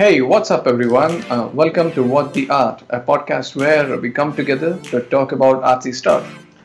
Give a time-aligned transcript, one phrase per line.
[0.00, 1.22] Hey, what's up, everyone?
[1.24, 5.62] Uh, welcome to What the Art, a podcast where we come together to talk about
[5.62, 6.24] artsy stuff.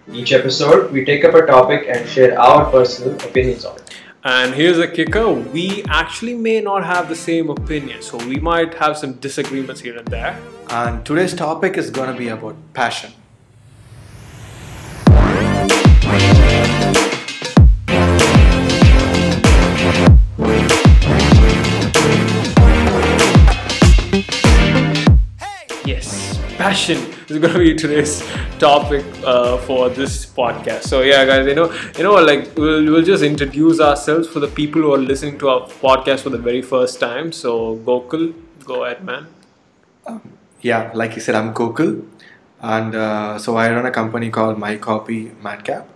[0.09, 3.97] Each episode, we take up a topic and share our personal opinions on it.
[4.23, 8.73] And here's a kicker we actually may not have the same opinion, so we might
[8.75, 10.41] have some disagreements here and there.
[10.69, 13.11] And today's topic is going to be about passion.
[26.65, 26.97] Passion
[27.29, 28.13] is going to be today's
[28.57, 30.83] topic uh, for this podcast.
[30.91, 34.47] So yeah, guys, you know, you know, like we'll, we'll just introduce ourselves for the
[34.47, 37.31] people who are listening to our podcast for the very first time.
[37.31, 38.33] So Gokul,
[38.63, 39.27] go ahead, man.
[40.61, 42.03] Yeah, like you said, I'm Gokul.
[42.61, 45.87] And uh, so I run a company called My Copy Madcap.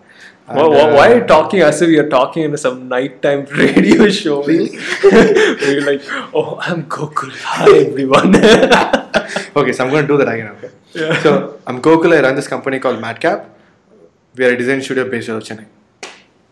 [0.49, 3.45] And, Why, why, why are you uh, talking as if you're talking in some nighttime
[3.51, 4.43] radio show?
[4.43, 4.79] Really?
[5.03, 6.01] you're like,
[6.33, 7.31] oh, I'm Gokul.
[7.43, 8.33] Hi, everyone.
[9.55, 10.71] Okay, so I'm going to do that again, okay?
[10.93, 11.21] Yeah.
[11.21, 12.17] So I'm Gokul.
[12.17, 13.47] I run this company called Madcap.
[14.35, 15.67] We are a design studio based out of Chennai.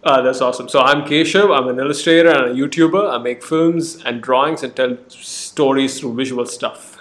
[0.03, 0.69] Ah, that's awesome.
[0.69, 1.55] So I'm Keshav.
[1.57, 3.11] I'm an illustrator and a YouTuber.
[3.11, 6.97] I make films and drawings and tell stories through visual stuff.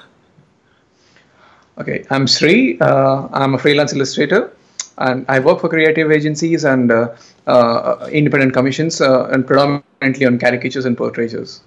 [1.79, 2.79] Okay, I'm Sri.
[2.81, 4.56] Uh, I'm a freelance illustrator,
[4.99, 7.15] and I work for creative agencies and uh,
[7.47, 11.61] uh, independent commissions, uh, and predominantly on caricatures and portraitures.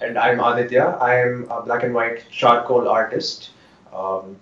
[0.00, 0.98] And I'm Aditya.
[1.00, 3.50] I'm a black and white charcoal artist.
[3.92, 4.36] Um,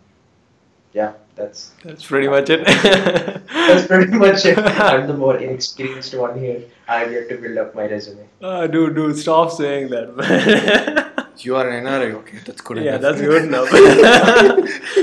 [0.92, 2.64] yeah, that's That's pretty much it.
[2.66, 4.58] that's pretty much it.
[4.58, 6.64] I'm the more inexperienced one here.
[6.88, 8.27] I'm yet to build up my resume.
[8.42, 11.12] Ah, dude, dude, stop saying that, man.
[11.38, 12.38] You are an NRI, okay?
[12.44, 13.00] That's good yeah, enough.
[13.02, 13.70] that's good enough.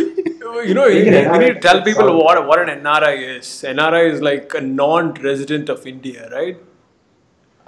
[0.67, 3.45] you know, you, Being an we need to tell people what, what an NRI is.
[3.67, 6.57] NRI is like a non resident of India, right?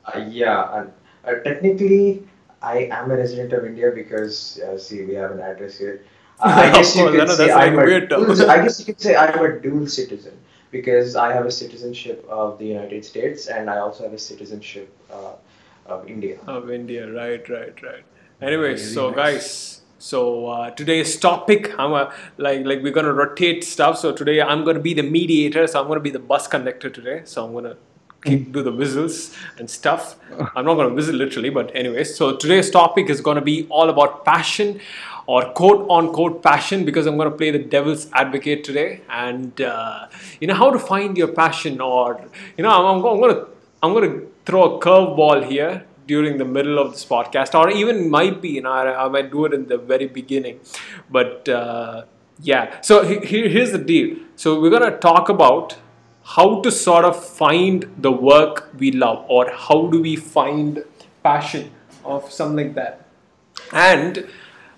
[0.05, 0.91] Uh, yeah, and
[1.25, 2.27] uh, technically,
[2.61, 6.03] I am a resident of India because uh, see, we have an address here.
[6.39, 8.80] Uh, I Of guess you course, I could know, say I'm a dual, I guess
[8.80, 10.38] you could say I'm a dual citizen
[10.71, 14.93] because I have a citizenship of the United States and I also have a citizenship
[15.11, 15.33] uh,
[15.86, 16.39] of India.
[16.48, 18.04] Of India, right, right, right.
[18.42, 19.16] Anyways, Very so nice.
[19.16, 23.98] guys, so uh, today's topic, I'm a, like like we're gonna rotate stuff.
[23.98, 25.66] So today I'm gonna be the mediator.
[25.68, 27.22] So I'm gonna be the bus conductor today.
[27.23, 27.78] So I'm gonna
[28.26, 30.18] keep, do the whistles and stuff.
[30.56, 32.14] I'm not gonna whistle literally, but anyways.
[32.18, 34.82] So today's topic is gonna be all about passion,
[35.28, 40.10] or quote unquote passion, because I'm gonna play the devil's advocate today, and uh,
[40.42, 42.22] you know how to find your passion, or
[42.58, 43.46] you know I'm, I'm I'm gonna
[43.82, 48.42] I'm gonna throw a curveball here during the middle of this podcast, or even might
[48.42, 50.60] be, you know, I, I might do it in the very beginning.
[51.10, 52.04] But uh,
[52.42, 54.17] yeah, so he, he- here's the deal.
[54.36, 55.76] So we're gonna talk about
[56.36, 60.83] how to sort of find the work we love, or how do we find
[61.23, 61.71] passion
[62.04, 63.05] of something like that.
[63.72, 64.27] And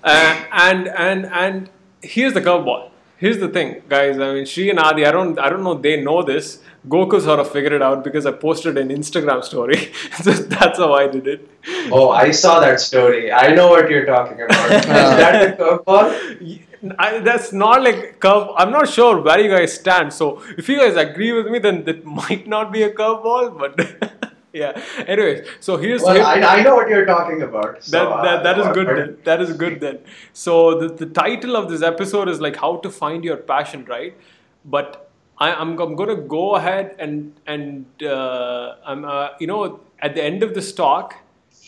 [0.04, 1.70] uh, and and and
[2.02, 2.92] here's the curveball.
[3.18, 4.20] Here's the thing, guys.
[4.20, 5.06] I mean, Shri and Adi.
[5.06, 5.40] I don't.
[5.40, 5.74] I don't know.
[5.74, 6.62] They know this.
[6.88, 9.92] Gokul sort of figured it out because I posted an Instagram story.
[10.24, 11.50] so that's how I did it.
[11.92, 13.32] Oh, I saw that story.
[13.32, 14.72] I know what you're talking about.
[14.80, 16.62] Is that the curveball?
[17.00, 18.50] I, that's not like curve.
[18.56, 20.14] I'm not sure where you guys stand.
[20.14, 23.58] So if you guys agree with me, then that might not be a curveball.
[23.58, 24.82] But yeah.
[25.08, 27.84] Anyways, so here's Well, here- I, I know what you're talking about.
[27.84, 29.18] So, that, that, that is good then.
[29.24, 30.00] That is good then.
[30.34, 34.16] So the, the title of this episode is like how to find your passion, right?
[34.64, 35.07] But
[35.40, 40.16] I, I'm, I'm going to go ahead and and uh, I'm uh, you know at
[40.16, 41.16] the end of this talk,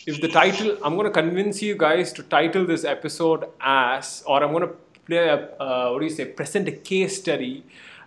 [0.06, 4.42] if the title I'm going to convince you guys to title this episode as or
[4.42, 4.74] I'm going to
[5.06, 7.64] play a uh, what do you say present a case study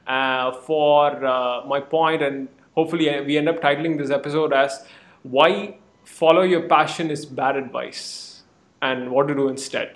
[0.07, 4.85] uh, for uh, my point and hopefully uh, we end up titling this episode as
[5.23, 8.44] why follow your passion is bad advice
[8.81, 9.96] and what to do instead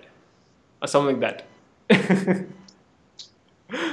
[0.82, 1.44] or something like
[1.90, 2.46] that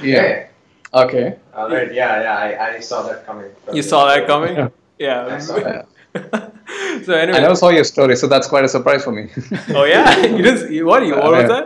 [0.01, 0.47] Yeah.
[0.95, 1.35] Okay.
[1.53, 1.93] All right.
[1.93, 2.37] Yeah, yeah.
[2.37, 3.49] I, I saw that coming.
[3.73, 4.69] you saw that coming Yeah.
[4.97, 5.87] yeah, I saw that.
[7.05, 9.29] so anyway, I never saw your story, so that's quite a surprise for me.
[9.79, 11.65] oh yeah you didn't see- what you what was that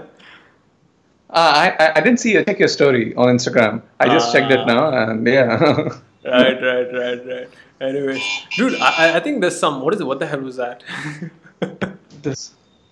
[1.30, 3.74] Uh, I, I I didn't see you check your story on Instagram.
[4.04, 4.74] I just checked it Ah.
[4.74, 5.46] now, and yeah.
[6.36, 7.50] right right right right
[7.90, 8.18] anyway
[8.58, 10.82] dude I, I- I think there's some what is it what the hell was that
[12.26, 12.42] this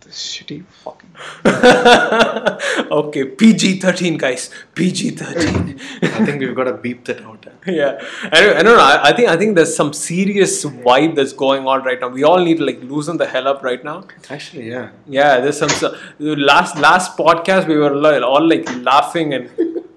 [0.08, 1.12] this shitty fucking.
[3.00, 7.46] okay PG-13 guys PG-13 I think we've got to beep that out.
[7.46, 7.72] Eh?
[7.80, 8.02] yeah
[8.32, 11.34] I don't, I don't know I, I think I think there's some serious vibe that's
[11.34, 14.06] going on right now we all need to like loosen the hell up right now
[14.30, 14.92] Actually, yeah.
[15.08, 19.50] yeah there's some so, last last podcast we were all like laughing and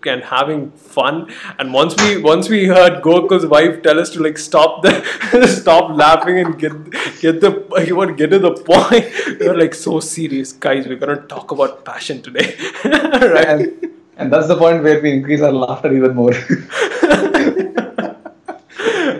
[0.07, 1.33] and having fun.
[1.59, 5.97] And once we once we heard Gokul's wife tell us to like stop the stop
[5.97, 6.73] laughing and get
[7.21, 9.07] get the you want get to the point.
[9.41, 10.87] We were like so serious, guys.
[10.87, 13.49] We're gonna talk about passion today, right?
[13.49, 16.35] and, and that's the point where we increase our laughter even more.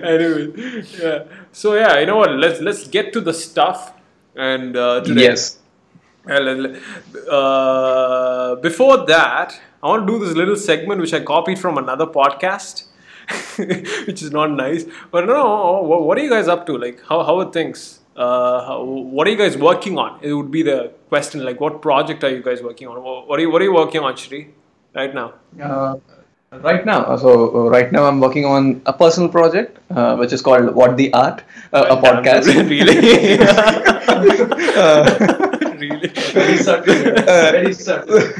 [0.03, 1.25] anyway, yeah.
[1.53, 2.33] So yeah, you know what?
[2.33, 3.93] Let's let's get to the stuff.
[4.37, 5.59] And uh, today, yes.
[7.31, 12.07] Uh, before that, I want to do this little segment which I copied from another
[12.07, 12.85] podcast,
[14.07, 14.85] which is not nice.
[15.11, 16.77] But no, what, what are you guys up to?
[16.77, 18.01] Like, how how are things?
[18.17, 20.19] Uh, how, what are you guys working on?
[20.23, 21.45] It would be the question.
[21.45, 23.03] Like, what project are you guys working on?
[23.03, 24.51] What are you What are you working on, Shri,
[24.95, 25.35] right now?
[25.61, 25.97] Uh,
[26.53, 30.33] right now, uh, so uh, right now I'm working on a personal project uh, which
[30.33, 31.43] is called What the Art,
[31.73, 32.47] uh, a podcast.
[32.69, 32.99] really?
[35.79, 36.09] really?
[36.09, 36.95] Very subtle.
[36.95, 38.33] Very subtle.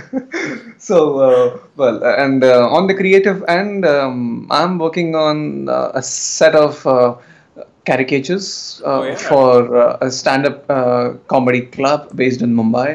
[0.89, 0.97] So
[1.27, 6.03] uh, well uh, and uh, on the creative end um, i'm working on uh, a
[6.03, 7.15] set of uh,
[7.87, 8.49] caricatures
[8.85, 9.15] uh, Oh, yeah.
[9.31, 11.05] for uh, a stand-up uh,
[11.35, 12.91] comedy club based in mumbai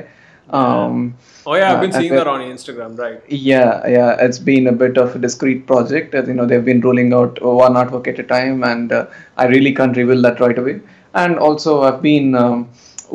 [0.49, 1.15] um,
[1.47, 3.19] Oh yeah, I've Uh, been and seeing that on Instagram, right?
[3.29, 6.81] yeah yeah it's been a bit of a discrete project as you know they've been
[6.87, 9.05] rolling out one artwork at a time and uh,
[9.37, 10.75] i really can't reveal that right away
[11.23, 12.67] and also i've been um,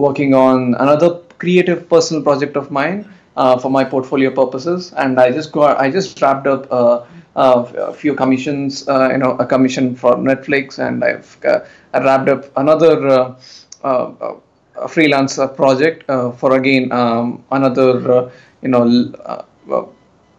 [0.06, 1.10] working on another
[1.44, 2.98] creative personal project of mine
[3.36, 4.92] uh, for my portfolio purposes.
[4.94, 7.04] And i just got i just wrapped up uh,
[7.36, 10.78] uh, a few commissions uh, you know a commission for netflix.
[10.78, 11.60] And i've uh,
[11.94, 13.34] I wrapped up another uh,
[13.84, 14.12] uh,
[14.76, 18.30] uh, freelance project uh, for again um, another uh,
[18.62, 19.42] you know uh,
[19.72, 19.86] uh,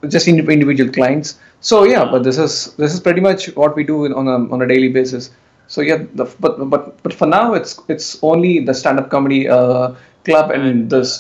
[0.07, 1.39] just indi- individual clients.
[1.61, 4.61] So yeah but this is this is pretty much what we do on a, on
[4.61, 5.31] a daily basis.
[5.67, 9.95] So yeah the, but but but for now it's it's only the stand-up comedy uh,
[10.25, 11.19] club And, this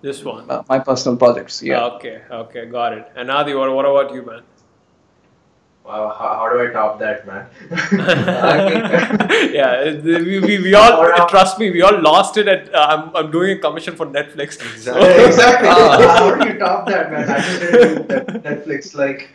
[0.00, 0.48] This one.
[0.50, 3.10] uh, my personal projects yeah Okay, okay, got it.
[3.16, 4.42] And Adi, what, what about you, man?
[5.88, 7.46] Wow, how, how do I top that, man?
[9.54, 11.70] yeah, we, we, we all uh, trust me.
[11.70, 12.74] We all lost it at.
[12.74, 14.60] Uh, I'm, I'm doing a commission for Netflix.
[14.60, 15.02] Exactly.
[15.02, 15.68] Yeah, exactly.
[15.70, 16.18] Ah.
[16.18, 17.30] How do you top that, man?
[17.30, 18.94] I just didn't do Netflix.
[18.94, 19.30] Like,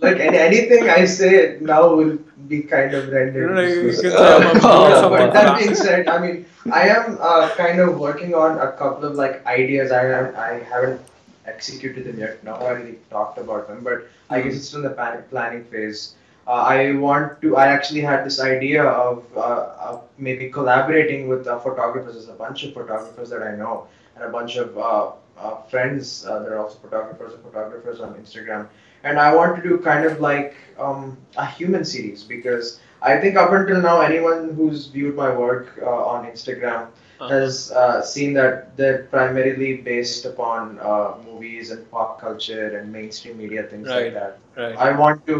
[0.00, 2.16] like any, anything I say now will
[2.48, 3.50] be kind of rendered.
[3.50, 4.00] You know, like, you useless.
[4.02, 7.80] can say I'm- I'm doing but that being said, I mean, I am uh, kind
[7.80, 9.92] of working on a couple of like ideas.
[9.92, 11.00] I am, I haven't
[11.46, 12.42] executed them yet.
[12.44, 16.14] Now I really talked about them, but I guess it's still in the planning phase.
[16.46, 17.56] Uh, I want to.
[17.56, 22.14] I actually had this idea of, uh, of maybe collaborating with uh, photographers.
[22.14, 23.86] There's a bunch of photographers that I know,
[24.16, 28.14] and a bunch of uh, uh, friends uh, that are also photographers and photographers on
[28.14, 28.66] Instagram.
[29.04, 33.36] And I want to do kind of like um, a human series because I think
[33.36, 36.86] up until now, anyone who's viewed my work uh, on Instagram
[37.22, 37.34] Uh-huh.
[37.38, 43.36] has uh, seen that they're primarily based upon uh, movies and pop culture and mainstream
[43.42, 44.04] media, things Right.
[44.06, 44.32] like that.
[44.62, 44.74] Right.
[44.86, 45.36] I want to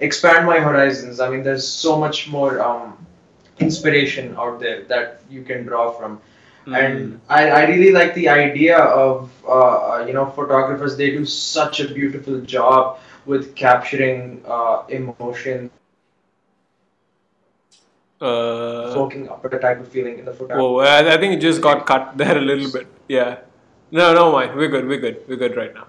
[0.00, 1.20] expand my horizons.
[1.20, 2.96] I mean, there's so much more um,
[3.58, 6.20] inspiration out there that you can draw from.
[6.66, 6.74] Mm.
[6.84, 11.24] And I, I really like the idea of, uh, uh, you know, photographers, they do
[11.24, 15.70] such a beautiful job with capturing uh, emotion,
[18.18, 20.62] Uh, evoking a particular type of feeling in the photography.
[20.62, 22.86] oh, I, I think it just got cut there a little bit.
[23.08, 23.40] Yeah.
[23.90, 24.54] No, no mind.
[24.56, 24.86] We're good.
[24.88, 25.18] We're good.
[25.28, 25.86] We're good right now.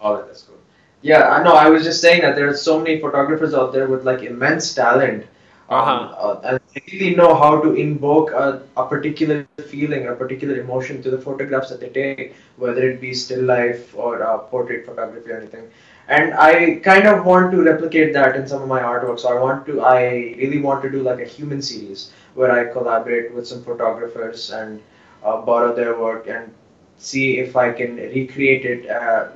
[0.00, 0.56] All right, that's cool.
[1.02, 1.54] Yeah, I know.
[1.54, 4.74] I was just saying that there are so many photographers out there with like immense
[4.74, 5.22] talent,
[5.68, 5.92] um, Uh-huh.
[6.26, 10.56] uh, and they really know how to invoke a, a particular feeling, or a particular
[10.60, 14.84] emotion to the photographs that they take, whether it be still life or uh, portrait
[14.84, 15.70] photography or anything.
[16.10, 19.20] And I kind of want to replicate that in some of my artwork.
[19.20, 22.72] So I want to, I really want to do like a human series where I
[22.72, 24.82] collaborate with some photographers and
[25.24, 26.52] uh, borrow their work and
[26.98, 29.28] see if I can recreate it, uh,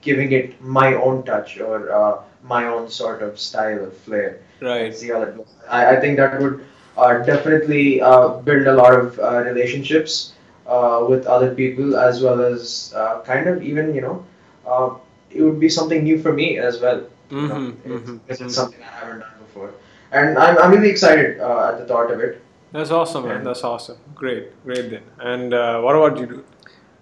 [0.00, 4.40] giving it my own touch or uh, my own sort of style or flair.
[4.62, 4.96] Right.
[4.96, 5.52] See how that goes.
[5.68, 6.64] I, I think that would
[6.96, 10.32] uh, definitely uh, build a lot of uh, relationships
[10.66, 14.24] uh, with other people as well as uh, kind of even, you know,
[14.66, 14.94] uh,
[15.34, 17.02] it would be something new for me as well.
[17.30, 18.46] you know, Mhm, it's- mhm, because mhm.
[18.46, 19.70] it's something I haven't done before.
[20.12, 22.40] And I'm, I'm really excited uh, at the thought of it.
[22.72, 23.38] That's awesome, man.
[23.38, 23.44] Yeah.
[23.48, 23.96] That's awesome.
[24.14, 24.44] Great.
[24.64, 25.02] Great then.
[25.32, 26.44] And uh, what about you, dude?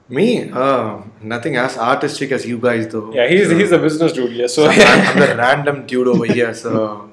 [0.09, 3.13] Me, uh, nothing as artistic as you guys though.
[3.13, 4.33] Yeah, he's So- he's a business dude.
[4.33, 4.47] Yeah.
[4.47, 6.55] So So I'm, I'm the random dude over here.
[6.55, 7.11] So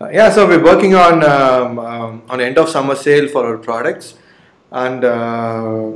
[0.00, 3.58] uh, yeah, so we're working on um, um, on end of summer sale for our
[3.58, 4.14] products,
[4.70, 5.92] and uh,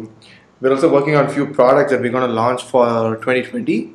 [0.60, 3.92] we're also working on a few products that we're going to launch for 2020.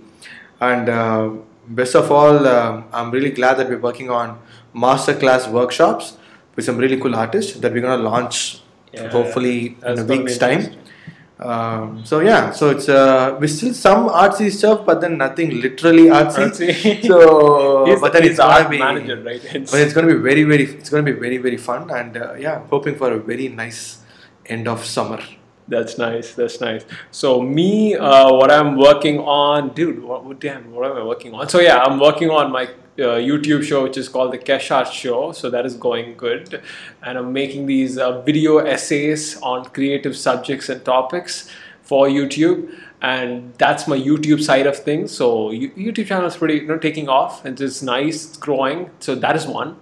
[0.61, 1.29] And uh,
[1.67, 4.39] best of all, um, I'm really glad that we're working on
[4.75, 6.17] masterclass workshops
[6.55, 8.61] with some really cool artists that we're going to launch
[8.93, 10.75] Yeah, hopefully that's in a week's time.
[11.39, 16.07] Um, so yeah, so it's uh, we still some artsy stuff, but then nothing literally
[16.07, 16.49] artsy.
[16.49, 17.03] Artsy.
[17.07, 19.43] So, but then it's gonna be, manager, right?
[19.55, 22.33] It's- but it's gonna be very, very, it's gonna be very, very fun, and uh,
[22.33, 23.99] yeah, hoping for a very nice
[24.47, 25.21] end of summer.
[25.69, 26.33] That's nice.
[26.33, 26.83] That's nice.
[27.11, 30.01] So me, uh, what I'm working on, dude.
[30.03, 30.71] What, what damn?
[30.71, 31.47] What am I working on?
[31.47, 35.31] So yeah, I'm working on my uh, YouTube show, which is called the Keshav Show.
[35.31, 36.63] So that is going good,
[37.03, 41.51] and I'm making these uh, video essays on creative subjects and topics
[41.83, 42.75] for YouTube.
[43.01, 45.15] And that's my YouTube side of things.
[45.15, 47.45] So YouTube channel is pretty, you know, taking off.
[47.45, 48.89] and It's nice, it's growing.
[48.99, 49.77] So that is one.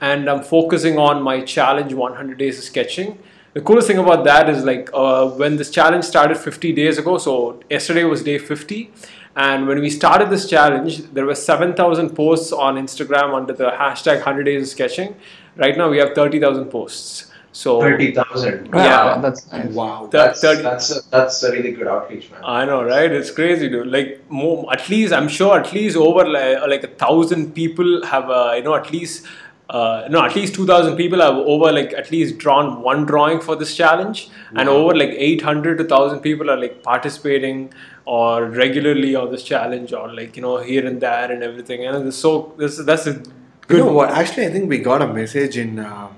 [0.00, 3.18] And I'm focusing on my challenge 100 days of sketching
[3.54, 7.18] the coolest thing about that is like uh, when this challenge started 50 days ago
[7.18, 8.90] so yesterday was day 50
[9.36, 14.16] and when we started this challenge there were 7000 posts on instagram under the hashtag
[14.16, 15.14] 100 days of sketching
[15.56, 18.70] right now we have 30000 posts so Thirty thousand.
[18.72, 19.18] Yeah.
[19.18, 19.66] that's nice.
[19.74, 20.08] Wow.
[20.10, 22.40] That's 30 that's a, that's a really good outreach, man.
[22.42, 23.12] I know, right?
[23.12, 23.88] It's crazy, dude.
[23.88, 28.30] Like, more, at least I'm sure at least over like, like a thousand people have,
[28.30, 29.26] uh, you know, at least,
[29.70, 33.40] uh, no, at least two thousand people have over like at least drawn one drawing
[33.40, 37.72] for this challenge, and over like eight hundred to thousand people are like participating
[38.04, 41.86] or regularly on this challenge or like you know here and there and everything.
[41.86, 43.22] And it's so this that's a
[43.70, 44.10] You know what?
[44.10, 45.78] Actually, I think we got a message in.
[45.78, 46.16] Um,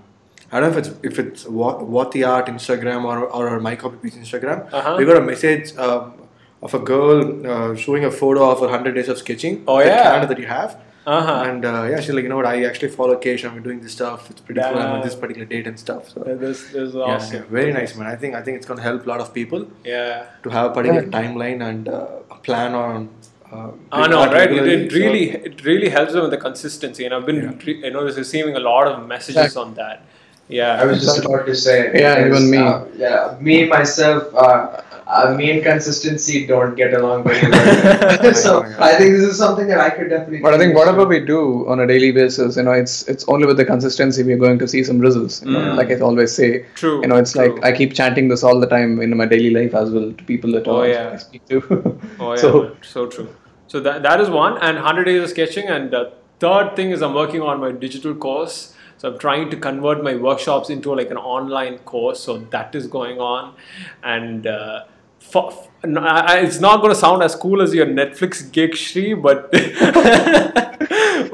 [0.50, 3.76] I don't know if it's if it's what what the art Instagram or or my
[3.76, 4.72] copy piece Instagram.
[4.72, 4.96] Uh-huh.
[4.98, 6.14] We got a message um,
[6.62, 9.62] of a girl uh, showing a photo of her hundred days of sketching.
[9.68, 10.02] Oh, yeah.
[10.02, 10.80] calendar that you have.
[11.06, 11.44] Uh-huh.
[11.46, 12.46] And uh, yeah, she's like, you know what?
[12.46, 13.44] I actually follow Kesh.
[13.48, 14.30] I'm doing this stuff.
[14.30, 14.78] It's pretty cool.
[14.78, 16.08] I'm on this particular date and stuff.
[16.10, 17.36] So This, this is yeah, awesome.
[17.36, 18.06] yeah, very nice, man.
[18.06, 20.24] I think I think it's gonna help a lot of people Yeah.
[20.44, 23.10] to have a particular timeline and uh, a plan on.
[23.52, 24.50] Uh, I know, right?
[24.50, 24.74] It, regularly.
[24.86, 27.52] it So- really, it really helps them with the consistency, and I've been, Yeah.
[27.66, 29.62] re- you know, receiving a lot of messages Exactly.
[29.62, 30.02] on that.
[30.48, 31.90] Yeah, I was just about to say.
[31.94, 32.58] Yeah, even me.
[32.58, 34.34] Uh, yeah, me myself.
[34.34, 38.34] Uh, uh, me and consistency don't get along very well.
[38.46, 40.40] so I think this is something that I could definitely.
[40.40, 43.24] But I think whatever to- we do on a daily basis, you know, it's it's
[43.28, 45.42] only with the consistency we're going to see some results.
[45.42, 45.76] You know, Mm.
[45.76, 47.62] like I always say, True, You know, it's like.
[47.64, 50.52] I keep chanting this all the time in my daily life as well to people
[50.52, 51.16] that Oh, I yeah.
[51.16, 51.60] speak to.
[52.20, 52.72] Oh yeah, so man.
[52.82, 53.28] so true.
[53.66, 56.02] So that that is one, and hundred days of sketching, and the
[56.40, 58.74] third thing is I'm working on my digital course.
[58.98, 62.20] So I'm trying to convert my workshops into like an online course.
[62.20, 63.54] So that is going on,
[64.02, 64.84] and uh,
[65.30, 65.52] for,
[65.82, 69.14] n- I- I- it's not going to sound as cool as your Netflix gig, Shri,
[69.14, 69.50] but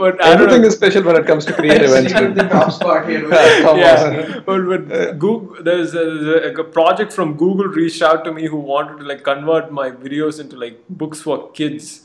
[0.00, 2.72] but I don't everything is special when it comes to creative Yes, even the top
[2.72, 3.28] spot here.
[3.30, 8.02] Yeah, come yeah, but, but uh, Google, there's a, there's a project from Google reached
[8.02, 12.02] out to me who wanted to like convert my videos into like books for kids.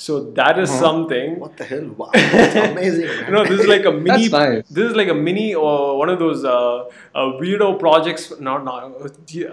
[0.00, 1.40] So that is something.
[1.40, 1.86] What the hell?
[1.96, 3.32] Wow, that's amazing.
[3.32, 4.28] Know, this is like a mini.
[4.28, 4.68] That's nice.
[4.68, 8.32] This is like a mini or one of those uh, uh, weirdo projects.
[8.38, 8.92] Not, not.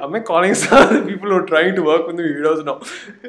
[0.03, 2.63] Am I calling some of the people who are trying to work with the weirdos?
[2.63, 2.75] No.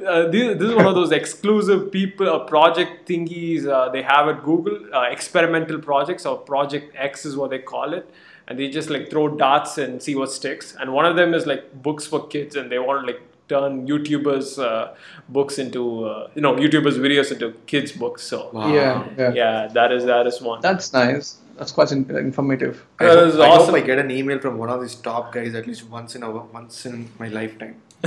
[0.07, 4.29] Uh, this, this is one of those exclusive people uh, project thingies uh, they have
[4.29, 4.79] at Google.
[4.95, 8.11] Uh, experimental projects or Project X is what they call it.
[8.47, 10.77] And they just like throw darts and see what sticks.
[10.79, 13.87] And one of them is like books for kids, and they want to like turn
[13.87, 14.95] YouTubers' uh,
[15.29, 18.23] books into uh, you know YouTubers' videos into kids' books.
[18.23, 18.73] So Wow.
[18.73, 20.61] Yeah, yeah, yeah, that is that is one.
[20.61, 21.37] That's nice.
[21.59, 22.85] That's quite in- informative.
[23.01, 23.75] I, That hope, is I hope awesome.
[23.77, 26.31] I get an email from one of these top guys at least once in a
[26.31, 27.77] once in my lifetime.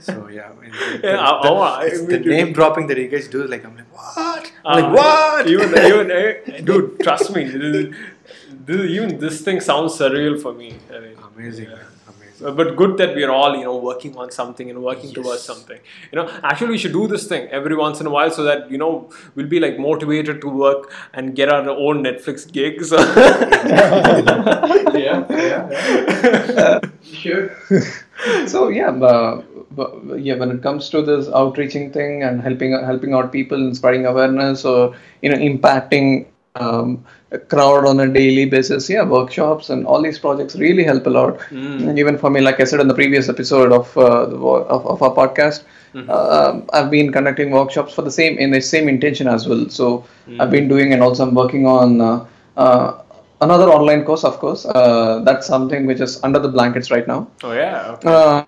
[0.00, 3.08] so yeah, I mean, the, Yeah, the- oh, I- it's the name dropping that you
[3.08, 4.52] guys do, like I'm like what?
[4.64, 5.46] I'm Uh, like what?
[5.46, 7.94] Even, even, eh, dude, trust me, this,
[8.66, 10.74] this, even this thing sounds surreal for me.
[10.90, 11.84] I mean, amazing, man,
[12.40, 12.46] amazing.
[12.46, 15.14] Uh, but good that we are all you know working on something and working Yes.
[15.14, 15.78] towards something
[16.12, 18.70] you know actually we should do this thing every once in a while so that
[18.70, 22.92] you know we'll be like motivated to work and get our own netflix gigs
[24.94, 26.80] yeah, yeah.
[27.02, 27.50] Sure.
[28.46, 30.36] so yeah, uh, but, yeah.
[30.36, 34.64] When it comes to this outreaching thing and helping helping out people and spreading awareness
[34.64, 40.00] or you know impacting um, a crowd on a daily basis, yeah, workshops and all
[40.02, 41.40] these projects really help a lot.
[41.50, 44.86] And even for me, like I said in the previous episode of uh, the, of,
[44.86, 45.64] of our podcast,
[46.08, 49.68] uh, I've been conducting workshops for the same in the same intention as well.
[49.68, 50.04] So
[50.38, 52.00] I've been doing and also I'm working on.
[52.00, 53.00] Uh, uh,
[53.40, 54.64] Another online course, of course.
[54.64, 57.28] Uh, that's something which is under the blankets right now.
[57.42, 58.46] oh yeah okay.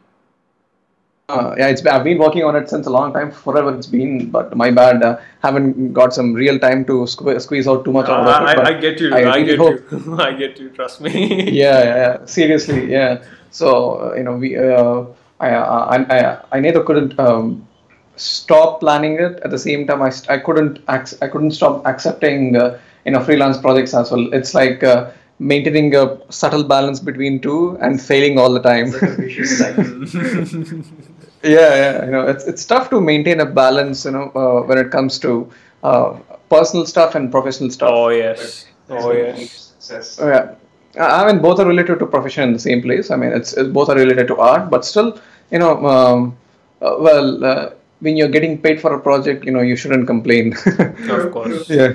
[1.28, 3.88] Uh, uh, yeah, it's I've been working on it since a long time, forever it's
[3.88, 4.30] been.
[4.30, 8.09] But my bad, uh, haven't got some real time to sque- squeeze out too much
[8.09, 8.59] out of I, it.
[8.61, 11.83] I, get you I I, really get hope- you i get you trust me yeah,
[11.83, 13.25] yeah, yeah, seriously, yeah.
[13.50, 15.04] So uh, you know, we, uh,
[15.40, 17.66] I, I, I, I neither couldn't um,
[18.14, 20.02] stop planning it at the same time.
[20.02, 24.33] I, I couldn't, ac- I couldn't stop accepting, uh, you know, freelance projects as well.
[24.33, 28.90] It's like uh, maintaining a subtle balance between two and failing all the time.
[28.93, 29.85] Like a vicious cycle.
[31.43, 34.78] yeah, yeah, you know, it's it's tough to maintain a balance, you know, uh, when
[34.78, 35.50] it comes to
[35.83, 37.90] uh, personal stuff and professional stuff.
[37.93, 38.66] Oh yes.
[38.88, 39.73] There's Oh no yes.
[39.78, 40.19] Success.
[40.21, 40.55] Oh, yeah.
[40.99, 43.11] I I mean, both are related to profession in the same place.
[43.11, 45.19] I mean, it's, it's both are related to art, but still,
[45.50, 46.37] you know, um,
[46.81, 50.55] uh, well, uh, when you're getting paid for a project, you know, you shouldn't complain.
[51.09, 51.69] Of course.
[51.69, 51.95] yeah.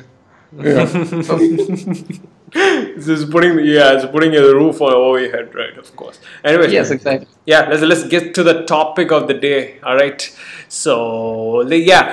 [0.57, 0.86] Yeah.
[2.53, 2.60] So,
[2.96, 5.77] this is putting yeah, it's putting a roof on over your head, right?
[5.77, 6.20] Of course.
[6.43, 6.72] Anyway.
[6.72, 7.27] yes, exactly.
[7.46, 10.22] yeah let's let's get to the topic of the day all right
[10.67, 12.05] so yeah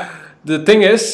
[0.45, 1.04] the thing is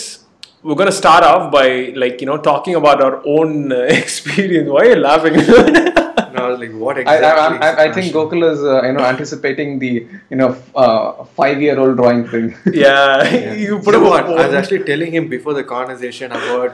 [0.62, 1.66] we're gonna start off by
[2.02, 5.34] like you know talking about our own uh, experience why are you laughing
[6.34, 7.58] And I was like, what I, exactly?
[7.58, 8.12] I, I, I is think?
[8.14, 12.56] Gokul is, uh, you know, anticipating the, you know, f- uh, five-year-old drawing thing.
[12.72, 13.52] yeah, Yeah.
[13.52, 14.38] you You put know up what?
[14.38, 16.72] a I was actually telling him before the conversation about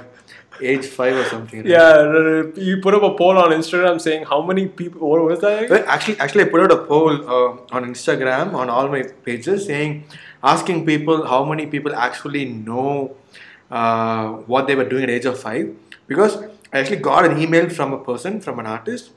[0.63, 1.61] age five or something.
[1.61, 1.69] right?
[1.69, 5.71] yeah you put up a poll on instagram saying how many people what was that
[5.71, 9.67] Well, actually, actually, I put out a poll uh, on Instagram on all my pages
[9.67, 10.05] saying,
[10.43, 13.17] asking people how many people actually know
[13.71, 15.75] uh, what they were doing at age of five.
[16.07, 16.37] Because
[16.73, 19.11] I actually got an email from a person, from an artist,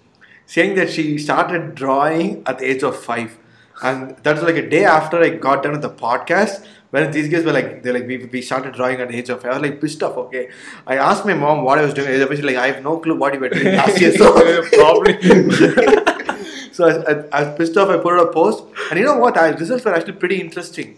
[0.45, 3.37] saying that she started drawing at the age of five.
[3.81, 6.65] And that's like a day after I got done with the podcast.
[6.93, 9.41] When these guys were like, they're like, we, we started drawing at the age of
[9.41, 9.53] five.
[9.53, 10.15] I was like pissed off.
[10.15, 10.49] Okay,
[10.85, 12.07] I asked my mom what I was doing.
[12.07, 12.37] at the age of five.
[12.37, 14.11] She's like, I have no clue what you were doing last year.
[14.15, 14.31] So
[14.73, 15.13] probably
[16.71, 17.89] so I, I, I was pissed off.
[17.89, 19.39] I put out a post, and you know what?
[19.39, 20.95] I, results were actually pretty interesting.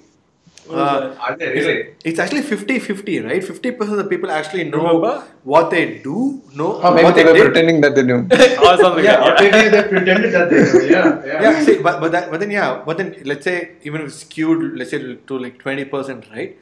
[0.70, 1.94] Uh, really?
[2.04, 3.42] it's actually 50-50, right?
[3.42, 5.24] 50% of the people actually know Remember?
[5.44, 7.46] what they do, know Or maybe what they they were did.
[7.54, 8.16] pretending that they knew.
[8.68, 9.52] or something Yeah, like or that.
[9.52, 10.90] maybe they pretended that they knew.
[10.90, 11.42] Yeah, yeah.
[11.44, 14.18] Yeah, see, but but that, but then yeah, but then let's say even if it's
[14.22, 16.58] skewed, let's say to like twenty percent, right?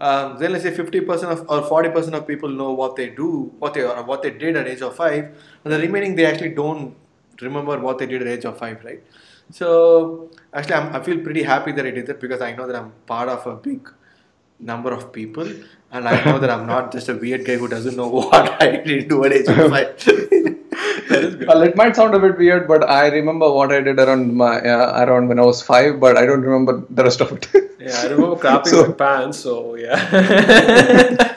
[0.00, 3.08] Um, then let's say fifty percent of or forty percent of people know what they
[3.08, 5.24] do, what they or what they did at age of five,
[5.64, 6.94] and the remaining they actually don't
[7.40, 9.02] remember what they did at age of five, right?
[9.50, 12.76] So actually, I'm, I feel pretty happy that I did that because I know that
[12.76, 13.88] I'm part of a big
[14.60, 15.48] number of people,
[15.92, 18.76] and I know that I'm not just a weird guy who doesn't know what I
[18.76, 19.94] did do at age of five.
[21.46, 24.60] Well, it might sound a bit weird, but I remember what I did around my
[24.60, 27.48] uh, around when I was five, but I don't remember the rest of it.
[27.80, 31.27] yeah i remember crapping So- my pants so yeah.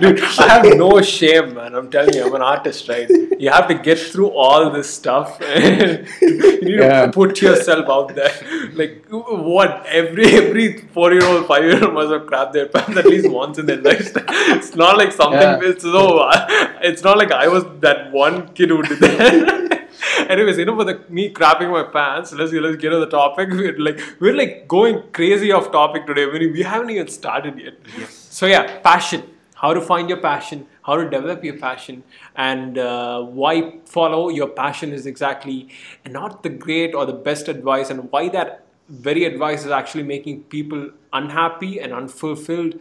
[0.00, 1.74] Dude, I have no shame, man.
[1.74, 3.08] I'm telling you, I'm an artist, right?
[3.38, 5.40] You have to get through all this stuff.
[5.40, 7.06] And you need Yeah.
[7.06, 8.32] to put yourself out there.
[8.74, 9.86] Like, what?
[9.86, 13.30] Every every four year old, five year old must have crapped their pants at least
[13.30, 14.12] once in their life.
[14.56, 15.40] It's not like something.
[15.40, 15.60] Yeah.
[15.70, 16.18] It's so.
[16.18, 16.46] Uh,
[16.82, 19.88] it's not like I was that one kid who did that.
[20.28, 23.48] Anyways, you know, for the me crapping my pants, let's let's get to the topic.
[23.50, 26.26] We're like we're like going crazy off topic today.
[26.26, 27.74] We we haven't even started yet.
[28.08, 29.22] So yeah, passion.
[29.56, 32.02] How to find your passion, how to develop your passion,
[32.34, 35.68] and uh, why follow your passion is exactly
[36.06, 40.42] not the great or the best advice, and why that very advice is actually making
[40.44, 42.78] people unhappy and unfulfilled.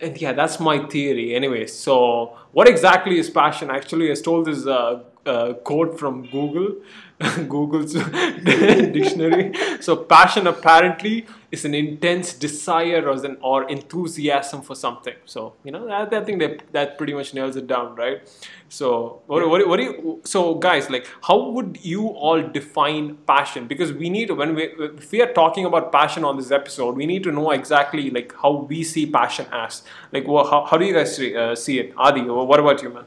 [0.00, 1.34] And yeah, that's my theory.
[1.34, 3.70] Anyway, so what exactly is passion?
[3.70, 6.76] Actually, I stole this uh, uh, quote from Google,
[7.48, 7.92] Google's
[8.44, 9.52] dictionary.
[9.80, 15.14] So, passion apparently is an intense desire or an or enthusiasm for something.
[15.24, 18.20] So, you know, I, I think that that pretty much nails it down, right?
[18.68, 20.20] So, what, what, what do you?
[20.24, 23.66] So, guys, like, how would you all define passion?
[23.66, 27.06] Because we need when we if we are talking about passion on this episode, we
[27.06, 29.82] need to know exactly like how we see passion as.
[30.12, 31.94] Like, wha- how, how do you guys see, uh, see it?
[31.96, 33.04] Adi, what about you, man?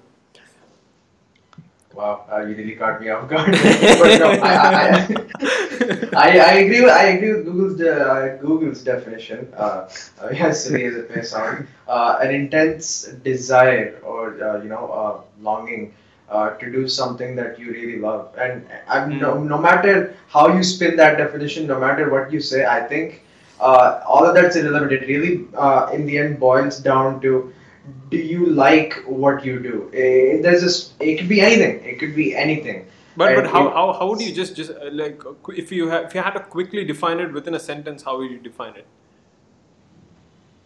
[1.93, 3.51] Wow, uh, you really caught me off guard.
[3.51, 5.07] but no, I, I,
[6.15, 6.81] I, I agree.
[6.81, 9.53] With, I agree with Google's de- uh, Google's definition.
[9.55, 9.87] Uh,
[10.19, 14.87] uh, yes, silly as it may sound, uh, an intense desire or uh, you know
[14.89, 15.93] uh, longing
[16.29, 18.33] uh, to do something that you really love.
[18.39, 22.65] And I'm no, no matter how you spin that definition, no matter what you say,
[22.65, 23.21] I think
[23.59, 24.93] uh, all of that's irrelevant.
[24.93, 27.53] It really, uh, in the end, boils down to
[28.09, 29.89] do you like what you do?
[29.93, 31.83] Eh, there's just it could be anything.
[31.83, 32.85] It could be anything.
[33.15, 35.87] But but how, it- how, how would you just just uh, like uh, if you
[35.89, 38.75] have if you had to quickly define it within a sentence, how would you define
[38.75, 38.87] it?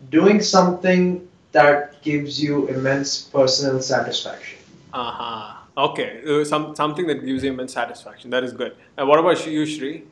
[0.09, 4.59] doing something that gives you immense personal satisfaction.
[4.93, 5.53] Uh huh.
[5.77, 8.29] Okay, uh, some something that gives you immense satisfaction.
[8.31, 8.75] That is good.
[8.97, 10.03] And what about you, Shri?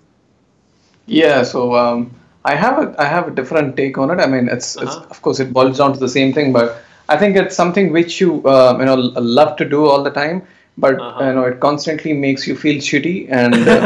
[1.07, 2.11] Yeah, so um,
[2.43, 4.19] I have a I have a different take on it.
[4.19, 5.07] I mean, it's it's Uh-huh.
[5.09, 8.19] of course it boils down to the same thing, but I think it's something which
[8.21, 10.43] you uh, you know love to do all the time,
[10.77, 11.25] but Uh-huh.
[11.27, 13.81] you know it constantly makes you feel shitty and uh,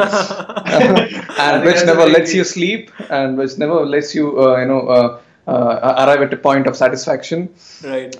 [1.37, 4.81] and which never lets big- you sleep and which never lets you uh, you know
[4.87, 7.49] uh, uh, arrive at a point of satisfaction.
[7.83, 8.15] right.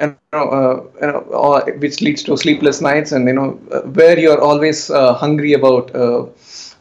[0.00, 3.80] you know, uh, you know or, which leads to sleepless nights and you know uh,
[3.82, 6.26] where you're always uh, hungry about uh,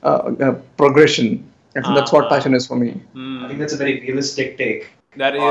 [0.03, 2.29] uh, uh, progression and that's what Ah.
[2.29, 2.91] passion is for me
[3.41, 4.89] I think that's a very realistic take.
[5.17, 5.49] That is, yeah,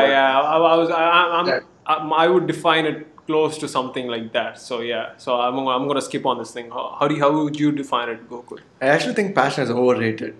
[0.00, 0.40] what- yeah.
[0.40, 4.32] I, I was, I, I- I'm, I'm, I would define it close to something like
[4.32, 4.58] that.
[4.58, 6.70] So yeah, so I'm, I'm gonna skip on this thing.
[6.70, 8.60] How, how do you, how would you define it, Gokul?
[8.80, 10.36] I actually think passion is overrated.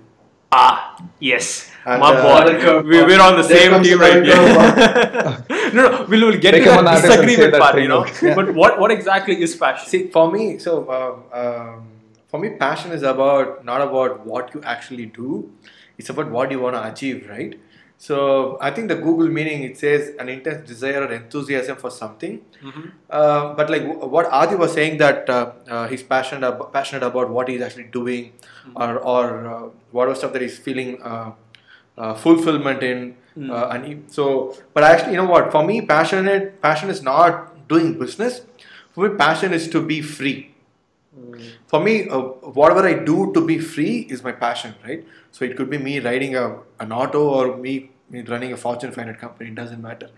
[0.52, 2.82] Ah, yes, And, my uh, boy.
[2.88, 4.36] We, we're on the same team right here.
[5.74, 8.04] no, no, we'll, we'll get to Become that disagreement that part, you know.
[8.04, 8.20] out.
[8.36, 9.88] But what, what exactly is passion?
[9.88, 11.88] See, for me, so um, um,
[12.28, 15.52] for me, passion is about not about what you actually do;
[15.98, 17.58] it's about what you want to achieve, right?
[17.98, 22.40] So I think the Google meaning it says an intense desire or enthusiasm for something.
[22.62, 22.90] Mhm.
[23.10, 27.02] Uh, but like w- what Adi was saying that uh, uh, he's passionate ab- passionate
[27.02, 28.32] about what he's actually doing,
[28.74, 31.30] or or uh, whatever stuff that he's feeling uh,
[31.98, 33.16] uh, fulfillment in.
[33.52, 35.50] Uh, and he, so, but actually, you know what?
[35.52, 38.40] For me, passionate passion is not doing business.
[38.92, 40.54] For me, passion is to be free.
[41.66, 42.20] For me, uh,
[42.58, 45.06] whatever I do to be free is my passion, right?
[45.32, 48.92] So it could be me riding a, an auto or me, me running a Fortune
[48.92, 49.50] 500 company.
[49.50, 50.10] It doesn't matter.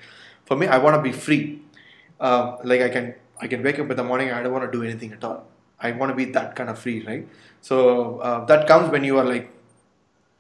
[0.44, 1.62] For me, I want to be free.
[2.20, 4.32] Um, like I can, I can wake up in the morning.
[4.32, 5.46] I don't want to do anything at all.
[5.80, 7.28] I want to be that kind of free, right?
[7.60, 9.50] So uh, that comes when you are like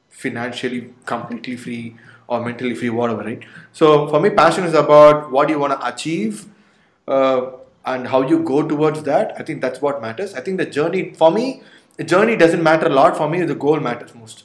[0.08, 3.42] financially completely free or mentally free, whatever, right?
[3.72, 6.46] So for me, passion is about what you want to achieve
[7.06, 7.52] uh,
[7.94, 9.34] and how you go towards that.
[9.38, 10.34] I think that's what matters.
[10.34, 11.62] I think the journey, for me,
[11.96, 13.16] the journey doesn't matter a lot.
[13.16, 14.44] For me, the goal matters most.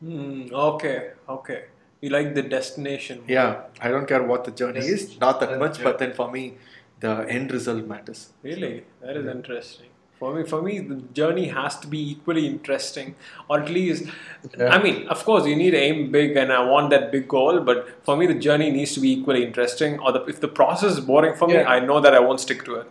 [0.00, 1.64] Hmm, okay, okay.
[2.00, 3.22] You like the destination.
[3.26, 6.54] Yeah, I don't care what the journey is, not that much, but then for me,
[7.00, 8.28] the end result matters.
[8.42, 9.86] Really, that is interesting.
[10.18, 13.14] For me, for me, the journey has to be equally interesting,
[13.48, 14.04] or at least,
[14.58, 14.74] Yeah.
[14.76, 17.60] I mean, of course, you need to aim big, and I want that big goal.
[17.60, 19.98] But for me, the journey needs to be equally interesting.
[20.00, 21.68] Or the, if the process is boring for me, Yeah.
[21.76, 22.86] I know that I won't stick to it.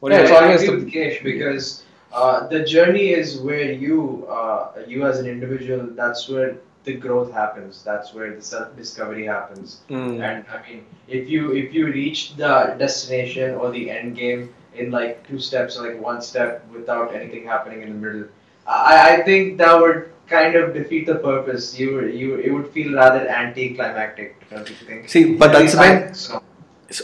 [0.00, 0.42] What do Yeah, you it's think?
[0.42, 5.18] I always the- with Kesh because uh, the journey is where you, uh, you as
[5.20, 7.82] an individual, that's where the growth happens.
[7.84, 9.80] That's where the self discovery happens.
[9.88, 10.20] Mm.
[10.20, 14.90] And I mean, if you if you reach the destination or the end game in
[14.90, 18.24] like two steps or like one step without anything happening in the middle,
[18.66, 21.78] I, I think that would kind of defeat the purpose.
[21.78, 25.08] You would- you it would feel rather anticlimactic, don't you think?
[25.08, 26.42] See, but that's when so.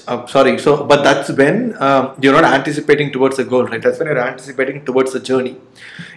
[0.06, 3.98] Uh, sorry so but that's when um, you're not anticipating towards the goal right that's
[3.98, 5.56] when you're anticipating towards the journey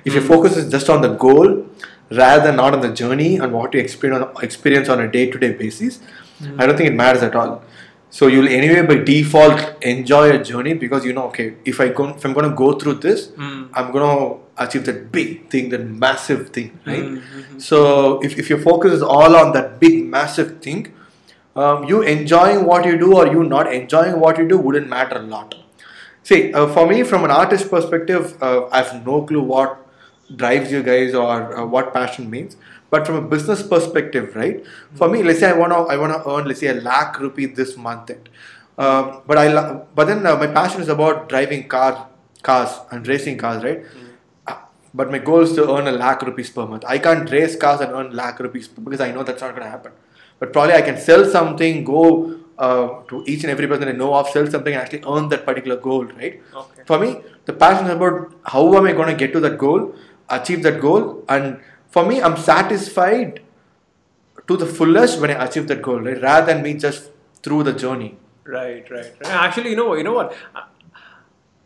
[0.05, 1.65] if your focus is just on the goal
[2.11, 5.53] rather than not on the journey and what you experience on, experience on a day-to-day
[5.53, 5.99] basis
[6.59, 7.63] i don't think it matters at all
[8.17, 12.07] so you'll anyway by default enjoy a journey because you know okay if i go
[12.09, 13.61] if i'm going to go through this Mm.
[13.73, 17.61] i'm going to achieve that big thing that massive thing right Mhm.
[17.69, 17.79] so
[18.27, 20.83] if, if your focus is all on that big massive thing
[21.61, 25.17] um, you enjoying what you do or you not enjoying what you do wouldn't matter
[25.17, 25.53] a lot.
[26.29, 29.75] See, uh, for me, from an artist perspective, uh, I have no clue what
[30.43, 32.57] drives you guys or uh, what passion means.
[32.93, 34.63] But from a business perspective, right?
[35.01, 37.75] For me, let's say I wanna I wanna earn let's say a lakh rupee this
[37.85, 38.29] month, end.
[38.77, 39.45] Um, but I
[39.99, 41.91] but then uh, my passion is about driving car
[42.49, 43.81] cars and racing cars, right?
[44.47, 44.57] Uh,
[45.01, 46.85] But my goal is to earn a lakh rupees per month.
[46.95, 49.73] I can't race cars and earn lakh rupees because I know that's not going to
[49.75, 49.91] happen.
[50.39, 52.05] But probably I can sell something, go
[52.59, 55.45] uh, to each and every person I know of, sell something, and actually earn that
[55.51, 56.41] particular goal, right?
[56.63, 56.83] Okay.
[56.85, 57.11] For me,
[57.45, 59.93] the passion is about how am I going to get to that goal,
[60.29, 61.59] achieve that goal, and
[61.93, 63.41] for me, I'm satisfied
[64.47, 66.19] to the fullest when I achieve that goal, right?
[66.19, 67.11] Rather than me just
[67.43, 68.17] through the journey.
[68.45, 69.31] Right, right, right.
[69.31, 69.93] Actually, you know?
[69.93, 70.35] You know what?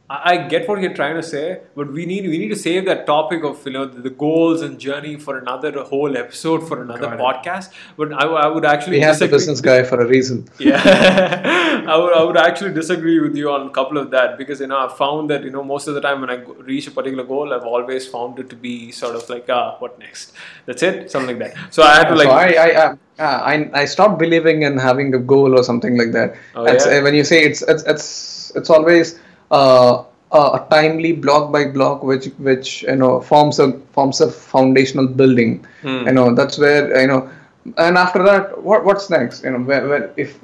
[0.10, 2.86] I, I get what you're trying to say, but we need we need to save
[2.86, 7.02] that topic of you know the goals and journey for another whole episode for another
[7.02, 7.20] Got it.
[7.20, 7.74] podcast.
[7.98, 11.98] But I, I would actually we have the business guy for a reason Yeah, I
[11.98, 14.78] would, I would actually disagree with you on a couple of that because you know
[14.78, 17.54] I've found that you know most of the time when I reach a particular goal,
[17.54, 20.34] I've always found it to be sort of like ah, what next?
[20.66, 21.74] That's it, something like that.
[21.74, 24.78] So I had to like so I, I, I, uh, I, I stopped believing in
[24.78, 26.36] having a goal or something like that.
[26.56, 26.74] Oh, yeah?
[26.74, 29.20] uh, when you say it's it's it's, it's always
[29.52, 34.30] uh, a a timely block by block, which which you know forms a forms a
[34.32, 35.66] foundational building.
[35.82, 36.08] Hmm.
[36.08, 37.30] You know that's where you know,
[37.78, 39.44] and after that, what what's next?
[39.44, 40.40] You know, when, when if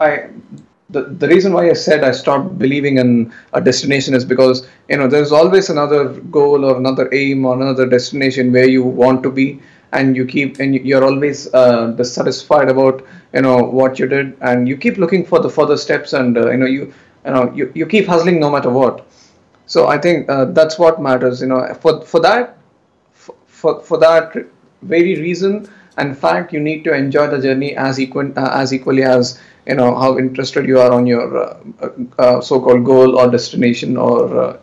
[0.00, 0.28] I
[0.90, 4.96] the, the reason why I said I stopped believing in a destination is because you
[4.96, 9.30] know there's always another goal or another aim or another destination where you want to
[9.30, 9.60] be
[9.92, 14.68] and you keep and you're always uh, dissatisfied about you know what you did and
[14.68, 16.92] you keep looking for the further steps and uh, you know you
[17.26, 19.06] you know you, you keep hustling no matter what
[19.66, 22.56] so I think uh, that's what matters you know for for that
[23.46, 24.34] for, for that
[24.82, 28.72] very reason and in fact you need to enjoy the journey as equal uh, as
[28.72, 33.18] equally as you know how interested you are on your uh, uh, uh, so-called goal
[33.18, 34.56] or destination or uh,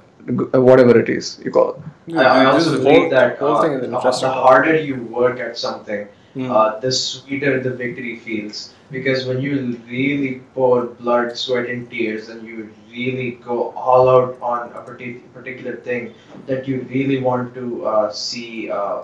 [0.54, 1.72] uh, whatever it is you call
[2.08, 2.16] it.
[2.16, 4.30] I, I This also is believe whole- that whole uh, thing is the interesting.
[4.30, 6.08] the harder you work at something,
[6.40, 8.74] uh, the sweeter the victory feels.
[8.92, 14.38] Because when you really pour blood, sweat, and tears, and you really go all out
[14.42, 16.14] on a partic- particular thing
[16.46, 19.04] that you really want to uh, see uh,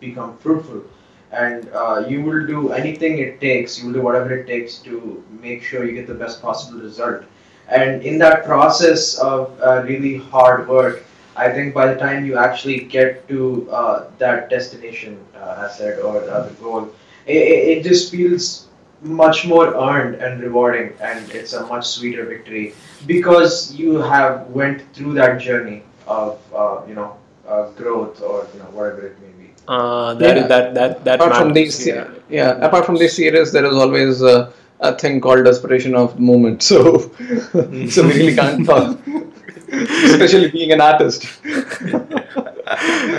[0.00, 0.82] become fruitful,
[1.30, 5.24] and uh, you will do anything it takes, you will do whatever it takes to
[5.40, 7.22] make sure you get the best possible result.
[7.68, 11.04] And in that process of uh, really hard work,
[11.36, 16.00] I think by the time you actually get to uh, that destination, uh, as said,
[16.00, 16.90] or the goal,
[17.26, 18.68] it it just feels
[19.02, 22.74] much more earned and rewarding, and it's a much sweeter victory
[23.06, 27.16] because you have went through that journey of uh, you know
[27.48, 29.50] uh, growth or you know whatever it may be.
[29.68, 30.46] Uh, that, Yeah.
[30.46, 32.08] that that that apart from matters, these yeah.
[32.28, 32.66] yeah.
[32.66, 36.62] apart from this series there is always uh, a thing called desperation of the moment
[36.62, 36.98] so
[37.88, 38.98] so we really can't talk
[40.12, 41.26] especially being an artist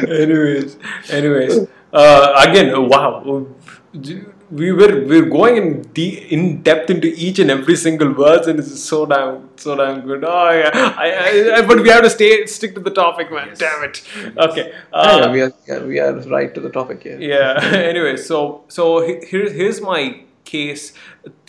[0.10, 0.78] anyways,
[1.10, 3.46] anyways, uh, again, uh, wow,
[4.60, 8.60] we were we're going in de- in depth into each and every single words, and
[8.60, 10.24] it's so damn so damn good.
[10.26, 13.54] Oh yeah, I, I, I, but we have to stay stick to the topic, man.
[13.58, 14.04] Damn it.
[14.48, 14.74] Okay.
[14.92, 17.60] Uh, yeah, we are yeah, we are right to the topic here yeah
[17.92, 20.02] anyway so so he- here, here's my
[20.46, 20.94] case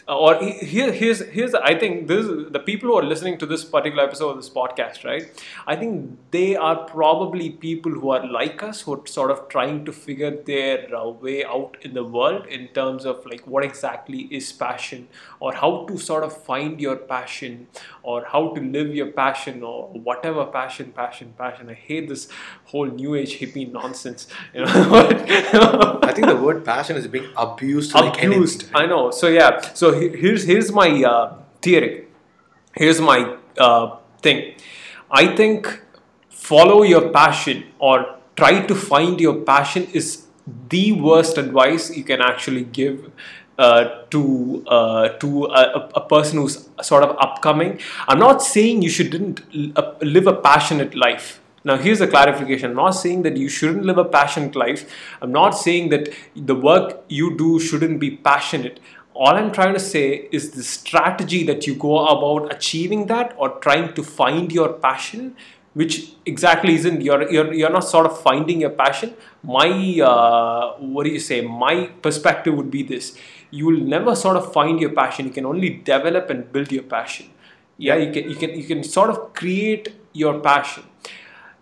[0.06, 4.04] or here, here's here's I think this the people who are listening to this particular
[4.04, 5.42] episode of this podcast, right?
[5.66, 9.84] I think they are probably people who are like us, who are sort of trying
[9.86, 14.28] to figure their uh, way out in the world in terms of like what exactly
[14.30, 15.08] is passion,
[15.40, 17.66] or how to sort of find your passion,
[18.02, 21.70] or how to live your passion, or whatever passion, passion, passion.
[21.70, 22.28] I hate this
[22.66, 24.26] whole new age hippie nonsense.
[24.54, 27.94] You know, I think the word passion is being abused.
[27.94, 28.64] abused.
[28.74, 28.84] right?
[28.84, 29.10] I know.
[29.10, 29.60] So yeah.
[29.72, 32.06] So here's here's my uh, theory.
[32.74, 34.54] Here's my uh, thing.
[35.10, 35.80] I think
[36.28, 40.26] follow your passion or try to find your passion is
[40.68, 43.10] the worst advice you can actually give
[43.58, 47.78] uh, to uh, to a, a- person who's sort of upcoming.
[48.08, 49.40] I'm not saying you shouldn't
[49.76, 51.40] uh, live a passionate life.
[51.66, 52.70] Now, here's a clarification.
[52.70, 54.90] I'm not saying that you shouldn't live a passionate life.
[55.22, 58.80] I'm not saying that the work you do shouldn't be passionate.
[59.14, 63.58] All I'm trying to say is the strategy that you go about achieving that or
[63.60, 65.36] trying to find your passion,
[65.74, 69.14] which exactly isn't you're you're, you're not sort of finding your passion.
[69.42, 71.42] My uh, what do you say?
[71.42, 73.16] My perspective would be this:
[73.50, 75.26] you will never sort of find your passion.
[75.26, 77.30] You can only develop and build your passion.
[77.76, 80.84] Yeah, you can you can you can sort of create your passion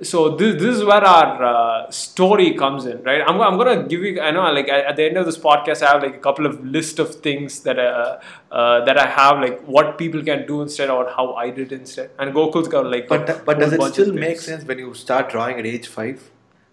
[0.03, 4.03] so this, this is where our uh, story comes in right I'm, I'm gonna give
[4.03, 6.19] you i know like at at the end of this podcast i have like a
[6.27, 8.19] couple of list of things that uh,
[8.51, 12.11] uh, that i have like what people can do instead or how i did instead
[12.19, 15.29] and gokul's got like But a but does it still make sense when you start
[15.31, 16.29] drawing at age five?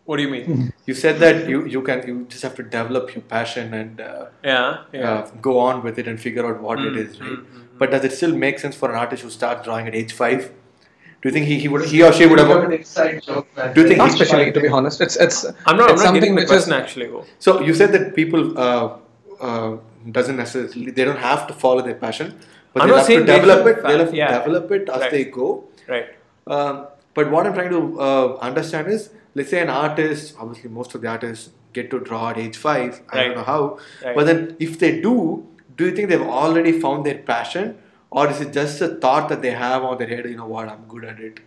[0.06, 3.12] what do you mean You said that you, you can you just have to develop
[3.16, 6.80] your passion and uh, yeah yeah uh, go on with it and figure out what
[6.80, 7.36] it Mm, is, right?
[7.42, 9.98] mm, mm, But does it still make sense for an artist who starts drawing at
[10.00, 10.48] age five?
[11.22, 12.64] Do you think he, he would he or she would have have?
[12.64, 13.48] an inside joke.
[13.76, 16.04] Do you think not he- especially to be honest it's it's i'm not i'm it's
[16.06, 18.98] not which is- question actually go So you said that people uh,
[19.48, 19.78] uh,
[20.18, 22.28] doesn't necessarily they don't have to follow their passion,
[22.74, 23.84] but I'm they have to develop it.
[23.84, 24.38] They'll have to yeah.
[24.40, 25.12] develop it as Right.
[25.16, 25.48] they go.
[25.88, 26.08] right
[26.56, 26.88] Um,
[27.20, 31.02] but what I'm trying to uh, understand is, let's say an artist, obviously most of
[31.02, 32.92] the artists get to draw at age five.
[33.10, 33.26] I Right.
[33.28, 33.62] don't know how,
[34.06, 34.16] Right.
[34.18, 35.16] but then if they do,
[35.78, 37.78] do you think they've already found their passion,
[38.12, 40.26] or is it just a thought that they have on their head?
[40.26, 41.40] You know what, I'm good at it.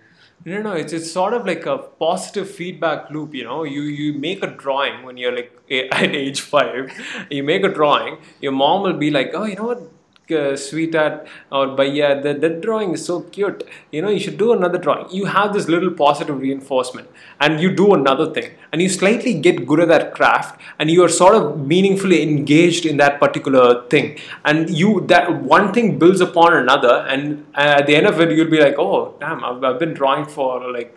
[0.45, 3.35] No, no, it's it's sort of like a positive feedback loop.
[3.35, 6.93] You know, you you make a drawing when you're like at age five.
[7.31, 8.19] You make a drawing.
[8.41, 9.83] Your mom will be like, "Oh, you know what,
[10.31, 13.65] uh, sweetheart or bhaiya, that that drawing is so cute.
[13.91, 17.09] You know, you should do another drawing." You have this little positive reinforcement,
[17.41, 21.03] and you do another thing, and you slightly get good at that craft, and you
[21.05, 26.21] are sort of meaningfully engaged in that particular thing, and you that one thing builds
[26.21, 29.63] upon another, and uh, at the end of it, you'll be like, "Oh, damn, I've,
[29.65, 30.97] I've been drawing for like."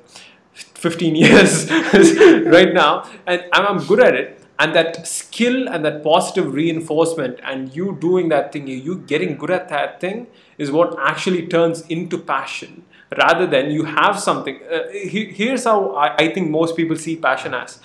[0.56, 1.70] 15 years
[2.46, 7.40] right now and I'm, I'm good at it and that skill and that positive reinforcement
[7.44, 11.82] and you doing that thing you getting good at that thing is what actually turns
[11.88, 12.84] into passion
[13.18, 14.60] rather than you have something.
[14.72, 17.80] Uh, he- here's how I, I think most people see passion as.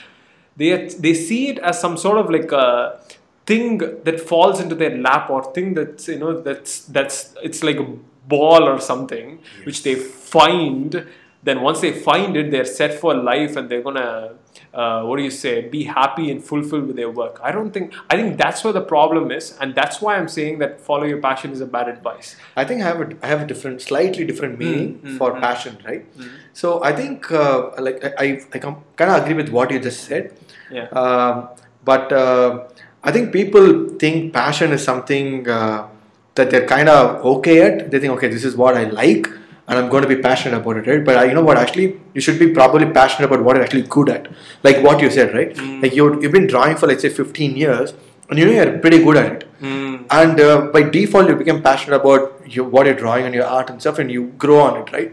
[0.57, 3.01] They they see it as some sort of like a
[3.47, 7.77] thing that falls into their lap or thing that's you know that's that's it's like
[7.79, 7.87] a
[8.29, 11.07] ball or something which they find
[11.43, 14.35] then once they find it, they're set for life and they're gonna,
[14.75, 17.41] uh, what do you say, be happy and fulfilled with their work.
[17.43, 20.59] I don't think, I think that's where the problem is, and that's why I'm saying
[20.59, 22.37] that follow your passion is a bad advice.
[22.57, 25.41] I think I have a, I have a different, slightly different meaning mm, for mm.
[25.41, 26.05] passion, right?
[26.53, 30.05] So I think, uh, like, I, I, I kind of agree with what you just
[30.05, 30.37] said.
[30.71, 30.89] Yeah.
[30.89, 31.49] Um,
[31.85, 32.69] but uh,
[33.03, 35.89] I think people think passion is something uh,
[36.35, 37.91] that they're kind of okay at.
[37.91, 39.27] They think, okay, this is what I like,
[39.71, 41.05] and I'm going to be passionate about it, right?
[41.05, 41.57] But uh, you know what?
[41.57, 44.27] Actually, you should be probably passionate about what you're actually good at,
[44.65, 45.57] like what you said, right?
[45.83, 47.95] Like you you've been drawing for let's say 15 years,
[48.29, 49.61] and you know you're pretty good at it.
[49.61, 50.07] Mm.
[50.11, 53.71] And uh, by default, you become passionate about your, what you're drawing and your art
[53.71, 55.13] and stuff, and you grow on it, right?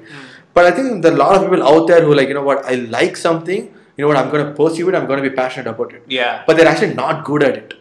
[0.56, 2.42] But I think there are a lot of people out there who like, you know
[2.42, 3.66] what, I like something,
[3.96, 6.04] you know what, I'm going to pursue it, I'm going to be passionate about it.
[6.08, 6.44] Yeah.
[6.48, 7.76] But they're actually not good at it.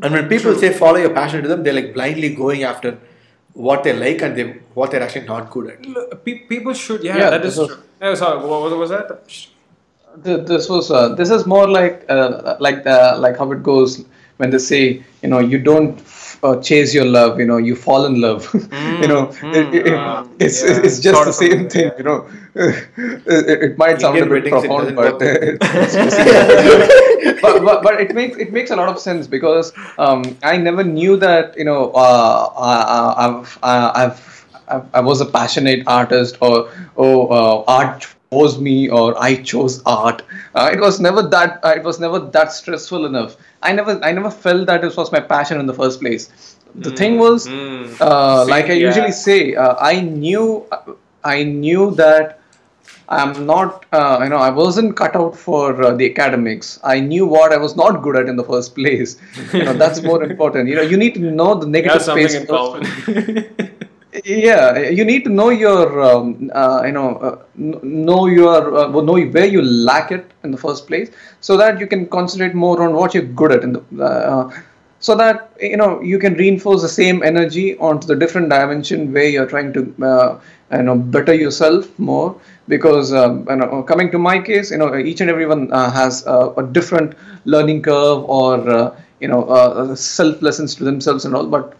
[0.00, 2.96] And when people say follow your passion to them, they're like blindly going after
[3.64, 5.86] what they like and they what they're actually not good at.
[5.86, 7.82] Look, pe- people should, yeah, Yeah, that is this was- true.
[8.02, 9.12] Yeah, sorry, what was, was that?
[10.52, 14.04] This was uh, this is more like uh, like uh, like how it goes
[14.38, 14.82] when they say
[15.22, 18.52] you know you don't f- uh, chase your love you know you fall in love
[19.02, 21.98] you know it, it- mm, it's yeah, it's just the same something, thing yeah.
[21.98, 25.22] you know it, it might sound Indian a bit profound but, work.
[25.62, 26.16] it's-
[27.42, 30.84] but, but but it makes it makes a lot of sense because um, I never
[30.84, 36.38] knew that you know uh, I, I've I, I've I, I was a passionate artist
[36.40, 40.22] or oh uh, art chose me or I chose art.
[40.54, 41.60] Uh, it was never that.
[41.64, 43.36] Uh, it was never that stressful enough.
[43.62, 46.56] I never I never felt that it was my passion in the first place.
[46.86, 48.00] The thing was, mm.
[48.00, 48.88] uh, See, like I yeah.
[48.88, 50.66] usually say, uh, I knew
[51.24, 52.40] I knew that.
[53.08, 56.80] I'm not, uh, you know, I wasn't cut out for uh, the academics.
[56.82, 59.16] I knew what I was not good at in the first place.
[59.52, 60.68] You know, that's more important.
[60.68, 62.34] You know, you need to know the negative space.
[64.24, 69.18] yeah you need to know your um, uh, you know uh, know your uh, know
[69.36, 72.94] where you lack it in the first place so that you can concentrate more on
[72.94, 74.50] what you're good at in the uh,
[75.00, 79.28] so that you know you can reinforce the same energy onto the different dimension where
[79.28, 80.40] you're trying to uh,
[80.72, 84.94] you know better yourself more because um, you know coming to my case you know
[84.96, 90.84] each and everyone uh, has a different learning curve or you know self lessons to
[90.84, 91.74] themselves and all but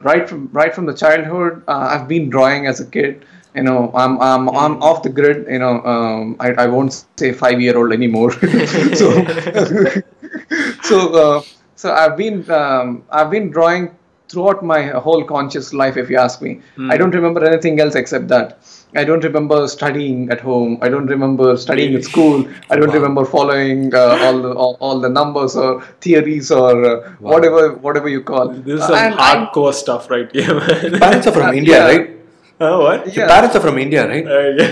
[0.00, 3.24] right from right from the childhood uh, i've been drawing as a kid.
[3.54, 7.32] You know i'm i'm i'm off the grid you know um, I, I won't say
[7.32, 8.32] five year old anymore.
[9.00, 9.08] So
[10.82, 11.42] so uh,
[11.76, 13.90] so i've been um, i've been drawing
[14.28, 16.62] throughout my whole conscious life if you ask me.
[16.90, 18.58] I don't remember anything else except that
[18.94, 20.78] I don't remember studying at home.
[20.82, 22.46] I don't remember studying at school.
[22.70, 27.10] I don't remember following uh, all, the, all all the numbers or theories or uh,
[27.20, 28.48] whatever whatever you call.
[28.48, 30.98] this is some and I- hardcore stuff right here, man.
[31.06, 31.86] Parents are from Uh, India, yeah.
[31.92, 32.10] right?
[32.60, 33.06] Uh, what?
[33.16, 33.32] Your Yeah.
[33.34, 34.26] parents are from India, right?
[34.26, 34.68] Uh, yeah.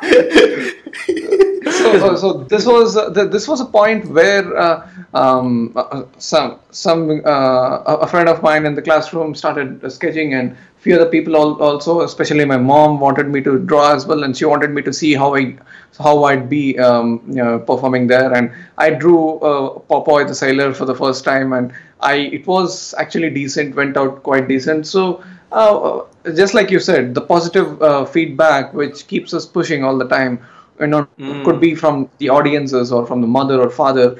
[1.70, 7.22] so, so this was uh, this was a point where uh, um, uh, some some
[7.24, 11.10] uh, a a friend of mine in the classroom started uh, sketching, and few other
[11.10, 14.82] people also, especially my mom, wanted me to draw as well, and she wanted me
[14.82, 15.56] to see how I
[15.98, 20.72] how I'd be um, you know, performing there, and I drew uh, Popeye the Sailor
[20.72, 24.86] for the first time, and I it was actually decent, went out quite decent.
[24.86, 25.22] So.
[25.52, 26.04] Uh,
[26.36, 30.38] just like you said, the positive uh, feedback which keeps us pushing all the time,
[30.78, 31.08] you know,
[31.44, 34.16] could be from the audiences or from the mother or father.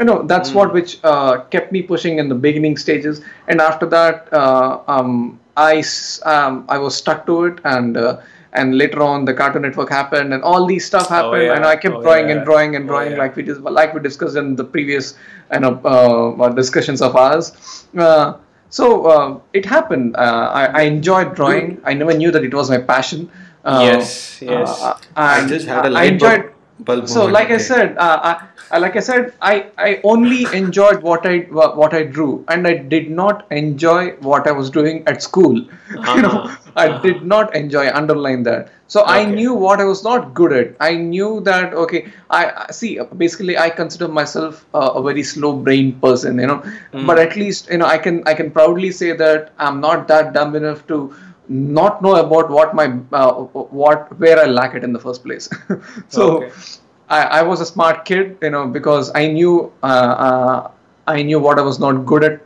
[0.00, 3.86] You know, that's what which uh, kept me pushing in the beginning stages, and after
[3.86, 8.20] that, uh, um, I s- um, I was stuck to it, and uh,
[8.54, 11.54] and later on the Cartoon Network happened, and all these stuff happened, yeah.
[11.56, 12.36] and I kept Oh, drawing yeah.
[12.36, 13.18] and drawing and Oh, drawing yeah.
[13.18, 15.14] like we dis- like we discussed in the previous
[15.52, 17.52] you know uh, discussions of ours.
[17.96, 18.34] Uh,
[18.70, 20.16] so uh, it happened.
[20.16, 21.80] Uh, I, I enjoyed drawing.
[21.84, 23.30] I never knew that it was my passion.
[23.64, 24.80] Uh, Yes, yes.
[24.82, 26.52] uh, I just had a I light enjoyed.
[26.80, 31.02] Bulb, So, like I said, uh, I, I, like I said, I, I only enjoyed
[31.02, 35.22] what I what I drew, and I did not enjoy what I was doing at
[35.22, 35.54] school.
[36.14, 37.02] you know, Uh-huh, I uh-huh.
[37.02, 37.90] did not enjoy.
[37.92, 38.70] Underline that.
[38.88, 40.74] So I knew what I was not good at.
[40.80, 42.06] I knew that okay.
[42.30, 42.98] I I- see.
[43.24, 46.38] Basically, I consider myself uh, a very slow brain person.
[46.38, 47.06] You know, Hmm.
[47.06, 50.32] but at least you know I can I can proudly say that I'm not that
[50.34, 51.14] dumb enough to
[51.52, 53.32] not know about what my uh,
[53.80, 55.48] what where I lack it in the first place.
[56.08, 56.44] so.
[56.44, 56.52] Okay.
[57.08, 59.86] I, I was a smart kid, you know, because I knew uh,
[60.26, 60.70] uh,
[61.06, 62.40] I knew what I was not good at,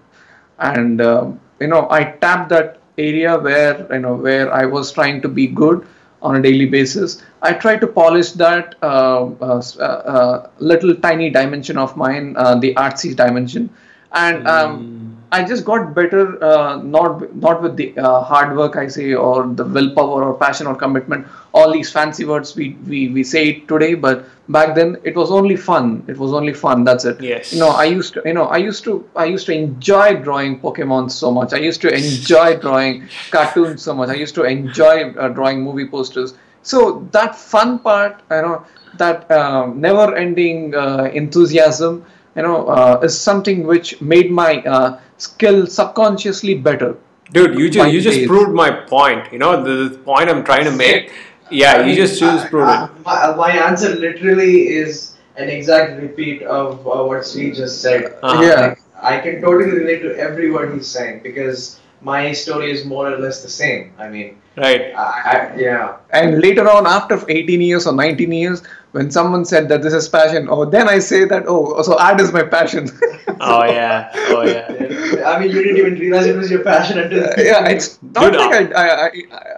[0.59, 5.23] and um, you know, I tapped that area where you know where I was trying
[5.23, 5.87] to be good
[6.23, 7.23] on a daily basis.
[7.43, 12.57] I tried to polish that uh, uh, uh, uh, little tiny dimension of mine, uh,
[12.57, 13.71] the artsy dimension,
[14.13, 18.87] and um, I just got better, uh, not not with the uh, hard work I
[18.87, 21.27] say, or the willpower, or passion, or commitment.
[21.53, 25.31] All these fancy words we, we we say it today, but back then it was
[25.31, 26.05] only fun.
[26.07, 26.85] It was only fun.
[26.85, 27.21] That's it.
[27.21, 27.53] Yes.
[27.53, 30.61] You know, I used to, you know, I used to, I used to enjoy drawing
[30.61, 31.53] Pokemon so much.
[31.53, 34.09] I used to enjoy drawing cartoons so much.
[34.09, 36.35] I used to enjoy uh, drawing movie posters.
[36.63, 38.67] So that fun part, you know,
[38.99, 42.05] that um, never-ending uh, enthusiasm,
[42.35, 46.97] you know, uh, is something which made my uh, skill subconsciously better.
[47.33, 48.29] Dude, you just you just days.
[48.29, 49.33] proved my point.
[49.33, 51.13] You know the, the point I'm trying to make.
[51.51, 52.91] Yeah, you just you just proved I- it.
[53.05, 58.19] my, my answer literally is an exact repeat of uh, what Sri just said.
[58.23, 58.43] Uh-huh.
[58.43, 58.61] Yeah.
[58.61, 63.11] Like, I can totally relate to every word he's saying because my story is more
[63.13, 63.93] or less the same.
[63.99, 64.95] I mean, Right.
[64.97, 65.97] I, I, yeah.
[66.11, 70.09] And later on, after 18 years or 19 years, when someone said that this is
[70.09, 72.89] passion, oh, then I say that, oh, so art is my passion.
[73.39, 74.11] Oh yeah.
[74.31, 75.27] Oh yeah.
[75.27, 77.19] I mean, you didn't even realize it was your passion until.
[77.37, 79.11] yeah, it's not Dude, like I, I, I,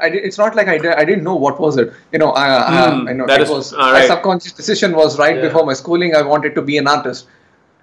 [0.06, 1.92] I, did- it's not like I, I didn't know what was it.
[2.10, 2.46] You know, I,
[2.90, 5.42] Hmm, I, I know that it is- was all my subconscious decision was right Yeah.
[5.42, 6.16] before my schooling.
[6.16, 7.28] I wanted to be an artist.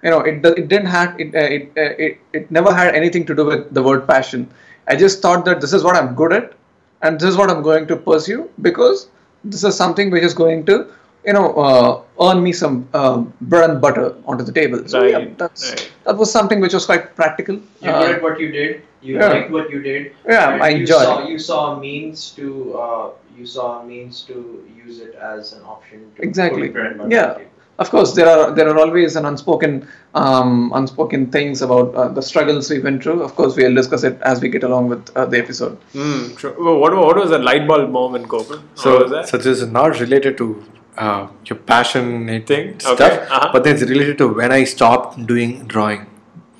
[0.06, 3.24] You know, it, it didn't have it, uh, it, uh, it, it never had anything
[3.26, 4.48] to do with the word passion.
[4.86, 6.52] I just thought that this is what I'm good at,
[7.02, 9.08] and this is what I'm going to pursue because
[9.42, 10.76] this is something which is going to,
[11.24, 14.86] you know, uh, earn me some uh, bread and butter onto the table.
[14.86, 15.90] So yeah, Right, that's right.
[16.04, 17.58] that was something which was quite practical.
[17.82, 18.82] You're Uh, good what you did.
[19.02, 19.28] You yeah.
[19.34, 20.12] liked what you did.
[20.28, 22.78] Yeah, and I you enjoyed Saw, you saw a means to.
[22.84, 24.36] Uh, you saw means to
[24.84, 26.10] use it as an option.
[26.16, 26.68] To Exactly.
[26.68, 27.38] put bread and butter Yeah.
[27.78, 28.12] On the table.
[28.14, 32.22] Of course, there are there are always an unspoken um, unspoken things about uh, the
[32.22, 33.22] struggles we went through.
[33.22, 35.76] Of course, we'll discuss it as we get along with uh, the episode.
[35.92, 36.36] Hmm.
[36.36, 36.54] Sure.
[36.58, 38.56] Well, What what was the light bulb moment, Gopal?
[38.56, 39.28] what was So, that?
[39.28, 40.64] so this is not related to
[40.98, 42.80] uh, your passionate Thing?
[42.80, 43.50] stuff, Okay, uh-huh.
[43.52, 46.06] but then it's related to when I stopped doing drawing.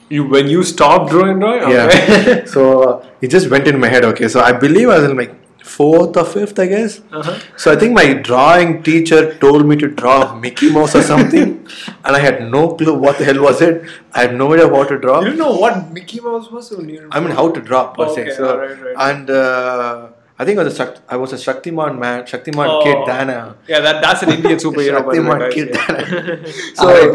[0.08, 1.62] you when you stopped drawing, drawing.
[1.62, 1.72] Okay.
[1.74, 2.44] Yeah.
[2.56, 4.04] so uh, it just went in my head.
[4.04, 5.32] Okay, so I believe I was in like
[5.74, 7.00] fourth or fifth, I guess.
[7.12, 7.38] Uh-huh.
[7.62, 11.48] So I think my drawing teacher told me to draw Mickey Mouse or something,
[12.04, 13.84] and I had no clue what the hell was it.
[14.12, 15.20] I had no idea what to draw.
[15.20, 18.28] You didn't know what Mickey Mouse was you I mean, how to draw per Okay,
[18.30, 18.36] se.
[18.36, 18.96] So, alright, right.
[19.10, 20.08] and uh,
[20.38, 22.82] I think I was a Shakt- I was a Shaktiman man, Shaktiman Oh.
[22.84, 23.56] kid Dana.
[23.68, 25.00] Yeah, that that's an Indian superhero.
[25.02, 25.86] Shaktiman guys, kid yeah.
[25.86, 26.52] than a-
[26.82, 27.14] So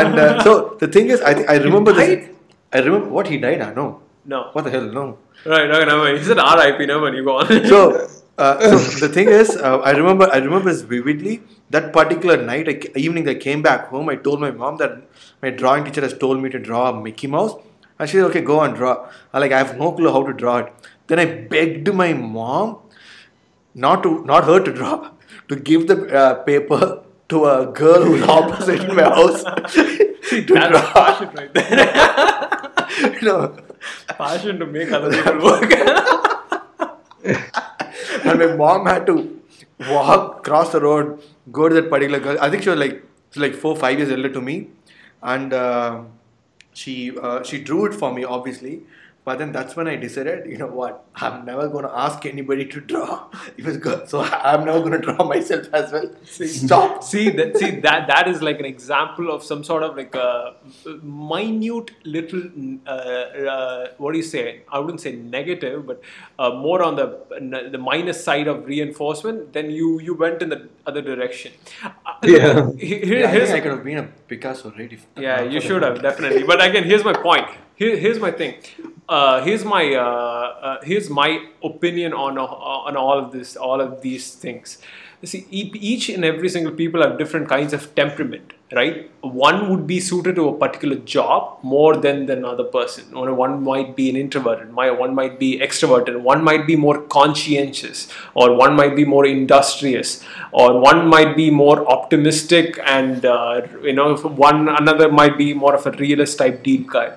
[0.00, 2.28] and uh, so the thing is, I think I remember this.
[2.72, 3.60] I remember what he died.
[3.68, 3.90] I know.
[4.26, 4.50] No.
[4.52, 4.82] What the hell?
[4.82, 5.18] No.
[5.44, 7.46] Right, no, no, he said RIP, no, when you go on.
[7.66, 8.08] So,
[8.38, 11.42] uh, so the thing is, uh, I remember, I remember this vividly.
[11.70, 14.08] That particular night, I, evening, I came back home.
[14.08, 15.02] I told my mom that
[15.42, 17.54] my drawing teacher has told me to draw a Mickey Mouse,
[17.98, 20.32] and she said, "Okay, go and draw." I'm like, I have no clue how to
[20.32, 20.72] draw it.
[21.06, 22.78] Then I begged my mom
[23.74, 25.10] not to, not her to draw,
[25.48, 29.42] to give the uh, paper to a girl who's opposite in my house
[29.74, 30.92] to that's draw.
[30.92, 33.12] passion right there.
[33.20, 33.56] you know,
[34.08, 35.72] passion to make other people work.
[38.24, 39.40] and my mom had to
[39.88, 41.22] walk across the road,
[41.52, 42.38] go to that particular girl.
[42.40, 44.68] I think she was like she was like four, five years older to me,
[45.22, 46.02] and uh,
[46.72, 48.82] she uh, she drew it for me, obviously.
[49.26, 51.04] But then that's when I decided, you know what?
[51.16, 53.08] I'm never gonna ask anybody to draw.
[53.56, 54.20] It was good, so
[54.50, 56.10] I'm never gonna draw myself as well.
[56.58, 57.02] Stop.
[57.02, 60.54] see that see that that is like an example of some sort of like a
[61.02, 62.42] minute little
[62.86, 62.90] uh,
[63.54, 64.42] uh, what do you say
[64.76, 66.00] i wouldn't say negative but
[66.38, 67.06] uh, more on the
[67.74, 70.60] the minus side of reinforcement then you you went in the
[70.90, 71.52] other direction
[71.84, 72.70] Uh, Yeah.
[72.88, 74.92] here- Yeah, I here's think I could have been a Picasso, right?
[74.98, 76.42] If, yeah, you should have definitely.
[76.50, 77.46] But again, here's my point.
[77.80, 78.54] Here, here's my thing.
[79.08, 80.00] Uh, here's my uh,
[80.68, 84.78] uh, here's my opinion on uh, on all of this, all of these things.
[85.22, 89.08] You see, each and every single people have different kinds of temperament, right?
[89.22, 93.04] One would be suited to a particular job more than than another person.
[93.14, 98.54] One might be an introverted, one might be extroverted, one might be more conscientious, or
[98.56, 104.16] one might be more industrious, or one might be more optimistic, and uh, you know,
[104.16, 107.12] one another might be more of a realist type deal guy.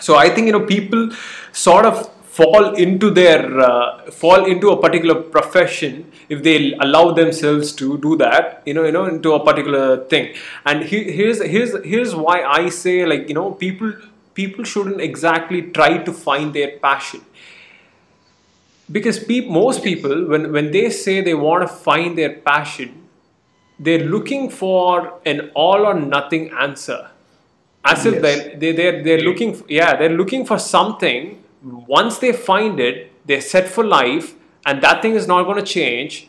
[0.00, 1.10] So I think you know people
[1.52, 7.72] sort of fall into their uh, fall into a particular profession if they allow themselves
[7.72, 10.34] to do that you know you know into a particular thing.
[10.64, 13.92] And he, here's here's here's why I say like you know people
[14.34, 17.22] people shouldn't exactly try to find their passion.
[18.92, 23.02] Because peop most people when when they say they want to find their passion
[23.78, 27.10] they're looking for an all or nothing answer
[27.92, 28.22] as if Yes.
[28.26, 31.22] they they they're, they're looking f yeah they're looking for something
[31.98, 32.96] once they find it
[33.28, 34.26] they're set for life
[34.66, 36.28] and that thing is not going to change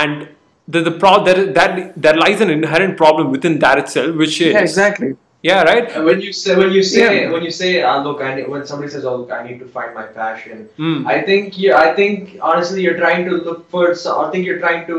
[0.00, 0.28] and
[0.74, 1.70] the, the pro- there, that
[2.04, 5.10] there lies an inherent problem within that itself which is Yeah, exactly.
[5.48, 5.86] Yeah, right.
[5.94, 7.32] And when you say when you say Yeah.
[7.34, 9.68] when you say uh, look I need, when somebody says oh look I need to
[9.76, 11.06] find my passion Mm.
[11.14, 12.16] I think you I think
[12.50, 14.98] honestly you're trying to look for so- I think you're trying to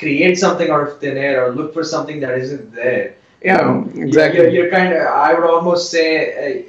[0.00, 3.06] create something out of thin air or look for something that isn't there
[3.42, 4.40] Yeah, exactly.
[4.40, 6.08] you're, you're kind of I would almost say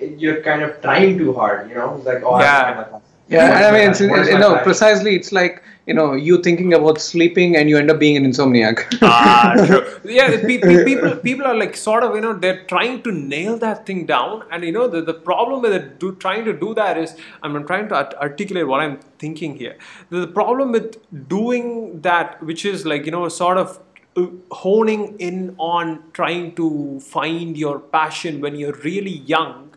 [0.01, 2.51] uh, you're kind of trying too hard you know it's like oh I Yeah.
[2.51, 3.07] have to find my passion.
[3.27, 4.09] Yeah, and I mean, it's, passion?
[4.11, 4.63] What is you know, passion?
[4.65, 8.25] precisely, it's like you know, you thinking about sleeping and you end up being an
[8.29, 8.81] insomniac.
[9.01, 9.83] ah, true.
[10.17, 13.57] Yeah, pe- pe- people people are like sort of you know they're trying to nail
[13.59, 16.73] that thing down, and you know the, the problem with it, do, trying to do
[16.81, 19.77] that is I'm trying to art- articulate what I'm thinking here.
[20.09, 20.97] The, the problem with
[21.29, 23.79] doing that, which is like you know sort of
[24.17, 29.69] Uh, honing in on trying to find your passion when you're really young,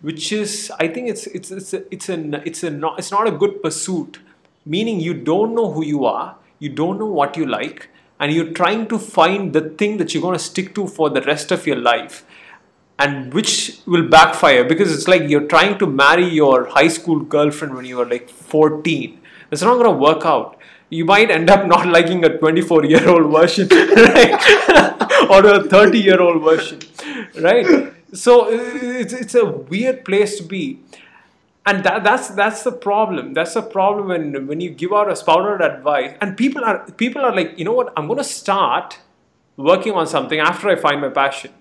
[0.00, 3.32] which is I think it's it's it's it's an it's a not, it's not a
[3.32, 4.20] good pursuit
[4.64, 7.88] meaning you don't know who you are, you don't know what you like,
[8.20, 11.20] and you're trying to find the thing that you're going to stick to for the
[11.22, 12.24] rest of your life,
[12.98, 17.74] and which will backfire because it's like you're trying to marry your high school girlfriend
[17.74, 19.20] when you were like 14.
[19.50, 20.58] It's not going to work out.
[20.92, 23.66] You might end up not liking a 24 year old version,
[23.96, 25.30] right?
[25.30, 26.80] or a 30 year old version,
[27.40, 27.94] right?
[28.12, 30.80] So it's, it's a weird place to be.
[31.64, 33.32] And that, that's that's the problem.
[33.32, 37.22] That's the problem when when you give out a spouted advice and people are people
[37.22, 37.94] are like you know what?
[37.96, 38.98] I'm going to start
[39.56, 41.52] working on something after i find my passion.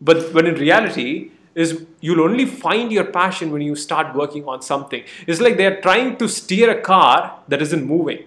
[0.00, 4.62] But when in reality is you'll only find your passion when you start working on
[4.62, 5.04] something.
[5.28, 8.24] It's like they're trying to steer a car that isn't moving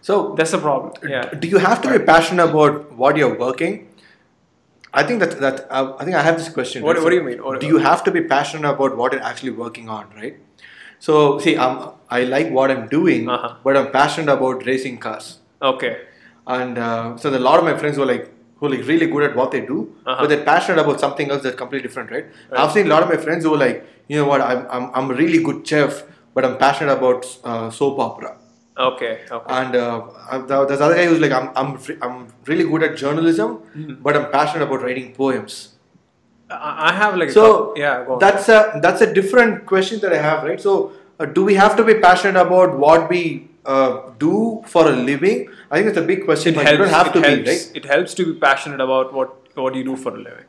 [0.00, 3.84] So that's the problem yeah do you have to be passionate about what you're working?
[4.92, 6.82] I think that that uh, I think I have this question.
[6.82, 7.04] What- right?
[7.04, 7.42] what do you mean?
[7.44, 10.36] What- do you have to be passionate about what you're actually working on, right?
[11.06, 11.74] So see, I'm
[12.18, 13.50] I like what I'm doing, Uh-huh.
[13.64, 15.28] but I'm passionate about racing cars.
[15.72, 15.92] okay
[16.56, 18.24] And uh, so the, a lot of my friends were like
[18.56, 19.76] who are like really good at what they do,
[20.06, 20.16] Uh-huh.
[20.20, 22.26] but they're passionate about something else that's completely different, right?
[22.62, 23.76] I've seen a lot of my friends who are like,
[24.08, 26.02] you know what, I'm I'm, I'm a really good chef,
[26.34, 28.32] but I'm passionate about uh, soap opera.
[28.78, 32.96] Okay okay And uh, there's other guy who's like, I'm, I'm, I'm really good at
[32.96, 34.02] journalism, Mm-hmm.
[34.02, 35.56] but I'm passionate about writing poems.
[36.50, 40.44] i have like So couple- yeah that's a that's a different question that I have,
[40.50, 40.60] right?
[40.66, 40.74] So
[41.20, 43.22] uh, do we have to be passionate about what we
[43.66, 45.42] uh, do for a living?
[45.70, 46.54] I think it's a big question.
[46.54, 47.66] it but helps, you don't have to helps, be, right?
[47.82, 50.48] it helps to be passionate about what what you do for a living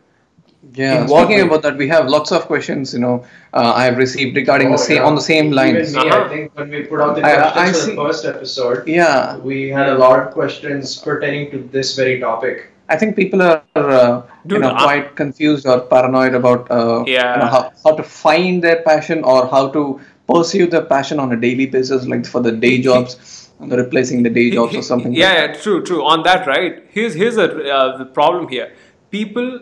[0.73, 2.93] Yeah, In what about that, we have lots of questions.
[2.93, 5.05] You know, uh, I have received regarding the Oh, same yeah.
[5.07, 5.91] on the same lines.
[5.95, 6.25] Even me, Uh-huh.
[6.25, 7.95] I think when we put out the I- I- questions I for see.
[7.95, 12.67] the first episode, Yeah, we had a lot of questions pertaining to this very topic.
[12.89, 17.17] I think people are uh, you know I- quite confused or paranoid about uh, you
[17.17, 19.83] know, how, how to find their passion or how to
[20.33, 23.17] pursue their passion on a daily basis, like for the day jobs,
[23.61, 25.13] and replacing the day jobs or something.
[25.13, 26.03] Yeah, like yeah, true, true.
[26.03, 26.83] On that, right?
[26.89, 28.71] Here's here's a uh, the problem here.
[29.11, 29.59] People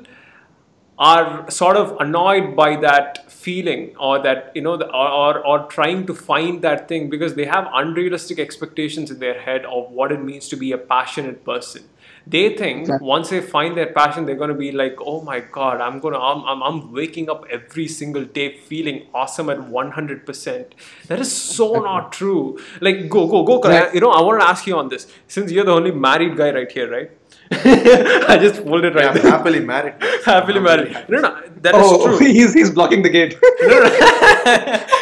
[0.97, 5.67] are sort of annoyed by that feeling or that you know the, or, or or
[5.67, 10.11] trying to find that thing because they have unrealistic expectations in their head of what
[10.11, 11.83] it means to be a passionate person.
[12.25, 15.79] They think once they find their passion they're going to be like oh my god
[15.79, 20.65] i'm going to I'm, I'm, I'm waking up every single day feeling awesome at 100%
[21.07, 22.59] that is so not true.
[22.81, 25.07] Like go go go you know i want to ask you on this.
[25.27, 27.16] Since you're the only married guy right here right
[28.33, 29.93] i just pulled it right I'm there happily married.
[30.25, 31.29] happily I'm married no no
[31.65, 33.35] that is oh, true he's he's blocking the gate.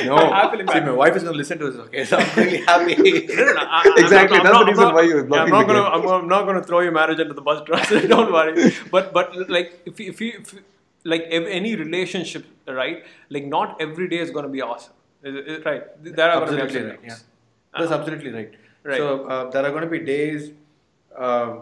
[0.06, 0.86] No, I'm happily see, married.
[0.86, 1.80] my wife is going to listen to this.
[1.88, 2.96] Okay, so I'm really happy.
[2.96, 5.54] No, no, no, I- I- Exactly, I'm that's the I'm reason why you're blocking yeah,
[5.54, 6.10] blocking I'm not the gonna, gate.
[6.14, 8.72] I'm, I'm not gonna throw your marriage under the bus, trust me, don't worry.
[8.92, 10.56] But, but like, if you, if you, if
[11.04, 13.04] like, if any relationship, right?
[13.30, 14.94] Like, not every day is gonna be awesome,
[15.24, 15.84] Is it- is right?
[16.04, 17.00] There are gonna be absolutely right.
[17.04, 17.24] Yeah, downs.
[17.78, 18.52] that's absolutely right.
[18.84, 18.98] Right.
[18.98, 20.52] So uh, there are going to be days
[21.18, 21.56] uh,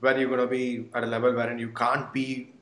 [0.00, 2.52] where you're going to be at a level wherein you can't be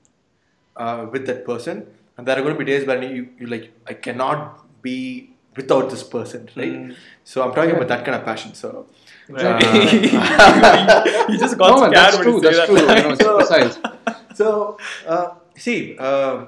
[0.77, 1.87] uh, with that person,
[2.17, 5.91] and there are going to be days when you you like I cannot be without
[5.91, 6.73] this person, right?
[6.73, 6.97] Mm.
[7.25, 8.55] So I'm talking about that kind of passion.
[8.55, 8.87] So
[9.29, 9.45] Right.
[9.45, 12.41] Uh, you just got no, scared that's true.
[12.41, 12.67] That's that.
[12.67, 12.79] true.
[12.79, 13.99] You know, So-
[14.35, 16.47] so uh, see, uh,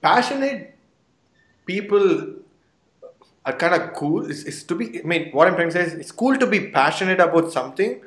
[0.00, 0.74] passionate
[1.66, 2.34] people
[3.44, 4.30] are kind of cool.
[4.30, 5.00] It's, it's to be.
[5.00, 8.00] I mean, what I'm trying to say is, it's cool to be passionate about something,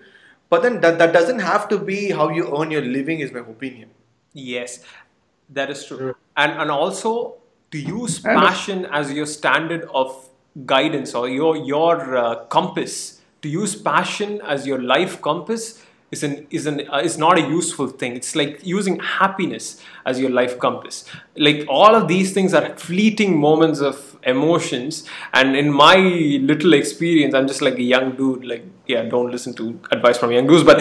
[0.51, 3.21] but then that, that doesn't have to be how you earn your living.
[3.21, 3.89] Is my opinion.
[4.33, 4.83] Yes,
[5.49, 6.15] that is true.
[6.37, 7.15] And and also
[7.71, 10.13] to use And- passion as your standard of
[10.65, 13.21] guidance or your your uh, compass.
[13.41, 15.81] To use passion as your life compass
[16.11, 18.15] is an is an uh, is not a useful thing.
[18.15, 21.05] It's like using happiness as your life compass.
[21.35, 25.05] Like all of these things are fleeting moments of emotions.
[25.33, 25.95] And in my
[26.51, 28.45] little experience, I'm just like a young dude.
[28.45, 28.63] Like
[28.93, 29.65] yeah, don't listen to
[29.97, 30.79] advice from young dudes, but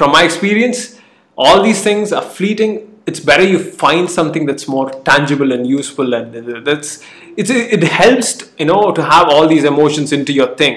[0.00, 0.80] from my experience
[1.36, 2.72] all these things are fleeting.
[3.10, 6.26] It's better you find something that's more tangible and useful and
[6.68, 6.90] that's
[7.42, 10.76] it's it helps you know to have all these emotions into your thing.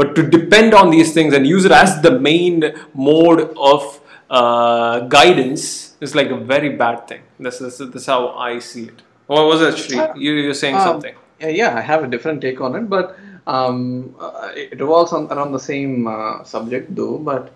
[0.00, 2.64] But to depend on these things and use it as the main
[2.94, 4.00] mode of
[4.38, 7.22] uh, guidance is like a very bad thing.
[7.38, 9.02] This is this is how i see it.
[9.26, 9.96] What was that Sri?
[10.24, 11.14] you, you're saying Um, something.
[11.40, 13.16] Yeah, yeah, I have a different take on it, but
[13.46, 17.18] um, uh, it revolves on, around the same uh, subject though.
[17.18, 17.52] But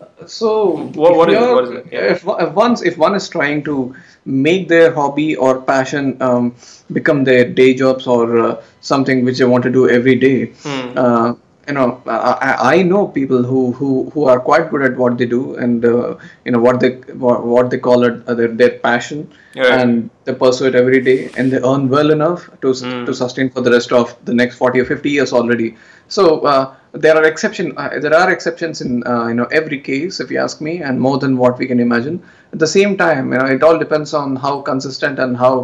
[0.00, 1.86] uh, so, What- what, is, what is it?
[1.92, 2.12] Yeah.
[2.12, 6.54] If, if once if one is trying to make their hobby or passion um,
[6.92, 10.92] become their day jobs or uh, something which they want to do every day, Hmm.
[10.96, 11.34] uh,
[11.68, 15.26] you know, I, I- know people who, who, who are quite good at what they
[15.26, 16.92] do and uh, you know what they
[17.24, 19.72] what, what they call it uh, their, their passion Right.
[19.80, 23.04] and they pursue it every day and they earn well enough to s Hmm.
[23.06, 25.68] to sustain for the rest of the next 40 or 50 years already
[26.16, 26.64] so uh,
[27.04, 30.38] there are exception uh, there are exceptions in uh, you know every case if you
[30.46, 32.16] ask me and more than what we can imagine
[32.52, 35.54] at the same time you know it all depends on how consistent and how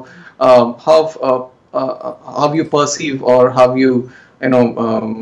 [0.49, 1.01] um, how
[1.31, 1.41] uh,
[1.79, 3.93] uh, how you perceive or how you
[4.43, 5.13] you know um,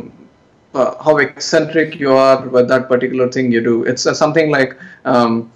[0.74, 3.84] uh, how eccentric you are with that particular thing you do.
[3.84, 5.50] It's uh, something like um,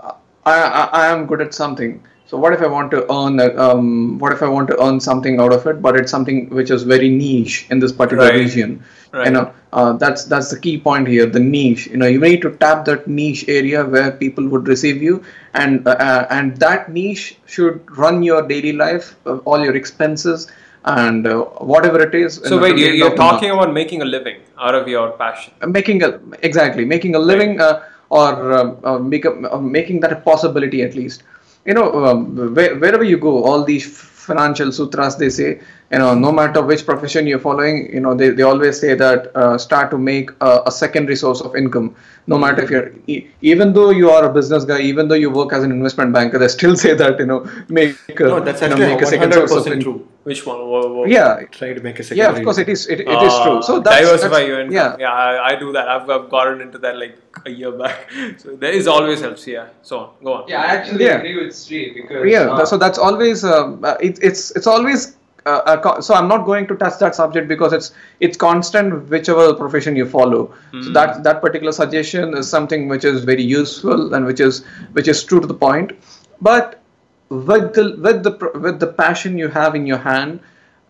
[0.00, 2.02] I, I, I am good at something.
[2.26, 3.38] So what if I want to earn?
[3.40, 5.82] a- Um, what if I want to earn something out of it?
[5.82, 8.40] But it's something which is very niche in this particular Right.
[8.44, 8.82] region.
[9.12, 9.26] Right.
[9.26, 11.26] You know, uh, that's that's the key point here.
[11.26, 11.86] The niche.
[11.88, 15.22] You know, you need to tap that niche area where people would receive you,
[15.52, 20.46] and uh, uh, and that niche should run your daily life, uh, all your expenses,
[20.84, 22.34] and uh, whatever it is.
[22.34, 25.52] so wait you're the talking about making a living out of your passion.
[25.66, 30.12] Making a exactly making a living uh, or um, uh, make a, uh, making that
[30.12, 31.22] a possibility at least.
[31.64, 35.60] You know um, where, wherever you go all these financial sutras they say
[35.92, 39.30] you know no matter which profession you're following you know they, they always say that
[39.36, 41.94] uh, start to make a, a secondary source of income
[42.26, 45.30] no matter if you're e- even though you are a business guy even though you
[45.30, 48.62] work as an investment banker they still say that you know make a, No, that's
[48.62, 49.82] you know, actually make a second source of 100% income.
[49.82, 50.08] true.
[50.30, 52.18] which one Wha- wha- yeah Try to make a secondary.
[52.32, 54.60] yeah of course it is it, it is true so Uh, that's, diversify that's- your
[54.60, 54.74] income.
[54.80, 55.86] yeah Yeah, I, I do that.
[55.94, 57.16] I've, I've gotten into that like
[57.46, 57.96] a year back.
[58.42, 59.46] So there is always helps.
[59.46, 59.66] Yeah.
[59.88, 60.42] So on, go on.
[60.52, 61.18] Yeah, I actually Yeah.
[61.18, 65.16] agree with Sri because yeah uh, so that's always um, uh, it, it's it's always
[65.46, 69.54] uh, a so i'm not going to touch that subject because it's it's constant whichever
[69.54, 70.54] profession you follow.
[70.84, 75.08] So that that particular suggestion is something which is very useful and which is which
[75.08, 75.92] is true to the point.
[76.40, 76.82] But
[77.28, 80.40] with the with the with the passion you have in your hand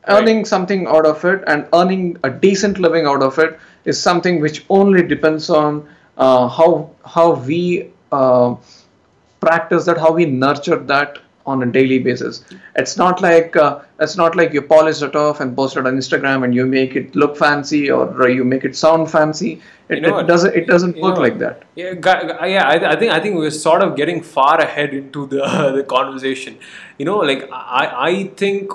[0.08, 4.40] earning something out of it and earning a decent living out of it is something
[4.40, 5.86] which only depends on
[6.18, 8.54] uh, how how we uh,
[9.40, 12.44] practice that how we nurture that on a daily basis
[12.76, 15.96] it's not like uh, it's not like you polish it off and post it on
[15.96, 19.96] instagram and you make it look fancy or uh, you make it sound fancy it,
[19.96, 22.64] You know it doesn't it doesn't work know like that Yeah, gu- yeah.
[22.72, 25.42] I, I think I think we're sort of getting far ahead into the
[25.76, 26.58] the conversation.
[26.98, 28.70] You know, like I I think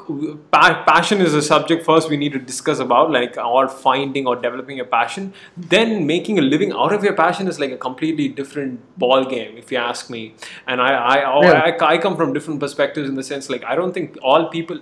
[0.52, 4.36] pa- passion is a subject first we need to discuss about, like or finding or
[4.36, 5.34] developing a passion.
[5.76, 9.58] Then making a living out of your passion is like a completely different ball game,
[9.58, 10.24] if you ask me.
[10.68, 11.62] And I I Yeah.
[11.68, 14.80] I, I come from different perspectives in the sense like I don't think all people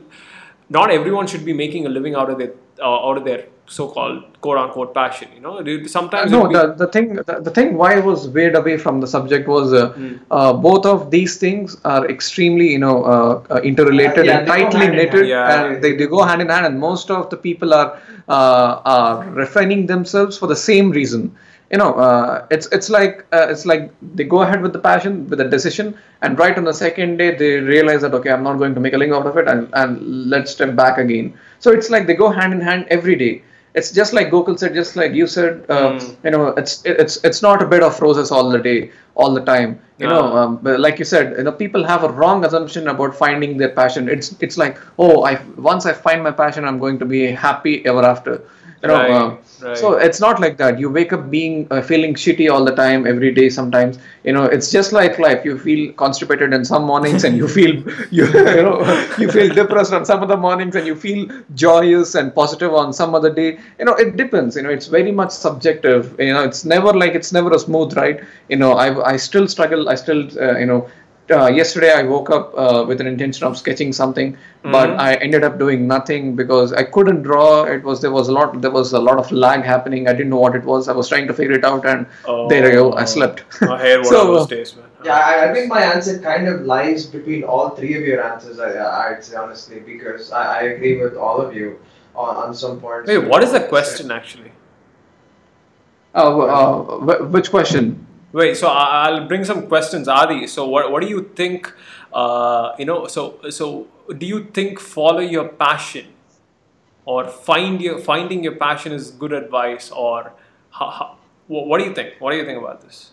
[0.70, 4.24] not everyone should be making a living out of their uh, out of their so-called
[4.42, 7.96] quote-unquote passion you know Dude, sometimes no be- the, the thing the, the thing why
[7.96, 10.16] I was veered away from the subject was uh, Hmm.
[10.30, 14.82] uh, both of these things are extremely you know uh, uh, interrelated Yeah, and tightly
[14.86, 15.28] hand knitted.
[15.28, 15.54] Yeah.
[15.66, 17.98] and they, they go hand in hand and most of the people are
[18.28, 21.36] uh, are refining themselves for the same reason
[21.76, 23.84] you know uh, it's it's like uh, it's like
[24.20, 25.88] they go ahead with the passion with the decision
[26.22, 28.94] and right on the second day they realize that okay i'm not going to make
[28.94, 30.00] a living out of it and, and
[30.36, 33.34] let's step back again so it's like they go hand in hand every day
[33.80, 36.16] it's just like Gokul said, just like you said, uh, Mm.
[36.24, 39.42] you know, it's it's it's not a bed of roses all the day, all the
[39.50, 39.82] time.
[40.00, 40.38] You know, Ah.
[40.44, 43.74] um, but like you said, you know, people have a wrong assumption about finding their
[43.82, 44.08] passion.
[44.08, 47.86] It's it's like, oh, I once I find my passion, I'm going to be happy
[47.86, 48.42] ever after.
[48.86, 49.78] You know, Right, um, right.
[49.78, 50.80] so it's not like that.
[50.80, 53.50] You wake up being uh, feeling shitty all the time, every day.
[53.50, 55.44] Sometimes, you know, it's just like life.
[55.44, 57.74] You feel constipated in some mornings, and you feel
[58.12, 58.78] you you know
[59.18, 63.16] you feel depressed on some other mornings, and you feel joyous and positive on some
[63.16, 63.58] other day.
[63.80, 64.56] You know, it depends.
[64.56, 66.16] You know, it's very much subjective.
[66.20, 68.26] You know, it's never like it's never a smooth ride.
[68.50, 69.90] You know, I I still struggle.
[69.90, 70.88] I still uh, you know.
[71.32, 75.00] Uh, yesterday I woke up uh, with an intention of sketching something, but Mhm.
[75.00, 77.64] I ended up doing nothing because I couldn't draw.
[77.64, 80.08] It was there was a lot there was a lot of lag happening.
[80.08, 80.88] I didn't know what it was.
[80.88, 82.06] I was trying to figure it out, and
[82.50, 82.94] there I go.
[82.94, 83.06] I Oh.
[83.06, 83.42] slept.
[83.64, 84.86] I hear one So, of those days, man.
[85.04, 88.60] Yeah, I, I think my answer kind of lies between all three of your answers.
[88.60, 88.70] I,
[89.08, 91.80] I'd say honestly because I, I agree with all of you
[92.16, 93.08] on, on some points.
[93.08, 94.52] Wait, what is the question actually?
[96.14, 98.05] Uh, uh, which question?
[98.36, 100.46] Wait, so I'll bring some questions, Adi.
[100.48, 101.74] So, what what do you think
[102.12, 106.08] uh, you know, so so do you think follow your passion,
[107.06, 110.34] or find your finding your passion is good advice, or
[111.48, 112.16] what do you think?
[112.20, 113.12] What do you think about this?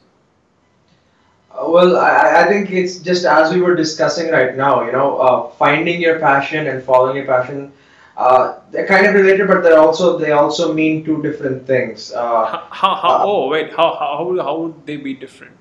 [1.50, 5.18] Uh, well, I, I think it's just as we were discussing right now, you know,
[5.18, 7.72] uh, finding your passion and following your passion,
[8.16, 12.12] uh, they're kind of related, but they're also they also mean two different things.
[12.12, 15.56] Uh, How, how, Uh, oh wait, how, how, how, would- they be different?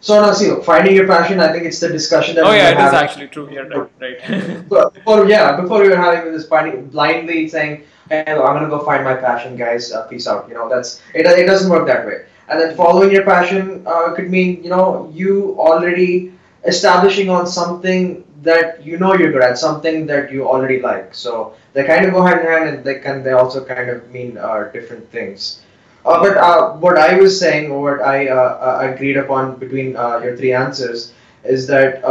[0.00, 2.78] so now, see, finding your passion, I think it's the discussion that Oh yeah, it
[2.86, 3.48] is actually true.
[3.52, 4.68] Yeah, right, right.
[4.68, 8.78] But before, yeah, before we were having this finding blindly saying, "Hey, I'm gonna go
[8.84, 9.92] find my passion, guys.
[9.92, 11.26] Uh, peace out." You know, that's it.
[11.26, 12.18] It doesn't work that way.
[12.48, 16.32] And then following your passion uh, could mean you know you already
[16.64, 21.14] establishing on something that you know you're good at, something that you already like.
[21.14, 24.10] So they kind of go hand in hand, and they can they also kind of
[24.10, 25.62] mean uh, different things.
[26.06, 29.96] Uh, but uh, what I was saying, or what I uh, uh, agreed upon between
[29.96, 31.12] uh, your three answers,
[31.44, 32.02] is that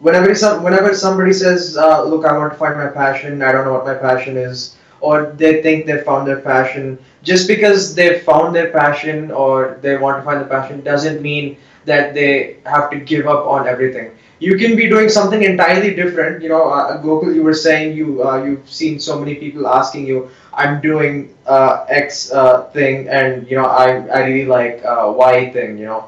[0.00, 3.42] whenever some whenever somebody says, "Look, I want to find my passion.
[3.42, 7.48] I don't know what my passion is," or they think they found their passion, just
[7.48, 12.14] because they found their passion or they want to find the passion doesn't mean that
[12.14, 14.12] they have to give up on everything.
[14.40, 16.42] You can be doing something entirely different.
[16.42, 20.06] You know, uh, Gokul, you were saying you uh, you've seen so many people asking
[20.06, 25.12] you, "I'm doing uh, X uh, thing, and you know, I I really like uh,
[25.14, 26.04] Y thing." You know,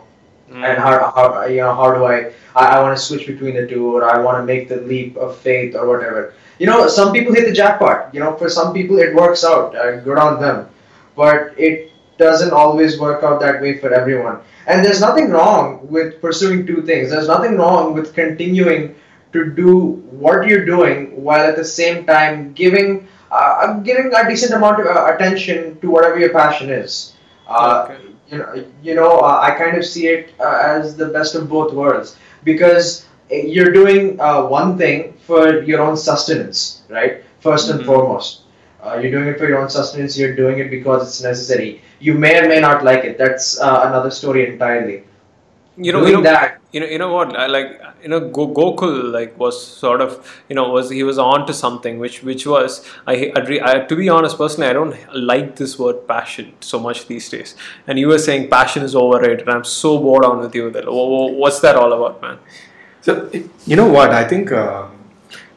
[0.49, 3.67] and how, how you know how do I I, I want to switch between the
[3.67, 6.35] two or I want to make the leap of faith or whatever.
[6.59, 8.15] You know, some people hit the jackpot.
[8.15, 9.77] You know, for some people it works out.
[9.77, 10.69] Uh, good on them,
[11.17, 11.92] but it
[12.23, 14.39] doesn't always work out that way for everyone.
[14.67, 17.11] And there's nothing wrong with pursuing two things.
[17.11, 18.95] There's nothing wrong with continuing
[19.33, 19.69] to do
[20.25, 24.87] what you're doing while at the same time giving uh, giving a decent amount of
[24.87, 27.15] uh, attention to whatever your passion is.
[27.47, 27.99] Uh, Okay.
[28.29, 31.49] you know, you know, uh, I kind of see it uh, as the best of
[31.49, 37.25] both worlds because uh, you're doing uh, one thing for your own sustenance, right?
[37.41, 37.87] 1st and Mhm.
[37.87, 38.42] foremost,
[38.83, 40.19] uh, you're doing it for your own sustenance.
[40.19, 41.83] You're doing it because it's necessary.
[42.01, 43.19] You may or may not like it.
[43.19, 45.05] That's uh, another story entirely.
[45.77, 46.61] you know, doing you know, that.
[46.73, 47.37] you know, you know what?
[47.37, 51.19] I like you know, Go- Gokul like was sort of you know was he was
[51.19, 53.61] on to something which which was I, agree.
[53.61, 57.55] I to be honest personally I don't like this word passion so much these days.
[57.87, 59.49] And you were saying passion is overrated.
[59.49, 60.71] I'm so bored on with you.
[60.71, 62.39] That wha- wha- what's that all about, man?
[63.01, 63.31] So
[63.67, 64.53] you know what I think.
[64.53, 64.89] Uh,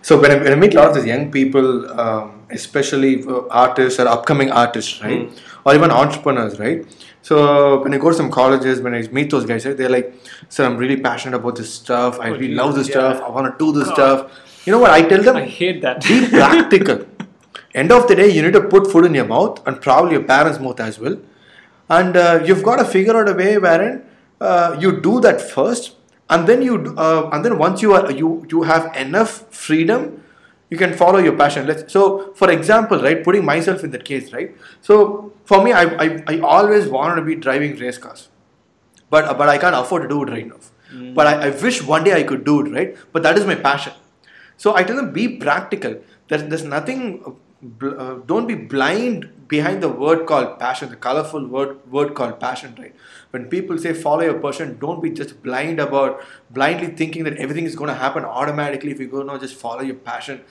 [0.01, 3.41] so when I, when I meet a lot of these young people, um, especially uh,
[3.49, 5.29] artists or upcoming artists, right,
[5.65, 6.85] or even entrepreneurs, right.
[7.21, 10.13] So when I go to some colleges, when I meet those guys, right, they're like,
[10.49, 12.19] "Sir, I'm really passionate about this stuff.
[12.19, 12.93] I Oh, really geez, love this yeah.
[12.93, 13.23] stuff.
[13.23, 13.95] I want to do this God.
[13.95, 15.35] stuff." You know what I tell them?
[15.37, 16.03] I hate that.
[16.07, 17.05] Be practical.
[17.73, 20.23] End of the day, you need to put food in your mouth and probably your
[20.23, 21.17] parents' mouth as well.
[21.89, 24.03] And uh, you've got to figure out a way wherein
[24.39, 25.95] uh, you do that first,
[26.29, 30.23] and then you uh, and then once you are you you have enough freedom,
[30.75, 31.67] you can follow your passion.
[31.71, 32.05] Let's so
[32.41, 34.55] for example, right, putting myself in that case, right.
[34.89, 34.95] So
[35.51, 38.23] for me, I I, I always wanted to be driving race cars,
[39.15, 40.59] but uh, but I can't afford to do it right now.
[40.89, 41.13] Hmm.
[41.19, 42.97] But I, I wish one day I could do it, right?
[43.13, 43.93] But that is my passion.
[44.65, 45.97] So I tell them be practical.
[46.27, 47.01] There's, there's nothing.
[47.65, 52.13] Uh, bl- Uh, don't be blind behind the word called passion, the colorful word word
[52.19, 52.95] called passion, right?
[53.35, 56.21] When people say follow your passion, don't be just blind about
[56.59, 59.81] blindly thinking that everything is going to happen automatically if you go to just follow
[59.81, 60.41] your passion.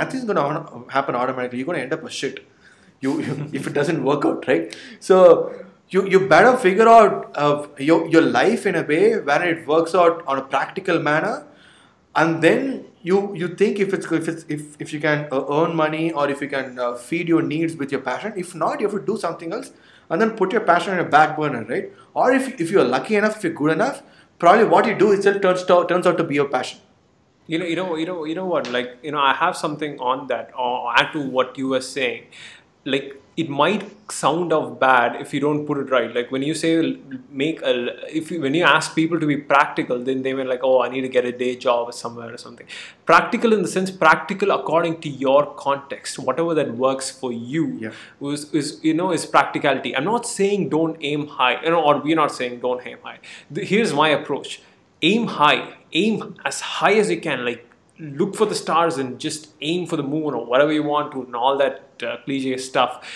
[0.00, 1.58] Nothing's going to happen automatically.
[1.58, 2.44] You're going to end up a shit.
[3.00, 4.76] You, you if it doesn't work out, right?
[5.00, 5.18] So
[5.90, 9.94] you you better figure out uh, your your life in a way where it works
[10.04, 11.34] out on a practical manner
[12.22, 15.74] and then you you think if it's if it's, if, if you can uh, earn
[15.76, 18.88] money or if you can uh, feed your needs with your passion if not you
[18.88, 19.72] have to do something else
[20.10, 23.16] and then put your passion on a back burner right or if, if you're lucky
[23.16, 24.02] enough if you're good enough
[24.38, 26.80] probably what you do itself turns, to, turns out to be your passion
[27.52, 28.68] You know, you know, you know, you know what?
[28.74, 32.22] Like, you know, I have something on that, or add to what you were saying.
[32.94, 36.14] Like, it might sound of bad if you don't put it right.
[36.14, 36.98] Like when you say
[37.30, 40.60] make a, if you, when you ask people to be practical, then they were like,
[40.62, 42.66] oh, I need to get a day job somewhere or something.
[43.06, 47.92] Practical in the sense, practical according to your context, whatever that works for you, Yeah.
[48.30, 49.96] is, is you know is practicality.
[49.96, 53.18] I'm not saying don't aim high, you know, or we're not saying don't aim high.
[53.56, 54.60] Here's my approach:
[55.02, 57.44] aim high, aim as high as you can.
[57.44, 57.66] Like
[57.98, 61.22] look for the stars and just aim for the moon or whatever you want to,
[61.22, 63.06] and all that uh, cliche stuff.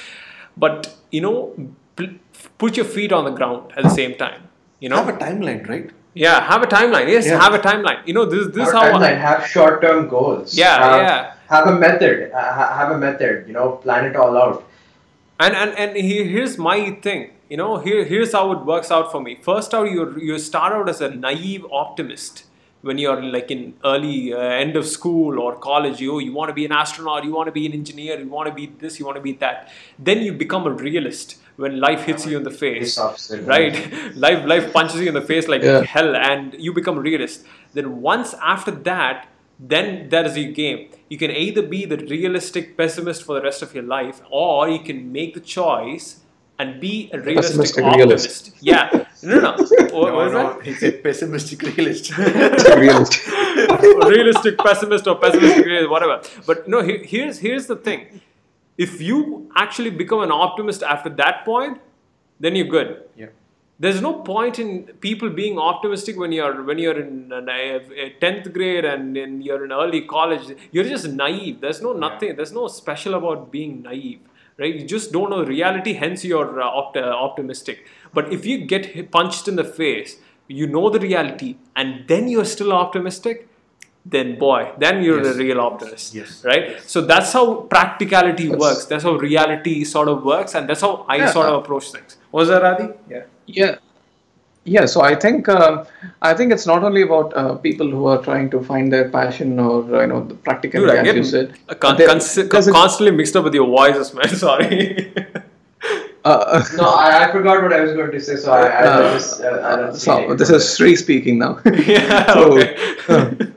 [0.57, 1.55] But you know,
[1.97, 2.19] pl-
[2.59, 4.43] put your feet on the ground at the same time.
[4.81, 7.09] You know, have a timeline right yeah, have a timeline.
[7.09, 7.41] Yes, Yeah.
[7.41, 8.01] have a timeline.
[8.07, 8.89] You know, this is this Have how.
[8.89, 10.57] a timeline, have short-term goals.
[10.57, 11.35] Yeah, have, yeah.
[11.49, 12.33] Have a method.
[12.33, 13.47] uh, have a method.
[13.47, 14.65] You know, plan it all out.
[15.39, 17.31] And and and here, here's my thing.
[17.49, 19.39] You know, here here's how it works out for me.
[19.51, 22.45] First out, you you start out as a naive optimist.
[22.83, 26.55] When you're like in early uh, end of school or college you you want to
[26.55, 29.05] be an astronaut you want to be an engineer you want to be this you
[29.05, 29.69] want to be that
[29.99, 32.97] then you become a realist when life hits you in the face
[33.53, 33.75] right?
[34.27, 35.83] Life life punches you in the face like Yeah.
[35.83, 37.45] hell and you become a realist.
[37.75, 39.27] Then once after that
[39.59, 40.89] then that is your game.
[41.09, 44.79] You can either be the realistic pessimist for the rest of your life or you
[44.89, 46.21] can make the choice
[46.61, 48.53] and be a realistic pessimistic optimist realist.
[48.61, 52.11] yeah no no what, No, what is no, that he said pessimistic realist.
[52.19, 53.15] Realist.
[54.15, 56.17] realistic pessimist or pessimistic realist, whatever.
[56.47, 58.21] But no, he- here's here's the thing:
[58.77, 61.81] if you actually become an optimist after that point,
[62.41, 62.91] then you're good.
[63.17, 63.27] yeah.
[63.81, 64.71] There's no point in
[65.07, 67.11] people being optimistic when you're when you're in
[68.21, 70.47] tenth grade and in, you're in early college.
[70.73, 71.61] You're just naive.
[71.61, 72.35] There's no nothing.
[72.37, 74.19] There's no special about being naive,
[74.59, 74.75] right?
[74.75, 75.93] You just don't know reality.
[75.95, 77.87] Hence, you're uh, opt- uh, optimistic.
[78.15, 80.17] But if you get hit- punched in the face,
[80.49, 83.47] you know the reality, and then you're still optimistic.
[84.07, 85.35] Then boy, then you're Yes.
[85.35, 86.43] a real optimist, Yes.
[86.45, 86.81] right?
[86.93, 88.85] So that's how practicality That's- works.
[88.87, 91.31] That's how reality sort of works, and that's how I Yeah.
[91.31, 92.17] sort of approach things.
[92.33, 92.89] Was that Adi?
[93.11, 93.25] Yeah.
[93.47, 93.75] Yeah.
[94.75, 95.87] Yeah, so I think um,
[96.21, 99.59] I think it's not only about uh, people who are trying to find their passion
[99.59, 101.55] or uh, you know the practical Dude, I as get you said.
[101.69, 104.29] uh, con- There- cons- there's constantly mixed up with your voices, man.
[104.45, 105.13] Sorry.
[106.25, 109.13] uh, No, I, I forgot what I was going to say, so I, I, Uh,
[109.15, 111.53] just uh, I don't see so this is Sri speaking now.
[111.65, 112.33] yeah.
[112.35, 113.53] So, Okay.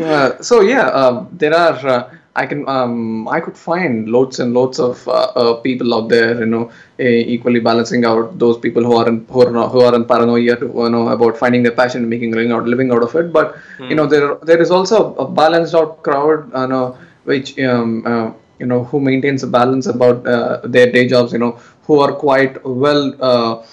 [0.00, 2.19] Uh, so yeah, um, there are.
[2.36, 2.68] Uh, I can.
[2.68, 6.38] Um, I could find loads and loads of uh, uh, people out there.
[6.38, 9.80] You know, uh, equally balancing out those people who are in, who are not, who
[9.80, 12.92] are in paranoia to you know about finding their passion, and making living out living
[12.92, 13.32] out of it.
[13.32, 13.56] But
[13.88, 16.50] you know, there there is also a balanced out crowd.
[16.54, 21.06] You know, which um, uh, you know who maintains a balance about uh, their day
[21.08, 21.32] jobs.
[21.32, 23.64] You know, who are quite well.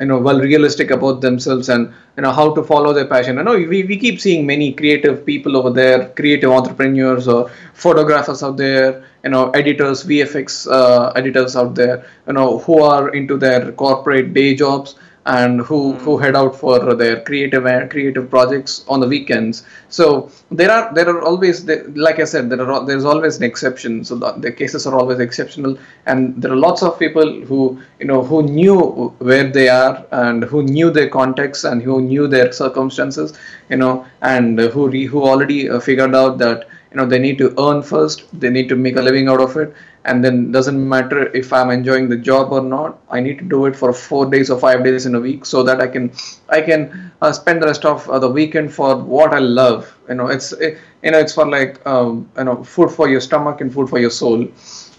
[0.00, 3.38] You know well realistic about themselves and you know how to follow their passion.
[3.38, 8.42] I know we, we keep seeing many creative people over there creative entrepreneurs or photographers
[8.42, 13.36] out there you know editors vfx uh, editors out there you know who are into
[13.36, 14.94] their corporate day jobs
[15.26, 19.64] and who who head out for their creative and creative projects on the weekends.
[19.88, 24.02] So there are there are always like i said there are there's always an exception.
[24.04, 25.78] So the, the cases are always exceptional.
[26.06, 30.44] And there are lots of people who you know who knew where they are and
[30.44, 35.22] who knew their context and who knew their circumstances you know and who re, who
[35.22, 38.24] already uh, figured out that you know they need to earn first.
[38.40, 41.70] They need to make a living out of it and then doesn't matter if i'm
[41.70, 44.82] enjoying the job or not i need to do it for four days or five
[44.82, 46.10] days in a week so that i can
[46.48, 50.14] i can uh, spend the rest of uh, the weekend for what i love you
[50.14, 53.60] know it's it, you know it's for like um, you know food for your stomach
[53.60, 54.52] and food for your soul you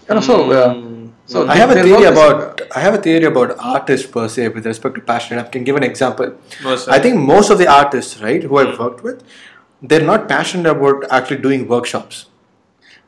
[0.08, 0.92] know so uh,
[1.26, 4.66] so I have a theory about I have a theory about artists per se with
[4.66, 5.38] respect to passion.
[5.38, 6.34] I can give an example.
[6.62, 9.22] What's I think most of the artists, right, who I've worked with,
[9.80, 12.26] they're not passionate about actually doing workshops.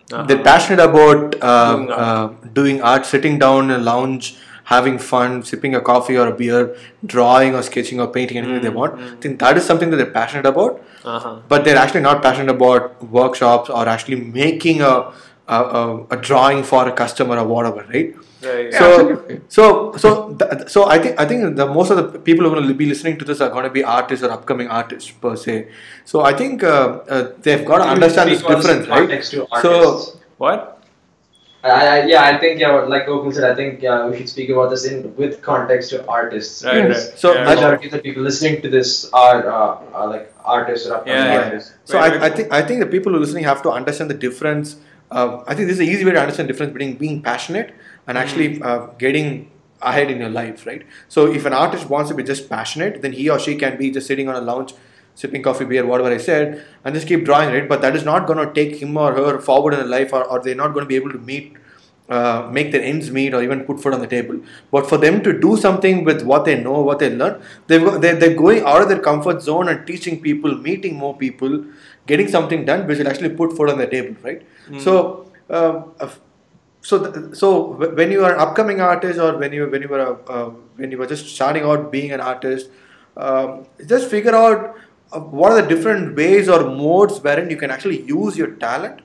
[0.09, 2.01] They're passionate about uh, Doing art.
[2.01, 6.33] uh, doing art, sitting down in a lounge, having fun, sipping a coffee or a
[6.33, 9.01] beer, drawing or sketching or painting anything they want.
[9.01, 10.83] I think that is something that they're passionate about.
[11.05, 11.41] Uh-huh.
[11.49, 15.13] But they're actually not passionate about workshops or actually making a
[15.47, 18.15] a, a, a drawing for a customer or whatever, right?
[18.45, 18.73] Right.
[18.75, 19.41] So, absolutely.
[19.49, 22.57] so, so, th- so I think I think the most of the people who are
[22.57, 25.37] going to be listening to this are going to be artists or upcoming artists per
[25.37, 25.69] se.
[26.05, 29.25] So I think uh, uh, they've got to understand this difference, right?
[29.63, 30.21] So.
[30.37, 30.75] What?
[31.63, 34.51] I, I, yeah, I think yeah, like Gokul said, I think yeah, we should speak
[34.51, 36.63] about this in with context to artists.
[36.63, 37.19] Right, because right.
[37.19, 37.49] So, Yeah.
[37.49, 41.17] I- majority of the people listening to this are, uh, are like artists or upcoming
[41.17, 41.45] Yeah, yeah.
[41.45, 41.73] artists.
[41.85, 43.71] So Very, I, very I think I think the people who are listening have to
[43.71, 44.77] understand the difference.
[45.11, 47.73] Uh, I think this is an easy way to understand the difference between being passionate
[48.07, 49.51] and actually uh, getting
[49.83, 50.83] ahead in your life, right?
[51.09, 53.91] So if an artist wants to be just passionate, then he or she can be
[53.91, 54.75] just sitting on a lounge,
[55.15, 57.69] sipping coffee, beer, whatever I said, and just keep drawing, right?
[57.69, 60.25] But that is not going to take him or her forward in their life, or,
[60.25, 61.57] or they're not going to be able to meet.
[62.07, 64.39] Uh, make their ends meet or even put food on the table
[64.71, 68.03] but for them to do something with what they know what they learn they've got,
[68.03, 71.65] they're, they're going out of their comfort zone and teaching people meeting more people
[72.07, 74.47] getting something done which will actually put food on the table right
[74.79, 76.11] so uh, uh,
[76.89, 77.49] so th- so
[77.99, 80.49] when you are an upcoming artist or when you when you were a, uh,
[80.81, 82.71] when you were just starting out being an artist
[83.17, 84.77] um, just figure out
[85.13, 89.01] uh, what are the different ways or modes wherein you can actually use your talent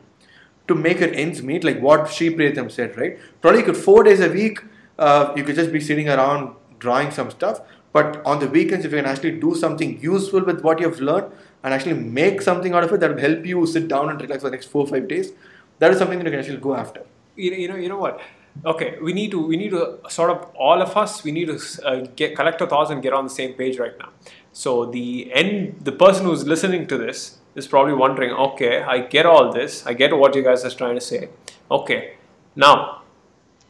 [0.70, 3.20] to make your ends meet, like what Sri Priyatham said, right?
[3.42, 4.60] Probably could four days a week,
[4.98, 7.62] uh, you could just be sitting around drawing some stuff.
[7.92, 11.32] But on the weekends, if you can actually do something useful with what you've learned
[11.64, 14.44] and actually make something out of it that will help you sit down and relax
[14.44, 15.32] for the next four or five days,
[15.80, 17.02] that is something that you can actually go after.
[17.40, 18.20] You know, you know, you know what?
[18.66, 21.58] Okay, we need to, we need to sort of all of us, we need to
[21.86, 24.10] uh, get collect our thoughts and get on the same page right now.
[24.52, 29.26] So the end, the person who's listening to this is probably wondering, okay, I get
[29.26, 31.30] all this, I get what you guys are trying to say.
[31.72, 32.16] Okay,
[32.56, 33.04] now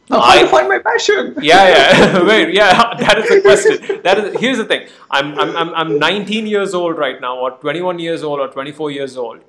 [0.08, 1.36] Now, I- how find my passion?
[1.40, 2.22] yeah, yeah.
[2.30, 2.94] Wait, yeah.
[3.04, 4.00] That is the question.
[4.02, 4.40] That is.
[4.40, 4.88] Here's the thing.
[5.10, 8.90] I'm, I'm, I'm, I'm 19 years old right now, or 21 years old, or 24
[8.90, 9.40] years old.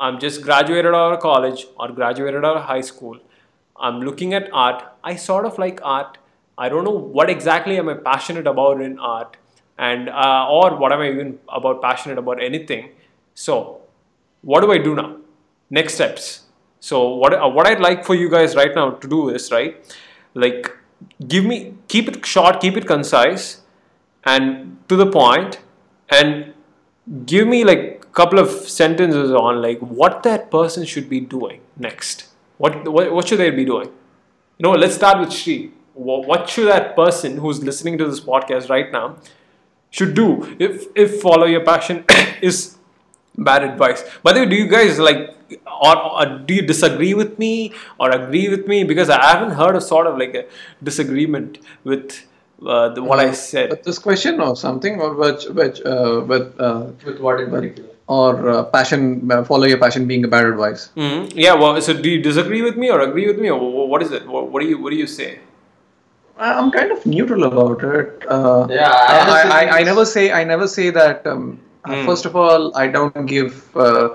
[0.00, 3.18] I'm just graduated out of college or graduated out of high school.
[3.80, 4.82] I'm looking at art.
[5.04, 6.18] I sort of like art.
[6.56, 9.36] I don't know what exactly am I passionate about in art,
[9.78, 12.90] and uh, or what am I even about passionate about anything.
[13.34, 13.80] So,
[14.42, 15.16] what do I do now?
[15.70, 16.44] Next steps.
[16.80, 19.96] So what uh, what I'd like for you guys right now to do is right,
[20.34, 20.70] like
[21.26, 23.62] give me keep it short, keep it concise,
[24.24, 25.60] and to the point,
[26.08, 26.54] and
[27.26, 32.27] give me like couple of sentences on like what that person should be doing next.
[32.58, 33.86] What what, what should they be doing?
[34.58, 35.72] You know, let's start with Sri.
[35.94, 39.16] Wha- What should that person who's listening to this podcast right now
[39.90, 40.28] should do
[40.58, 42.04] if if follow your passion
[42.42, 42.76] is
[43.36, 44.02] bad advice.
[44.22, 45.34] By the way, do you guys like
[45.82, 48.84] or, or do you disagree with me or agree with me?
[48.84, 50.46] Because I haven't heard a sort of like a
[50.82, 52.24] disagreement with
[52.66, 53.70] uh, the, what I said.
[53.70, 57.87] With this question or something, or which, which, uh, with, uh, With what in particular?
[58.16, 60.88] Or uh, passion, uh, follow your passion being a bad advice.
[60.96, 61.32] Mhm.
[61.34, 61.54] Yeah.
[61.62, 64.26] Well, so do you disagree with me or agree with me or what is it?
[64.26, 65.30] What, what do you what do you say?
[66.38, 68.24] I- I'm kind of neutral about it.
[68.38, 71.26] Uh, Yeah, I I, I, I, I never say I never say that.
[71.26, 72.06] Um, uh, Mm.
[72.06, 74.08] First of all, I don't give uh,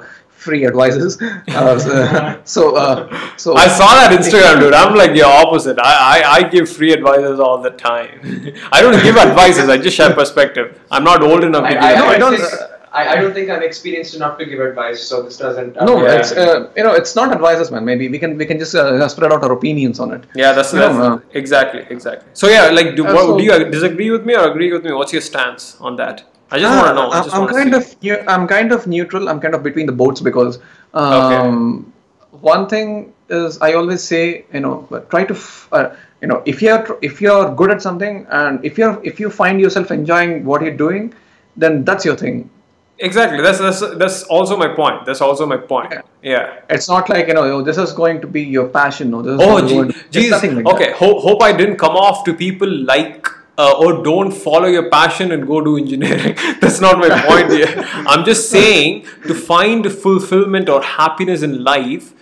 [0.45, 1.15] free advices.
[1.61, 2.97] Uh, so, so, uh,
[3.37, 4.73] so I saw that Instagram, dude.
[4.73, 5.77] I'm like your opposite.
[5.79, 8.19] I, I, I give free advices all the time.
[8.71, 9.69] I don't give advices.
[9.69, 10.79] I just share perspective.
[10.91, 11.99] I'm not old enough to I, do I, that.
[11.99, 15.01] No, I I, don't- think, I, I don't think I'm experienced enough to give advice,
[15.01, 15.77] so this doesn't.
[15.77, 16.17] uh, No, Yeah.
[16.17, 17.85] it's uh, you know it's not advices, man.
[17.85, 20.23] Maybe we can we can just uh, spread out our opinions on it.
[20.35, 21.21] Yeah, that's, No, that's no.
[21.41, 22.27] exactly exactly.
[22.41, 24.93] So yeah, like, do, Uh, what, do you disagree with me or agree with me?
[24.99, 26.23] What's your stance on that?
[26.51, 27.09] I just want to know.
[27.09, 29.27] I I'm, I'm kind of I'm kind of neutral.
[29.29, 30.59] I'm kind of between the boats because
[30.93, 31.91] um,
[32.53, 35.89] one thing is I always say you know try to f- uh,
[36.21, 39.59] you know if you're if you're good at something and if you're if you find
[39.59, 41.13] yourself enjoying what you're doing,
[41.57, 42.49] then that's your thing.
[43.09, 43.41] Exactly.
[43.41, 45.05] That's that's that's also my point.
[45.05, 45.91] That's also my point.
[45.91, 46.01] Yeah.
[46.31, 46.59] Yeah.
[46.69, 49.33] It's not like you know oh, this is going to be your passion or this
[49.39, 50.31] is Oh, gee, geez.
[50.31, 50.91] like okay.
[50.93, 53.27] Hope, hope I didn't come off to people like.
[53.55, 56.35] Uh, or don't follow your passion and go do engineering.
[56.59, 57.67] That's not my point here.
[58.13, 62.13] I'm just saying to find fulfillment or happiness in life,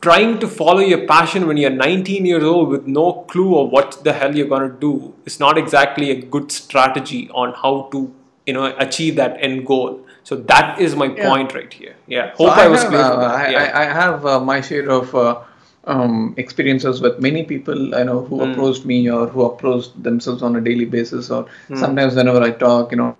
[0.00, 4.04] trying to follow your passion when you're 19 years old with no clue of what
[4.04, 8.14] the hell you're going to do is not exactly a good strategy on how to
[8.46, 11.28] you know achieve that end goal so that is my Yeah.
[11.28, 13.30] point right here yeah So hope i, was have, clear uh, that.
[13.30, 13.62] I, yeah.
[13.64, 15.40] I, I have uh, my share of uh,
[15.84, 18.52] um, experiences with many people you know who Hmm.
[18.52, 21.74] approached me or who approached themselves on a daily basis or Hmm.
[21.76, 23.16] sometimes whenever I talk you know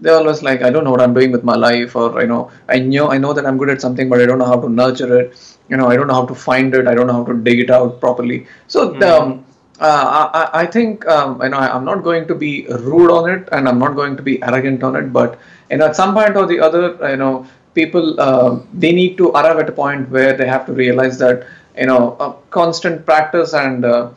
[0.00, 2.50] they're always like I don't know what I'm doing with my life or you know
[2.68, 4.68] I know I know that I'm good at something but I don't know how to
[4.68, 5.36] nurture it
[5.68, 7.58] you know I don't know how to find it I don't know how to dig
[7.60, 9.02] it out properly so Hmm.
[9.02, 9.44] um,
[9.80, 13.30] uh, I, I- think um, you know I- I'm not going to be rude on
[13.30, 15.38] it and I'm not going to be arrogant on it but
[15.70, 19.30] you know at some point or the other you know people uh, they need to
[19.30, 21.46] arrive at a point where they have to realize that
[21.78, 24.10] you know a constant practice and uh,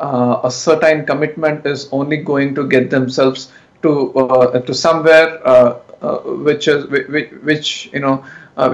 [0.00, 3.52] uh, a certain commitment is only going to get themselves
[3.82, 5.28] to uh, to somewhere
[6.48, 8.24] which is which, which you know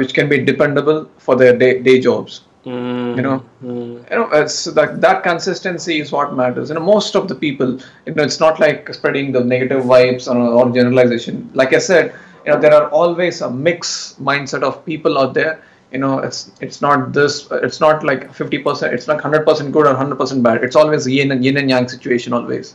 [0.00, 3.38] which can be dependable for their day, day jobs Mm, you know?
[3.64, 6.68] Mm, you know it's like that consistency is what matters.
[6.68, 7.70] You know most of the people
[8.06, 11.50] you know it's not like spreading the negative vibes or, or generalization.
[11.54, 12.14] Like i said
[12.44, 15.62] you know there are always a mix mindset of people out there.
[15.92, 19.94] You know it's it's not this it's not like 50% it's not 100% good or
[19.94, 20.62] 100% bad.
[20.62, 22.74] It's always yin and yin and yang situation always.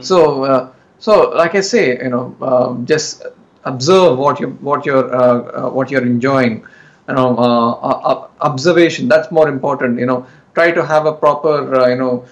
[0.00, 0.72] So uh,
[1.06, 3.24] so like i say you know um, just
[3.64, 6.64] observe what you what you're uh, uh, what you're enjoying
[7.12, 9.08] you know uh, uh, observation.
[9.08, 10.26] That's more important you know.
[10.54, 12.24] Try to have a proper uh, you know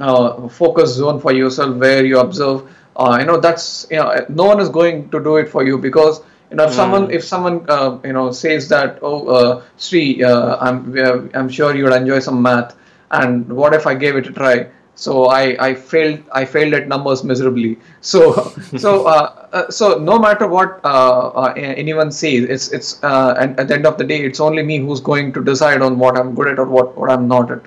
[0.00, 2.68] uh, focus zone for yourself where you observe.
[2.96, 5.78] Uh, you know that's you know no one is going to do it for you
[5.78, 10.22] because you know if someone if someone uh, you know says that oh uh, Sri
[10.22, 12.76] uh, I'm uh, I'm sure you'll enjoy some math
[13.10, 16.88] and what if I gave it a try so I, I failed I failed at
[16.88, 17.78] numbers miserably.
[18.00, 23.34] So so uh, uh, so no matter what uh, uh, anyone says it's it's uh,
[23.38, 25.98] and at the end of the day it's only me who's going to decide on
[25.98, 27.62] what I'm good at or what, what I'm not at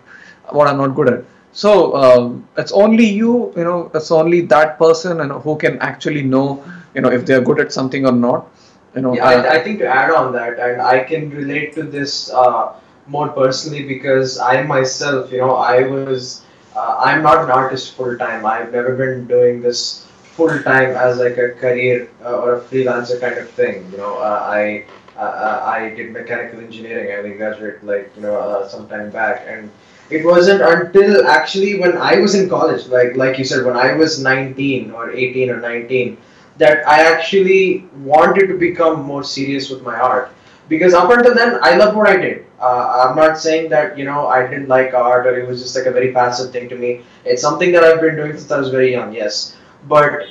[0.50, 1.24] what I'm not good at.
[1.54, 5.80] So um, it's only you you know it's only that person you know who can
[5.80, 6.64] actually know
[6.94, 8.48] you know if they're good at something or not
[8.96, 11.74] you know Yeah, uh, I, I think to add on that, and I can relate
[11.76, 12.74] to this uh,
[13.08, 16.42] more personally because I myself, you know, I was,
[16.76, 18.46] uh, I'm not an artist full time.
[18.46, 20.06] I've never been doing this
[20.36, 23.90] full time as like a career uh, or a freelancer kind of thing.
[23.92, 24.86] You know, uh, I
[25.18, 27.08] uh, I did mechanical engineering.
[27.14, 29.72] I graduated like you know uh, some time back, and
[30.10, 33.94] it wasn't until actually when I was in college, like like you said, when I
[33.94, 36.18] was 19 or 18 or 19,
[36.58, 40.32] that I actually wanted to become more serious with my art.
[40.68, 42.46] Because up until then, I loved what I did.
[42.66, 45.76] Uh, I'm not saying that you know I didn't like art or it was just
[45.76, 47.02] like a very passive thing to me.
[47.24, 49.14] It's something that I've been doing since I was very young.
[49.14, 49.56] Yes,
[49.88, 50.24] but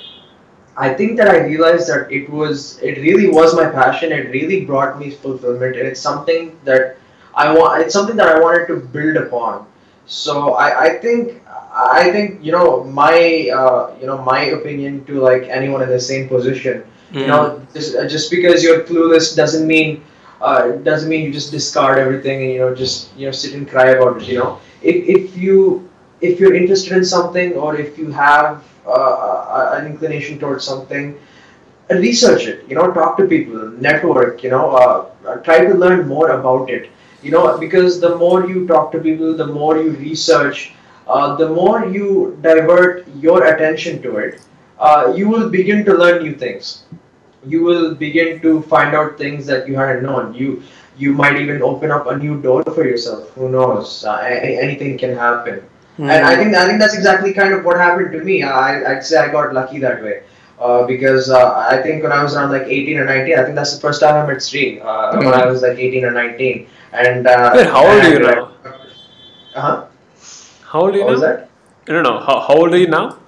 [0.77, 4.11] I think that I realized that it was it really was my passion.
[4.13, 6.97] It really brought me fulfillment, and it's something that
[7.35, 7.83] I want.
[7.83, 9.67] It's something that I wanted to build upon.
[10.07, 11.43] So I, I think
[11.75, 16.01] I think you know my uh, you know my opinion to like anyone in the
[16.01, 16.83] same position.
[17.15, 20.03] You know, just, uh, just because you're clueless doesn't mean
[20.41, 23.69] uh, doesn't mean you just discard everything and you know just you know sit and
[23.69, 24.29] cry about it.
[24.29, 25.89] You know, if if you
[26.21, 31.19] if you're interested in something or if you have uh, an inclination towards something,
[31.91, 32.69] uh, research it.
[32.69, 34.43] You know, talk to people, network.
[34.43, 36.91] You know, uh, uh, try to learn more about it.
[37.23, 40.75] You know, because the more you talk to people, the more you research,
[41.07, 44.41] uh, the more you divert your attention to it,
[44.79, 46.85] uh, you will begin to learn new things.
[47.47, 50.35] You will begin to find out things that you hadn't known.
[50.35, 50.63] You
[50.97, 53.31] you might even open up a new door for yourself.
[53.35, 54.05] Who knows?
[54.05, 55.63] Uh, anything can happen.
[55.99, 58.43] And I think I think that's exactly kind of what happened to me.
[58.43, 60.23] I, I'd say I got lucky that way.
[60.59, 63.57] Uh, because uh, I think when I was around like 18 or 19, I think
[63.57, 64.81] that's the first time I met Sri.
[64.81, 68.21] Uh, When I was like 18 or 19, and uh, Wait, how old are you
[68.21, 68.53] now?
[69.55, 69.87] Uh huh.
[70.63, 71.27] How old are you What was now?
[71.27, 71.49] that?
[71.89, 72.21] No, no.
[72.21, 73.19] How, how old are you now?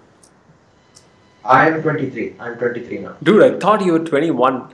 [1.47, 2.35] I am 23.
[2.41, 3.17] I'm 23 now.
[3.23, 4.73] Dude, I thought you were 21.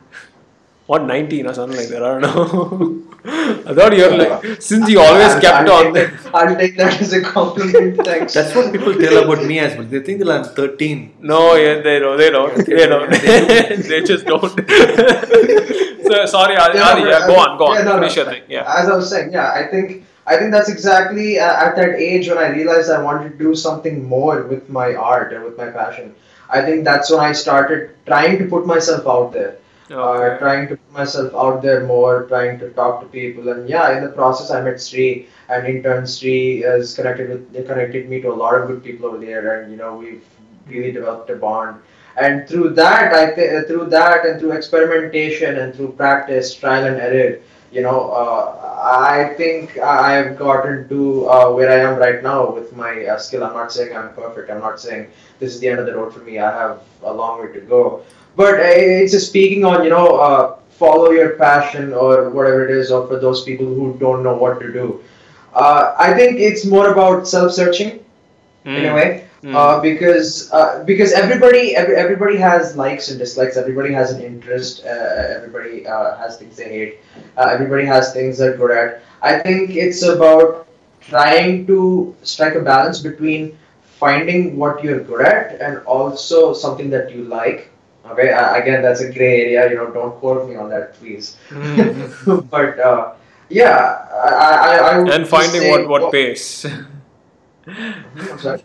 [0.88, 2.02] or 19 or something like that?
[2.02, 3.02] I don't know.
[3.70, 5.94] I thought you were like, since you always I'll- kept I'll on.
[5.94, 8.04] Take that, I'll take that as a compliment.
[8.04, 8.34] Thanks.
[8.34, 9.86] That's what people tell about me as well.
[9.86, 11.14] They think that I'm 13.
[11.20, 12.18] No, yeah, they don't.
[12.18, 12.66] They don't.
[12.66, 13.10] They don't.
[13.90, 14.50] they just don't.
[16.08, 17.76] so, sorry, Adi, Yeah, Adi, yeah, go on, go on.
[17.76, 18.00] yeah, no, no.
[18.00, 18.42] Finish your thing.
[18.48, 18.64] Yeah.
[18.80, 22.28] As I was saying, yeah, I think I think that's exactly uh, at that age
[22.28, 25.68] when I realized I wanted to do something more with my art and with my
[25.70, 26.14] passion.
[26.48, 29.58] I think that's when I started trying to put myself out there.
[29.90, 33.94] Uh, trying to put myself out there more, trying to talk to people, and yeah,
[33.96, 38.08] in the process, I met Sri, and in turn, Sri has connected with they connected
[38.08, 40.24] me to a lot of good people over there, and you know, we've
[40.66, 41.76] really developed a bond.
[42.16, 46.96] And through that, I th- through that, and through experimentation and through practice, trial and
[46.96, 47.40] error,
[47.70, 52.74] you know, uh, I think I've gotten to uh, where I am right now with
[52.74, 53.44] my uh, skill.
[53.44, 54.50] I'm not saying I'm perfect.
[54.50, 56.38] I'm not saying this is the end of the road for me.
[56.38, 58.02] I have a long way to go
[58.36, 62.70] but uh, it's just speaking on you know uh, follow your passion or whatever it
[62.70, 65.02] is or for those people who don't know what to do
[65.54, 68.04] uh, i think it's more about self-searching
[68.64, 69.56] in a way Mm.
[69.56, 73.56] uh, because uh, because everybody every, everybody has likes and dislikes.
[73.56, 74.84] Everybody has an interest.
[74.84, 77.00] Uh, everybody uh, has things they hate.
[77.36, 79.02] Uh, everybody has things they're good at.
[79.20, 80.68] I think it's about
[81.00, 87.10] trying to strike a balance between finding what you're good at and also something that
[87.10, 87.68] you like.
[88.06, 89.70] Okay uh, again that's a gray area.
[89.70, 91.36] You know don't quote me on that please.
[91.50, 92.48] Mm.
[92.50, 93.14] but uh,
[93.50, 96.64] yeah I, I, I would and finding what, what pays.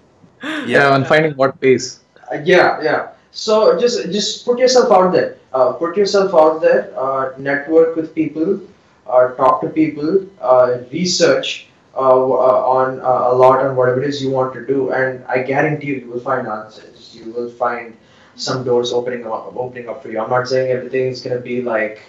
[0.64, 2.00] Yeah, and finding what pays.
[2.32, 3.08] Uh, yeah, yeah.
[3.32, 5.38] So just just put yourself out there.
[5.54, 6.92] Uh, put yourself out there.
[6.98, 8.60] Uh, network with people.
[9.08, 10.26] Uh, talk to people.
[10.42, 14.54] Uh, research uh, w- uh, on uh, a lot on whatever it is you want
[14.54, 17.16] to do, and I guarantee you, you will find answers.
[17.20, 17.96] You will find
[18.36, 20.20] some doors opening up, opening up for you.
[20.20, 22.02] I'm not saying everything is gonna be like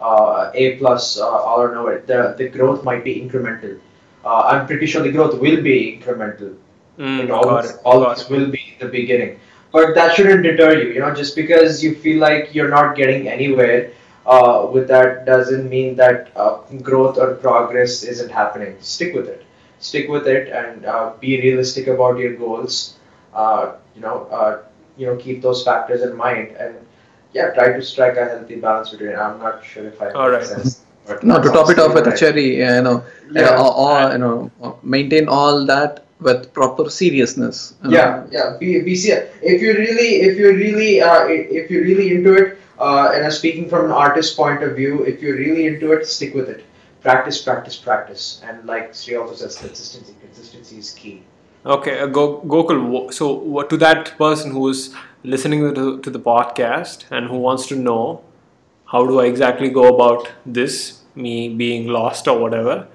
[0.00, 1.86] uh, A plus uh, all or no.
[2.12, 3.78] The the growth might be incremental.
[4.24, 6.56] Uh, I'm pretty sure the growth will be incremental
[6.98, 7.80] Mm, it got always, it.
[7.84, 9.38] always will be the beginning.
[9.72, 10.92] But that shouldn't deter you.
[10.92, 13.92] You know, just because you feel like you're not getting anywhere
[14.26, 18.76] uh, with that doesn't mean that uh, growth or progress isn't happening.
[18.80, 19.44] Stick with it.
[19.80, 22.98] Stick with it and uh, be realistic about your goals.
[23.34, 24.62] Uh, you know, uh,
[24.96, 26.74] you know, keep those factors in mind and
[27.32, 29.16] yeah, try to strike a healthy balance between.
[29.16, 30.82] I'm not sure if I All make sense.
[31.06, 33.48] but No, to top it off with a cherry, uh, you know, Yeah.
[33.56, 33.72] uh, or,
[34.06, 37.74] or, you know, uh, maintain all that with proper seriousness.
[37.84, 41.84] you yeah yeah be, be se- if you really if you're really uh, if you're
[41.84, 45.36] really into it uh, and I'm speaking from an artist point of view if you're
[45.36, 46.64] really into it stick with it
[47.00, 51.22] practice practice practice and like Sri also says consistency consistency is key
[51.64, 53.12] Okay, uh, Go- Gokul.
[53.14, 54.92] So, what, to that person who is
[55.22, 58.24] listening to, to the podcast and who wants to know
[58.86, 62.88] how do I exactly go about this, me being lost or whatever,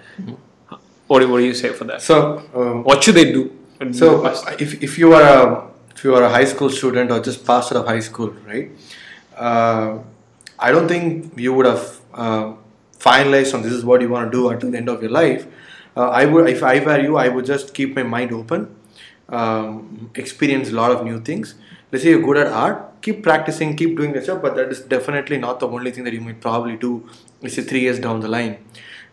[1.07, 2.01] what, do- what do you say for that?
[2.01, 3.53] So, um, What should they do?
[3.91, 4.25] so
[4.59, 7.71] if, if you are a if you are a high school student or just passed
[7.71, 8.71] out of high school, right?
[9.35, 9.99] Uh,
[10.59, 12.53] I don't think you would have uh,
[12.99, 15.45] finalized on this is what you want to do until the end of your life.
[15.95, 18.75] Uh, I would, if I were you, I would just keep my mind open,
[19.29, 21.55] um, experience a lot of new things.
[21.91, 24.81] Let's say you're good at art, keep practicing, keep doing the stuff, but that is
[24.81, 27.07] definitely not the only thing that you might probably do.
[27.41, 28.57] Let's say three years down the line.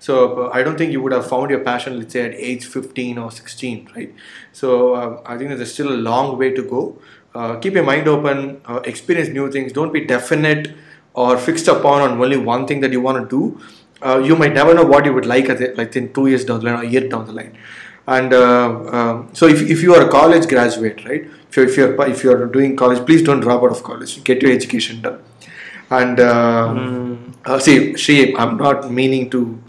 [0.05, 2.67] So uh, I don't think you would have found your passion, let's say at age
[2.67, 4.15] 15 or 16, right?
[4.53, 6.99] So um, I think there's still a long way to go.
[7.35, 9.73] Uh, keep your mind open, uh, experience new things.
[9.73, 10.75] Don't be definite
[11.15, 13.61] or fixed upon on only one thing that you want to do.
[14.03, 16.45] Uh, you might never know what you would like at it, like in two years
[16.45, 17.57] down the line or a year down the line.
[18.07, 21.25] And uh, um, so if, if you are a college graduate, right?
[21.49, 24.23] If you're, if you're if you're doing college, please don't drop out of college.
[24.23, 25.23] Get your education done.
[25.91, 29.63] And uh, uh, see, I'm not meaning to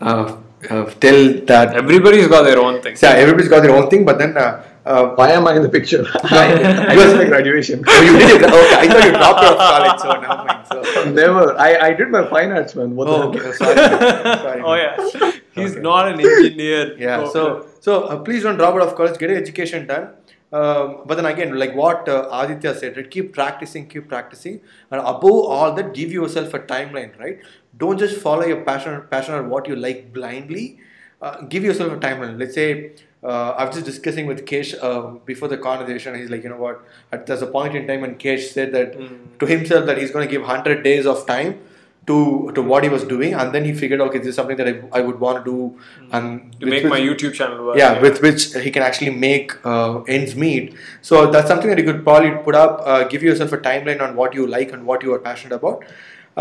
[0.00, 0.36] uh,
[0.70, 1.74] uh, tell that.
[1.76, 2.96] Everybody's got their own thing.
[3.02, 4.36] Yeah, everybody's got their own thing, but then.
[4.36, 6.06] Uh, uh, Why am I in the picture?
[6.24, 7.84] I was my graduation.
[7.86, 8.42] oh, you did it.
[8.42, 10.66] Okay, I thought you dropped out of college, so never mind.
[10.66, 11.10] So.
[11.20, 11.58] Never.
[11.58, 12.96] I, I did my fine arts, man.
[12.96, 13.52] What Oh, the okay.
[13.52, 13.76] Sorry.
[13.76, 14.62] Sorry.
[14.62, 15.80] Oh yeah, he's Okay.
[15.82, 16.96] not an engineer.
[16.96, 17.20] Yeah.
[17.26, 19.18] Oh, So so uh, please don't drop out of college.
[19.18, 20.08] Get your education done.
[20.50, 23.10] Um, but then again, like what uh, Aditya said, right?
[23.10, 27.40] keep practicing, keep practicing, and above all that, give yourself a timeline, right?
[27.78, 30.78] Don't just follow your passion, passion or what you like blindly.
[31.20, 32.38] Uh, give yourself a timeline.
[32.38, 32.92] Let's say
[33.22, 36.14] uh, I was just discussing with Kesh uh, before the conversation.
[36.14, 36.84] He's like, you know what?
[37.12, 38.96] At, there's a point in time when Kesh said that
[39.40, 41.58] to himself that he's going to give hundred days of time
[42.06, 44.66] to to what he was doing, and then he figured, okay, this is something that
[44.68, 45.78] I, I would want to do,
[46.10, 47.76] and to make with- my YouTube channel work.
[47.76, 50.74] yeah, with which he can actually make uh, ends meet.
[51.02, 52.80] So that's something that you could probably put up.
[52.84, 55.84] Uh, give yourself a timeline on what you like and what you are passionate about,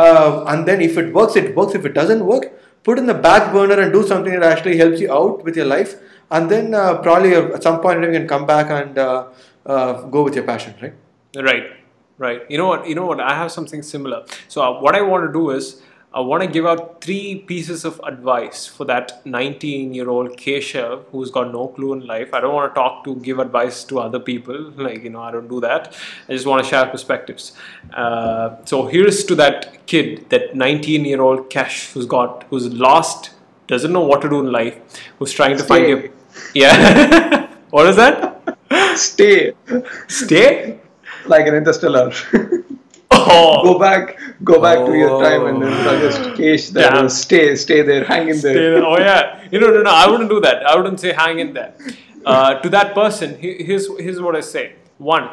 [0.04, 1.74] uh, and then if it works, it works.
[1.80, 2.46] If it doesn't work,
[2.84, 5.66] put in the back burner and do something that actually helps you out with your
[5.66, 5.96] life,
[6.32, 9.28] and then uh, probably at some point you can come back and uh,
[9.66, 10.94] uh, go with your passion, right?
[11.50, 11.66] Right,
[12.18, 12.42] right.
[12.50, 12.88] You know what?
[12.88, 13.20] You know what?
[13.20, 14.24] I have something similar.
[14.48, 15.82] So uh, what I want to do is
[16.18, 21.52] I want to give out three pieces of advice for that 19-year-old Keshav who's got
[21.52, 22.34] no clue in life.
[22.34, 24.72] I don't want to talk to give advice to other people.
[24.88, 25.96] Like you know, I don't do that.
[26.28, 27.52] I just want to share perspectives.
[27.94, 33.30] Uh, so here's to that kid, that 19-year-old Kesh who's got who's lost,
[33.68, 34.80] doesn't know what to do in life,
[35.20, 36.08] who's trying to find Stay.
[36.08, 36.12] a
[36.56, 37.54] yeah.
[37.70, 38.58] what is that?
[38.96, 39.54] Stay
[40.08, 40.80] Stay.
[41.28, 42.12] like an interstellar.
[43.12, 43.64] Oh.
[43.64, 46.74] go back, go back to your time and then just.
[46.74, 47.10] Damn.
[47.10, 48.76] Stay, stay there, hang in there.
[48.76, 48.86] there.
[48.86, 49.44] Oh yeah.
[49.52, 49.92] You know, no, no.
[49.92, 50.66] I wouldn't do that.
[50.66, 51.74] I wouldn't say hang in there.
[52.26, 54.74] Uh, to that person, here's here's what I say.
[54.98, 55.30] One,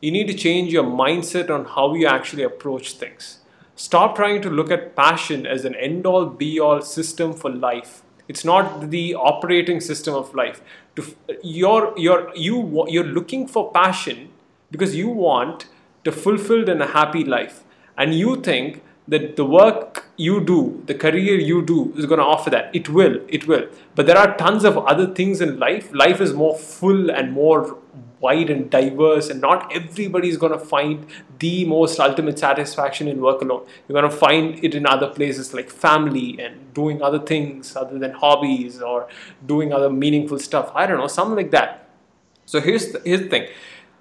[0.00, 3.38] you need to change your mindset on how you actually approach things.
[3.74, 8.02] Stop trying to look at passion as an end-all, be-all system for life.
[8.28, 10.60] It's not the operating system of life.
[10.96, 11.04] To
[11.42, 14.30] you're you're you you're looking for passion
[14.70, 15.66] because you want
[16.06, 17.64] a fulfilled and a happy life,
[17.96, 22.24] and you think that the work you do, the career you do, is going to
[22.24, 22.74] offer that.
[22.74, 23.68] It will, it will.
[23.94, 25.92] But there are tons of other things in life.
[25.92, 27.78] Life is more full and more
[28.18, 31.06] wide and diverse, and not everybody is going to find
[31.38, 33.64] the most ultimate satisfaction in work alone.
[33.86, 37.98] You're going to find it in other places like family and doing other things other
[37.98, 39.08] than hobbies or
[39.44, 40.72] doing other meaningful stuff.
[40.74, 41.88] I don't know, something like that.
[42.46, 43.48] So here's the, here's the thing.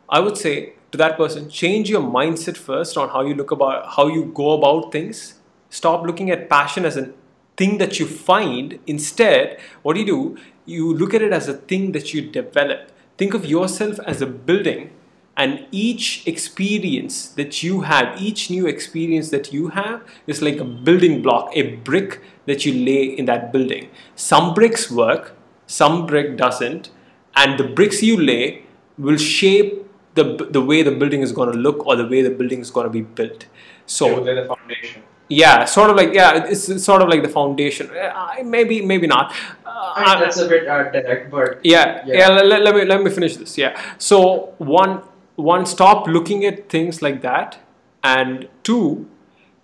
[0.09, 3.95] I would say to that person, change your mindset first on how you look about
[3.95, 5.35] how you go about things.
[5.69, 7.11] Stop looking at passion as a
[7.57, 8.79] thing that you find.
[8.87, 10.37] Instead, what do you do?
[10.65, 12.91] You look at it as a thing that you develop.
[13.17, 14.91] Think of yourself as a building
[15.37, 20.63] and each experience that you have, each new experience that you have is like a
[20.63, 23.89] building block, a brick that you lay in that building.
[24.15, 25.35] Some bricks work,
[25.67, 26.89] some brick doesn't,
[27.35, 28.63] and the bricks you lay
[28.97, 29.84] will shape
[30.15, 32.71] the, the way the building is going to look or the way the building is
[32.71, 33.45] going to be built.
[33.85, 35.03] So They're the foundation.
[35.29, 37.89] yeah, sort of like yeah, it's, it's sort of like the foundation.
[37.91, 39.31] Uh, maybe maybe not.
[39.65, 42.17] Uh, I mean, that's a bit uh, direct, but yeah Yeah.
[42.19, 45.01] yeah, let, let me let me finish this yeah so one
[45.35, 47.59] one stop looking at things like that
[48.03, 49.07] and two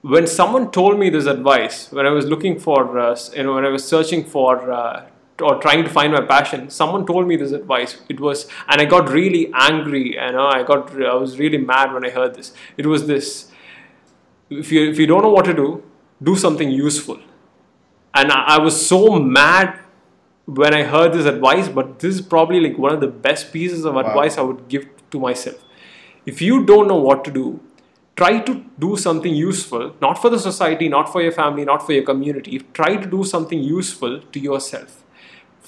[0.01, 3.65] when someone told me this advice when i was looking for uh, you know when
[3.65, 5.05] i was searching for uh,
[5.41, 8.85] or trying to find my passion someone told me this advice it was and i
[8.85, 12.53] got really angry you know i got i was really mad when i heard this
[12.77, 13.51] it was this
[14.49, 15.83] if you if you don't know what to do
[16.21, 17.19] do something useful
[18.13, 19.79] and I, I was so mad
[20.45, 23.85] when I heard this advice, but this is probably like one of the best pieces
[23.85, 25.63] of advice I would give to myself.
[26.25, 27.59] If you don't know what to do,
[28.15, 31.93] try to do something useful, not for the society, not for your family, not for
[31.93, 32.59] your community.
[32.73, 35.03] Try to do something useful to yourself.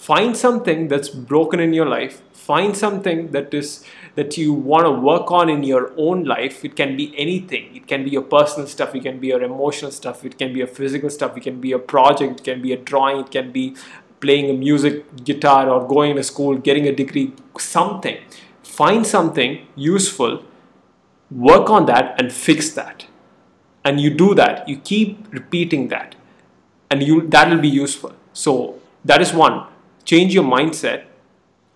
[0.04, 3.86] Find something that's broken in your life, find something that is
[4.16, 6.66] that you want to work on in your own life.
[6.66, 7.74] It can be anything.
[7.74, 8.94] It can be your personal stuff.
[8.96, 10.26] It can be your emotional stuff.
[10.26, 11.38] It can be your physical stuff.
[11.38, 12.42] It can be a project.
[12.42, 13.22] It can be a drawing.
[13.22, 13.78] It can be
[14.20, 17.32] playing a music guitar or going to school getting a degree.
[17.58, 18.18] Something.
[18.62, 20.44] Find something useful.
[21.32, 23.06] Work on that and fix that.
[23.86, 24.68] And you do that.
[24.68, 26.16] You keep repeating that.
[26.92, 28.14] And you that will be useful.
[28.34, 29.68] So that is one
[30.06, 31.06] change your mindset.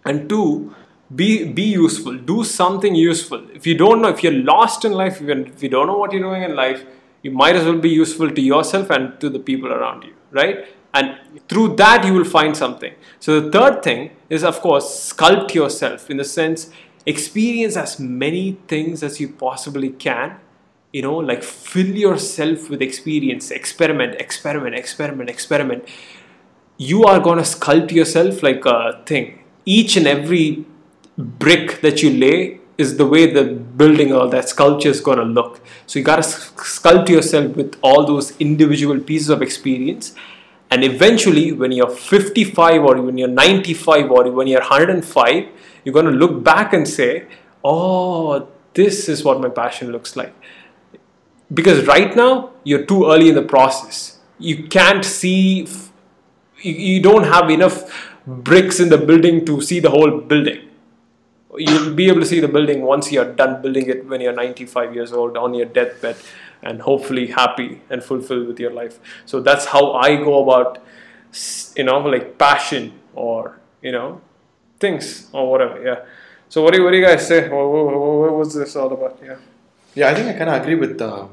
[0.05, 0.73] And two
[1.15, 2.17] be be useful.
[2.17, 3.43] Do something useful.
[3.53, 6.11] If you don't know if you're lost in life if, if you don't know what
[6.11, 6.85] you're doing in life
[7.23, 10.65] you might as well be useful to yourself and to the people around you right?
[10.93, 11.17] And
[11.47, 12.93] through that you will find something.
[13.19, 16.69] So the third thing is of course sculpt yourself in the sense
[17.05, 20.37] experience as many things as you possibly can
[20.91, 25.83] you know like fill yourself with experience experiment experiment experiment experiment
[26.77, 30.65] you are going to sculpt yourself like a thing each and every
[31.17, 35.23] brick that you lay is the way the building or that sculpture is going to
[35.23, 35.59] look.
[35.87, 40.13] So you got to sculpt yourself with all those individual pieces of experience.
[40.69, 45.47] And eventually, when you're 55 or when you're 95 or when you're 105,
[45.83, 47.25] you're going to look back and say,
[47.63, 50.33] oh, this is what my passion looks like.
[51.53, 54.19] Because right now, you're too early in the process.
[54.37, 55.67] You can't see,
[56.71, 57.83] you don't have enough
[58.27, 60.69] bricks in the building to see the whole building.
[61.57, 64.93] You'll be able to see the building once you're done building it when you're 95
[64.93, 66.17] years old on your deathbed
[66.61, 68.99] and hopefully happy and fulfilled with your life.
[69.25, 70.79] So that's how i go about
[71.75, 74.21] you know like passion or you know
[74.79, 76.05] things or whatever yeah.
[76.49, 77.49] So what do you, what do you guys say?
[77.49, 79.19] What, what, what was this all about?
[79.23, 79.37] Yeah.
[79.95, 81.27] Yeah i think i kind of agree with uh,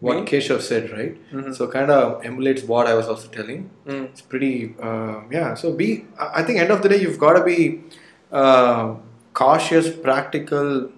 [0.00, 0.26] what?
[0.26, 1.16] Keshav said, right?
[1.32, 1.54] Mhm.
[1.56, 3.70] So kind of emulates what I was also telling.
[3.86, 4.04] Mm.
[4.04, 5.54] It's pretty, uh, yeah.
[5.54, 7.80] So be, I think end of the day you've got to be
[8.32, 8.94] uh,
[9.34, 10.90] cautious, practical,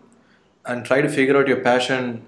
[0.66, 2.22] and try to figure out your passion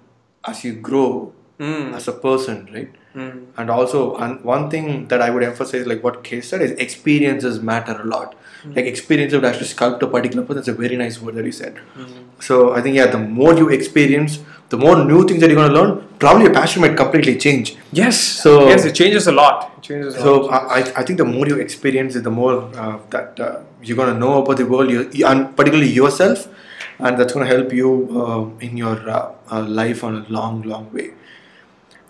[0.44, 1.94] as you grow Mm.
[1.94, 2.90] as a person, right?
[3.14, 3.42] Mm.
[3.56, 7.60] And also, and one thing that I would emphasize, like what Kesh said, is experiences
[7.60, 8.34] matter a lot.
[8.64, 10.56] Like experience would actually sculpt a particular person.
[10.56, 11.78] That's a very nice word that you said.
[12.40, 14.38] So I think yeah, the more you experience,
[14.72, 15.92] the more new things that you're going to learn.
[16.22, 17.70] Probably your passion might completely change.
[18.00, 21.02] yes So- yes it changes a lot it changes a So lot I, I- I
[21.06, 22.54] think the more you experience it, the more
[22.84, 23.48] uh, that uh,
[23.86, 26.46] you're going to know about the world, you, you- and particularly yourself,
[26.98, 27.88] and that's going to help you
[28.22, 29.18] uh, in your uh,
[29.54, 31.08] uh, life on a long, long way.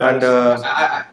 [0.09, 1.05] And uh, I,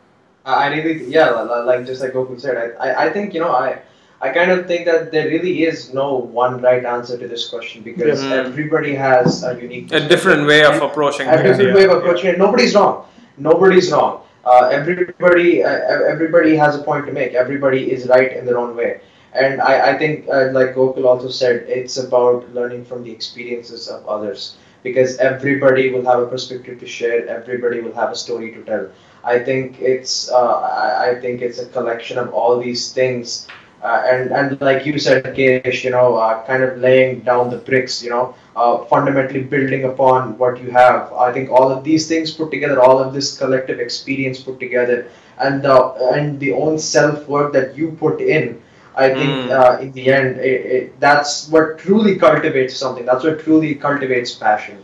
[0.46, 3.34] I, I really, yeah, li- li- like just like Gokul said, I, I, I think
[3.34, 3.80] you know, I,
[4.22, 7.82] I kind of think that there really is no one right answer to this question
[7.84, 8.46] because Mhm.
[8.46, 11.76] everybody has a unique, a different way of approaching a different yeah.
[11.76, 12.38] way of approaching it.
[12.38, 13.06] Nobody's wrong.
[13.38, 14.22] Nobody's wrong.
[14.46, 15.70] Uh, everybody, uh,
[16.14, 17.34] everybody has a point to make.
[17.34, 19.00] Everybody is right in their own way.
[19.34, 23.88] And I, I think, uh, like Gokul also said, it's about learning from the experiences
[23.88, 27.28] of others because everybody will have a perspective to share.
[27.28, 28.88] Everybody will have a story to tell.
[29.24, 33.48] I think it's, uh, I, I think it's a collection of all these things.
[33.82, 37.58] Uh, and, and like you said, Kesh, you know, uh, kind of laying down the
[37.58, 41.12] bricks, you know, uh, fundamentally building upon what you have.
[41.14, 45.08] I think all of these things put together, all of this collective experience put together,
[45.40, 45.76] and the
[46.14, 48.62] and the own self work that you put in.
[48.96, 49.52] I think Mm.
[49.60, 53.06] uh, in the end, it, it, that's what truly cultivates something.
[53.06, 54.78] That's what truly cultivates passion.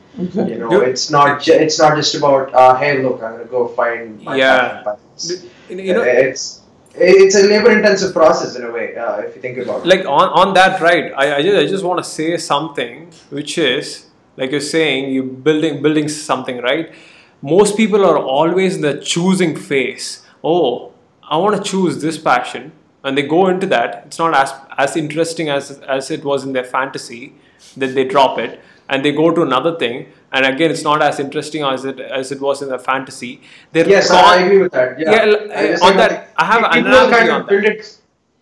[0.46, 3.46] You know, Do- it's not ju- it's not just about uh, hey, look, I'm gonna
[3.46, 4.82] go find my Yeah.
[4.84, 4.84] passion.
[4.84, 5.00] But
[5.88, 6.62] you know it's
[6.98, 9.88] it's a labor intensive process in a way uh, if you think about it.
[9.88, 13.58] like on, on that right I, I just, I just want to say something which
[13.58, 14.08] is
[14.38, 16.94] like you're saying you building building something right?
[17.42, 20.94] Most people are always in the choosing phase oh
[21.24, 22.72] i want to choose this passion
[23.04, 24.04] and they go into that.
[24.08, 27.34] It's not as as interesting as as it was in their fantasy
[27.78, 28.60] then they drop it
[28.90, 32.32] and they go to another thing and again it's not as interesting as it as
[32.32, 33.42] it was in the fantasy
[33.72, 35.00] they're yes, con- I agree with that.
[35.00, 37.66] Yeah, Yeah, I on that, I have an analogy kind on that.
[37.72, 37.98] it.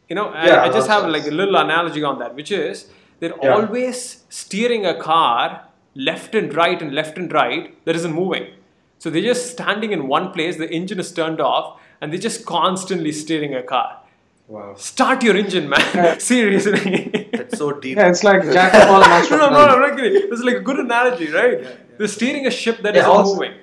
[0.09, 2.87] you know I, Yeah, I just have like a little analogy on that which is
[3.19, 3.53] they're Yeah.
[3.55, 5.63] always steering a car
[5.95, 8.47] left and right and left and right that isn't moving
[8.99, 12.45] so they're just standing in one place the engine is turned off and they're just
[12.45, 13.99] constantly steering a car
[14.47, 17.97] wow, start your engine man seriously that's so deep.
[17.97, 20.21] Yeah, it's like jack of all master no, no, no, I'm not kidding.
[20.31, 21.61] It's like a good analogy, right?
[21.61, 21.71] Yeah.
[21.97, 23.53] They're steering a ship that Yeah, not also- moving.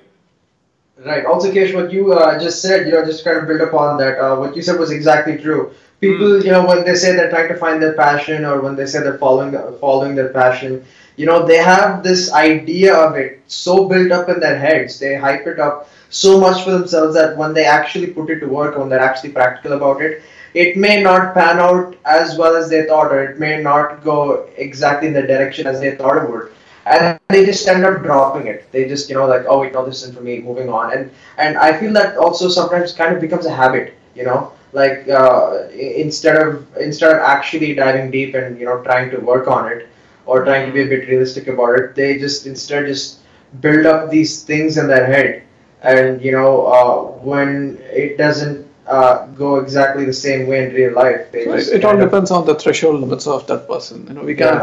[1.03, 1.25] Right.
[1.25, 4.19] Also, Kesh, what you uh, just said, you know, just kind of build upon that.
[4.19, 5.71] Uh, what you said was exactly true.
[5.99, 8.85] People, you know, when they say they're trying to find their passion, or when they
[8.85, 10.85] say they're following following their passion,
[11.15, 14.99] you know, they have this idea of it so built up in their heads.
[14.99, 18.47] They hype it up so much for themselves that when they actually put it to
[18.47, 20.21] work, when they're actually practical about it,
[20.53, 24.49] it may not pan out as well as they thought, or it may not go
[24.57, 26.51] exactly in the direction as they thought it would.
[26.85, 28.71] And they just end up dropping it.
[28.71, 30.93] They just, you know, like, oh, wait, no, this isn't for me, moving on.
[30.93, 35.07] And and I feel that also sometimes kind of becomes a habit, you know, like
[35.07, 39.71] uh, instead of instead of actually diving deep and you know trying to work on
[39.71, 39.87] it
[40.25, 43.19] or trying to be a bit realistic about it, they just instead just
[43.59, 45.43] build up these things in their head,
[45.83, 48.65] and you know, uh, when it doesn't
[48.97, 51.93] uh, go exactly the same way in real life, they So just it, it all
[51.97, 54.05] of- depends on the threshold limits of that person.
[54.07, 54.53] You know, we can.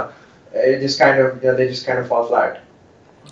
[0.55, 2.61] yeah, it just kind of yeah, they just kind of fall flat.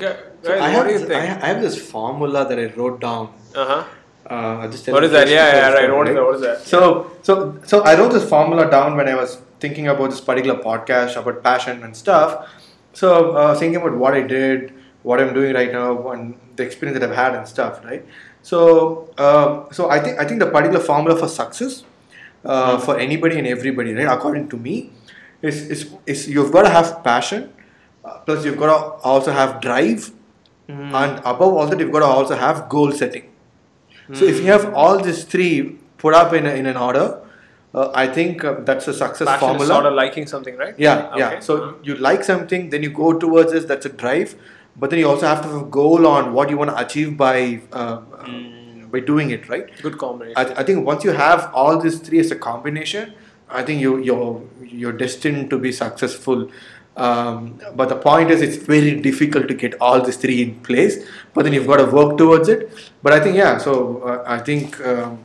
[0.01, 1.02] Yeah, So guys, I, have this.
[1.10, 3.28] I, I have this formula that I wrote down.
[3.55, 3.85] uh-huh.
[4.28, 5.23] Uh, I'll just tell What you is that?
[5.28, 5.97] first Yeah, yeah, first, right.
[5.97, 6.24] What is that?
[6.28, 6.60] What is that?
[6.73, 6.81] So,
[7.23, 11.16] so, so I wrote this formula down when I was thinking about this particular podcast
[11.20, 12.48] about passion and stuff.
[12.93, 13.10] So,
[13.43, 14.73] uh, thinking about what I did,
[15.05, 18.05] what I'm doing right now, and the experience that I've had and stuff, right?
[18.47, 21.82] So, um, so I think I think the particular formula for success
[22.44, 24.10] uh, for anybody and everybody, right?
[24.16, 24.74] According to me,
[25.43, 27.48] is is, is you've got to have passion,
[28.05, 28.78] uh, plus you've got to
[29.12, 30.12] also have drive,
[30.68, 33.27] and above all that, you've got to also have goal setting.
[34.12, 37.20] So if you have all these three put up in, a, in an order,
[37.74, 39.64] uh, I think uh, that's a success Passion formula.
[39.64, 40.78] is sort of liking something, right?
[40.78, 41.31] yeah, yeah.
[41.31, 41.40] Okay.
[41.40, 43.66] So you like something, then you go towards it.
[43.66, 44.36] That's a drive.
[44.78, 47.16] But then you also have to have a goal on what you want to achieve
[47.16, 47.97] by uh,
[48.27, 48.86] Hmm.
[48.90, 49.66] by doing it, right?
[49.82, 50.36] Good combination.
[50.36, 53.15] I, I think once you have all these three as a combination,
[53.48, 56.51] I think you you're you're destined to be successful.
[56.97, 60.97] Um, but the point is, it's very difficult to get all these three in place.
[61.35, 62.70] But then you've got to work towards it.
[63.03, 65.19] But I think yeah, so uh, I think um,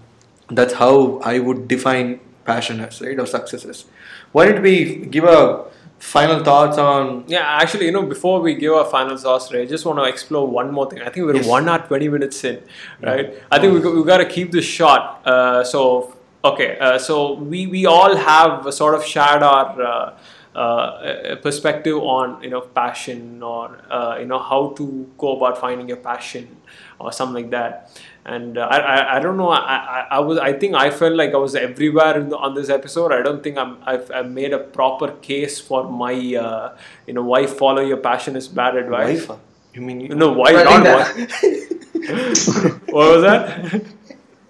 [0.50, 3.86] that's how I would define passion as right or success as.
[4.34, 5.66] Why don't we give a
[6.02, 7.24] final thoughts on?
[7.28, 10.06] Yeah, actually, you know, before we give our final thoughts, Ray, I just want to
[10.06, 11.02] explore one more thing.
[11.02, 11.48] I think we're Yes.
[11.48, 12.62] one hour twenty minutes in,
[13.02, 13.34] right?
[13.52, 15.02] I think we got, we got to keep this short.
[15.26, 19.82] Uh, so okay, uh, so we we all have sort of shared our.
[19.82, 20.14] Uh,
[20.54, 25.88] uh, perspective on you know passion or uh, you know how to go about finding
[25.88, 26.58] your passion
[27.00, 30.38] or something like that and uh, I, I I don't know I, I, I was
[30.38, 33.42] I think I felt like I was everywhere in the, on this episode I don't
[33.44, 36.78] think I'm I've, I've made a proper case for my uh,
[37.08, 39.40] you know why follow your passion is bad advice Wife?
[39.74, 41.16] You mean you, no why I not that-
[42.86, 43.84] why what was that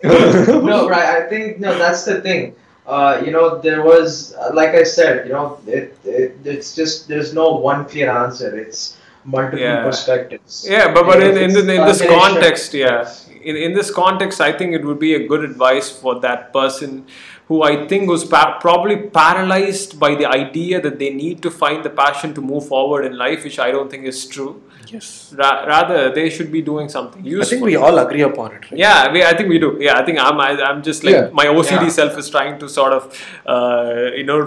[0.04, 1.24] no, right.
[1.24, 1.78] I think no.
[1.78, 2.56] That's the thing.
[2.88, 7.08] Uh, you know, there was, uh, like I said, you know, it, it it's just
[7.08, 8.58] there's no one clear answer.
[8.58, 9.84] It's multiple Yeah.
[9.84, 10.66] perspectives.
[10.70, 13.12] Yeah, but, but in, in, in this context, yeah,
[13.42, 17.06] in, in this context, I think it would be a good advice for that person
[17.48, 21.84] who I think was pa- probably paralyzed by the idea that they need to find
[21.84, 24.62] the passion to move forward in life, which I don't think is true.
[24.94, 25.34] Yes.
[25.38, 28.80] Ra- rather, they should be doing something I think we all agree upon it, right?
[28.86, 29.78] Yeah, we, I think we do.
[29.80, 30.40] Yeah, I think I'm.
[30.40, 31.30] I, I'm just like Yeah.
[31.34, 31.90] my OCD Yeah.
[31.90, 33.04] self is trying to sort of,
[33.46, 34.40] uh, you know,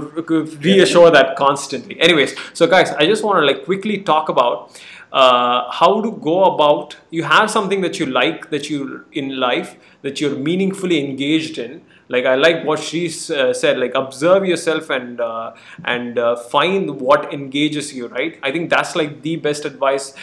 [0.71, 2.01] reassure that constantly.
[2.01, 4.81] Anyways, so guys, I just want to like quickly talk about
[5.12, 6.97] uh, how to go about.
[7.11, 11.83] You have something that you like that you in life that you're meaningfully engaged in.
[12.09, 13.78] Like I like what she uh, said.
[13.78, 15.55] Like observe yourself and uh,
[15.85, 18.09] and uh, find what engages you.
[18.09, 18.39] Right.
[18.43, 20.14] I think that's like the best advice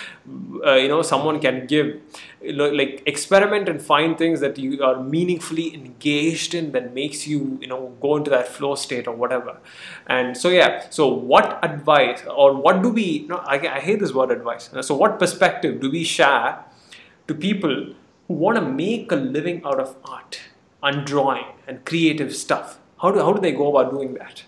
[0.66, 2.00] uh, you know someone can give
[2.44, 7.68] like experiment and find things that you are meaningfully engaged in that makes you you
[7.68, 9.58] know go into that flow state or whatever
[10.08, 14.32] and so yeah so what advice or what do we I, I hate this word
[14.32, 16.60] advice so what perspective do we share
[17.28, 17.94] to people
[18.28, 20.40] who want to make a living out of art
[20.84, 24.44] and drawing and creative stuff how do, how do they go about doing that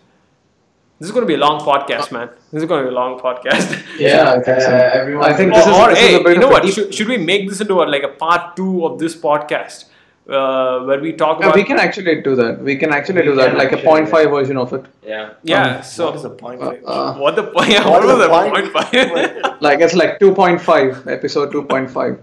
[0.99, 2.99] this is going to be a long podcast man this is going to be a
[2.99, 3.69] long podcast
[3.99, 4.69] Yeah, I think so.
[4.71, 5.25] uh, everyone.
[5.31, 6.67] I think or, this is- or, this is hey, a you know what?
[6.75, 9.85] Should, should we make this into a, like a part two of this podcast,
[10.27, 11.55] uh, where we talk Yeah, about?
[11.55, 12.59] we can actually do that.
[12.69, 14.85] We can actually We do that, can like a actually, 0.5 version of it.
[15.05, 15.33] yeah.
[15.43, 15.75] yeah.
[15.77, 16.61] Um, so what is the point?
[16.61, 17.69] Uh, uh, what the point?
[17.69, 18.73] Yeah, What what, is was the the point?
[18.73, 19.43] point?
[19.43, 19.61] five?
[19.67, 22.19] like it's like 2.5, episode 2.5.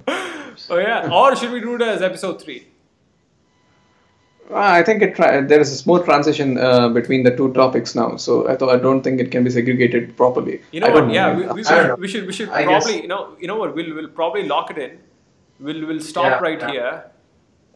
[0.71, 1.09] oh yeah.
[1.13, 2.67] Or should we do it as episode three?
[4.51, 7.95] Uh, I think it tra- there is a smooth transition uh, between the two topics
[7.95, 10.61] now, so I thought I don't think it can be segregated properly.
[10.73, 11.01] You know I what?
[11.03, 11.69] don't Yeah, we, we, we, know.
[11.69, 13.75] should, we should we should I probably guess- you know you know what?
[13.77, 14.99] We'll we'll probably lock it in.
[15.61, 16.71] We'll we'll stop Yeah, right yeah.
[16.73, 17.05] here.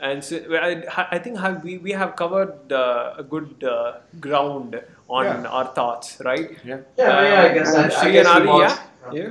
[0.00, 0.82] And so, I,
[1.12, 5.48] I think have, we, we have covered uh, a good uh, ground on Yeah.
[5.48, 6.50] our thoughts, right?
[6.64, 6.78] Yeah.
[6.98, 7.74] Yeah, yeah, I guess.
[7.74, 8.80] I, I Sri guess and we Adi, want-
[9.12, 9.12] yeah?
[9.22, 9.28] yeah?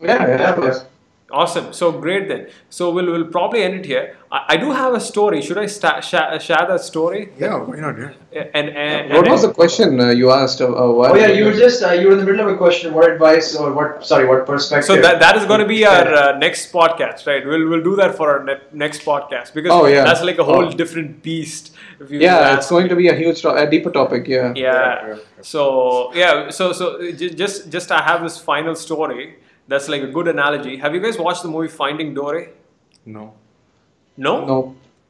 [0.00, 0.84] Yeah, yeah, of course.
[1.30, 1.72] Awesome.
[1.72, 2.48] So great then.
[2.68, 4.16] So we'll, we'll probably end it here.
[4.30, 5.40] I, I do have a story.
[5.40, 7.32] Should I sta- sha- share that story?
[7.38, 7.98] Yeah, why not?
[7.98, 8.12] Yeah.
[8.54, 10.60] And, and, What and- was the question uh, you asked?
[10.60, 12.58] Uh, uh, Oh yeah, you were just uh, you were in the middle of a
[12.58, 12.92] question.
[12.92, 14.04] What advice or what?
[14.06, 14.84] Sorry, what perspective?
[14.86, 17.44] So that, that is going to be our uh, next podcast, right?
[17.44, 20.04] We'll, we'll do that for our ne- next podcast because Oh, yeah.
[20.04, 20.72] that's like a whole Oh.
[20.72, 21.74] different beast.
[22.00, 24.28] If you Yeah, it's going to be a huge, to- a deeper topic.
[24.28, 24.52] Yeah.
[24.54, 29.36] yeah so yeah so so uh, just just i have this final story
[29.68, 32.48] that's like a good analogy have you guys watched the movie finding dory
[33.06, 33.24] No.
[34.16, 34.58] no No,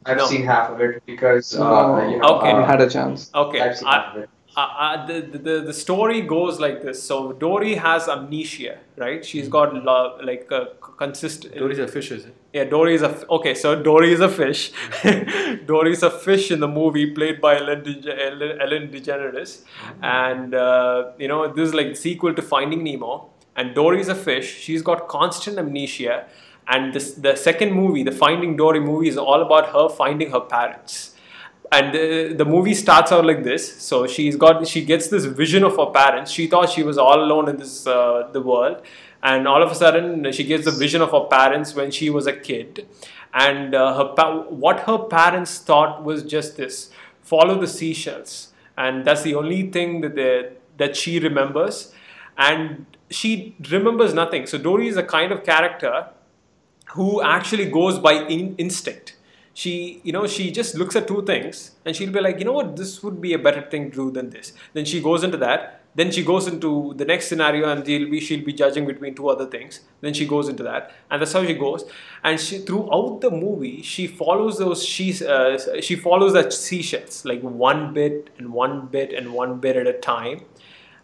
[0.07, 0.27] I've No.
[0.27, 2.29] seen half of it because uh, you know.
[2.37, 2.49] Okay.
[2.49, 3.31] I uh, haven't had a chance.
[3.35, 4.31] okay I've seen I- half of it.
[4.57, 5.17] uh, uh, the,
[5.47, 8.75] the, the story goes like this so dory has amnesia
[9.05, 10.61] right she's got lo- like a
[10.99, 12.35] consistent Dory's a fish, is it?
[12.57, 13.53] Yeah, Dory is a f- okay.
[13.63, 14.61] So Dory is a fish.
[15.71, 19.63] Dory is a fish in the movie, played by Ellen, DeGe- Ellen, Ellen DeGeneres,
[20.03, 23.29] and uh, you know this is like sequel to Finding Nemo.
[23.57, 24.59] And Dory's a fish.
[24.61, 26.27] She's got constant amnesia,
[26.67, 30.41] and this the second movie, the Finding Dory movie, is all about her finding her
[30.41, 31.15] parents.
[31.73, 33.81] And the, the movie starts out like this.
[33.83, 36.31] So she's got she gets this vision of her parents.
[36.31, 38.83] She thought she was all alone in this uh, the world,
[39.23, 42.27] and all of a sudden she gets the vision of her parents when she was
[42.27, 42.87] a kid
[43.35, 46.91] and uh, her pa- what her parents thought was just this
[47.23, 51.93] follow the seashells and that's the only thing that they, that she remembers
[52.37, 54.47] and she remembers nothing.
[54.47, 56.09] So dory is a kind of character
[56.95, 59.17] who actually goes by in- instinct.
[59.53, 62.53] She you know she just looks at two things and she'll be like you know
[62.53, 62.77] what?
[62.77, 64.53] This would be a better thing to do than this.
[64.73, 65.81] Then she goes into that.
[65.97, 69.29] Then she goes into the next scenario and she'll be she'll be judging between two
[69.29, 69.81] other things.
[70.01, 70.91] Then she goes into that.
[71.09, 71.85] And that's how she goes.
[72.25, 77.43] And she throughout the movie she follows those she uh, she follows that seashells like
[77.43, 80.41] one bit and one bit and one bit at a time.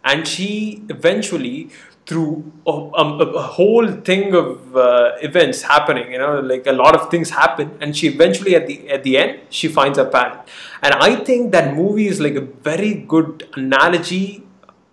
[0.03, 1.69] And she eventually
[2.05, 6.95] through a, a, a whole thing of uh, events happening you know like a lot
[6.95, 10.39] of things happen and she eventually at the at the end she finds her parent
[10.81, 14.43] and i think that movie is like a very good analogy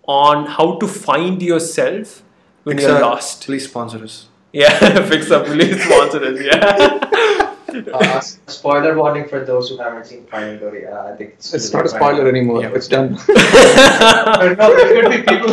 [0.07, 2.23] on how to find yourself
[2.63, 3.43] when you're Pixar, lost.
[3.45, 4.27] Please sponsor us.
[4.51, 4.79] yeah
[5.09, 10.87] Pixar please sponsor us yeah Uh, spoiler warning for those who haven't seen Finding Dory.
[10.87, 12.61] Uh, I think it's, It's not a spoiler anymore.
[12.61, 12.71] Yeah.
[12.73, 13.17] It's done.
[13.27, 15.51] But no, there could be people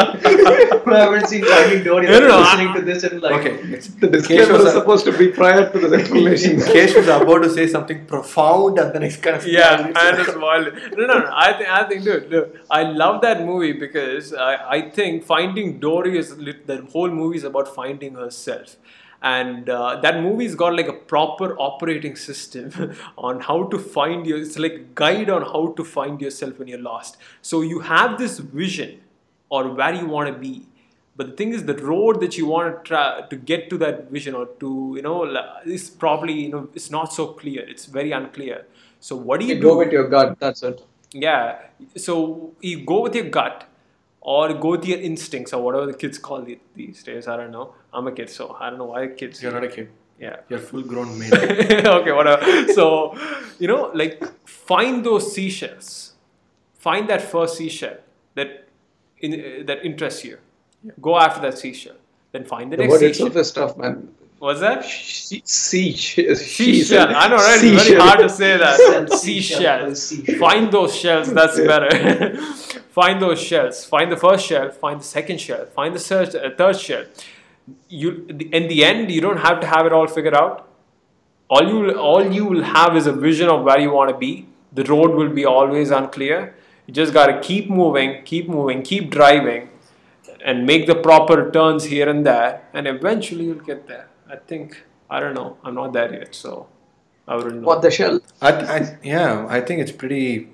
[0.85, 3.23] who haven't seen Finding Dory No, that no, no, are I- listening to this and
[3.23, 3.41] like.
[3.41, 6.57] Okay, it's the disclaimer was supposed to be prior to the explanation.
[6.75, 10.37] Kesh was about to say something profound and then it's kind of yeah, and it's
[10.37, 10.73] wild.
[10.97, 11.31] No, no, no.
[11.33, 15.79] I think, I think, dude, dude, I love that movie because I, I think Finding
[15.81, 18.77] Dory is lit, the whole movie is about finding herself,
[19.29, 22.71] and uh, that movie's got like a proper operating system
[23.19, 24.37] on how to find you.
[24.37, 27.17] It's like guide on how to find yourself when you're lost.
[27.43, 29.01] So you have this vision
[29.49, 30.67] or where you want to be.
[31.17, 34.11] But the thing is, the road that you want to try to get to that
[34.11, 35.17] vision or to, you know,
[35.65, 37.67] is probably, you know, it's not so clear.
[37.67, 38.67] It's very unclear.
[39.01, 39.69] So what do you You do?
[39.69, 40.37] go with your gut.
[40.39, 40.83] That's it.
[41.13, 41.59] Yeah.
[41.97, 43.65] So you go with your gut
[44.35, 47.29] or go with your instincts or whatever the kids call it these days.
[47.29, 47.75] I don't know.
[47.95, 49.41] I'm a kid, so I don't know why kids.
[49.43, 49.89] You're not a kid.
[50.19, 50.37] Yeah.
[50.49, 51.33] You're full grown man.
[51.99, 52.73] okay, whatever.
[52.73, 52.87] So,
[53.61, 56.15] you know, like find those seashells.
[56.75, 57.99] Find that first seashell
[58.35, 58.67] that
[59.21, 60.39] in, uh, that interests you.
[61.01, 61.97] Go after that seashell.
[62.33, 63.27] Then find the, The next word seashell.
[63.29, 64.09] itself is tough, man.
[64.39, 64.85] What's that?
[64.85, 67.09] She, she, she, Seashell.
[67.09, 67.59] I know, right?
[67.63, 69.11] It's very hard to say that.
[69.13, 70.09] Seashells.
[70.09, 70.39] Seashell.
[70.39, 71.33] Find those shells.
[71.33, 72.37] That's better.
[72.91, 73.85] find those shells.
[73.87, 74.71] Find the first shell.
[74.71, 75.65] Find the second shell.
[75.67, 77.05] Find the third, uh, shell.
[77.89, 80.69] You, in the end, you don't have to have it all figured out.
[81.49, 84.47] All you, all you will have is a vision of where you want to be.
[84.73, 86.57] The road will be always unclear.
[86.87, 89.71] You just gotta keep moving, keep moving, keep driving,
[90.45, 94.09] and make the proper turns here and there, and eventually you'll get there.
[94.31, 94.83] I think.
[95.09, 95.57] I don't know.
[95.65, 96.67] I'm not there yet, so
[97.29, 97.67] I wouldn't know.
[97.69, 98.21] What the shell?
[98.43, 100.49] I, I, yeah, I think it's pretty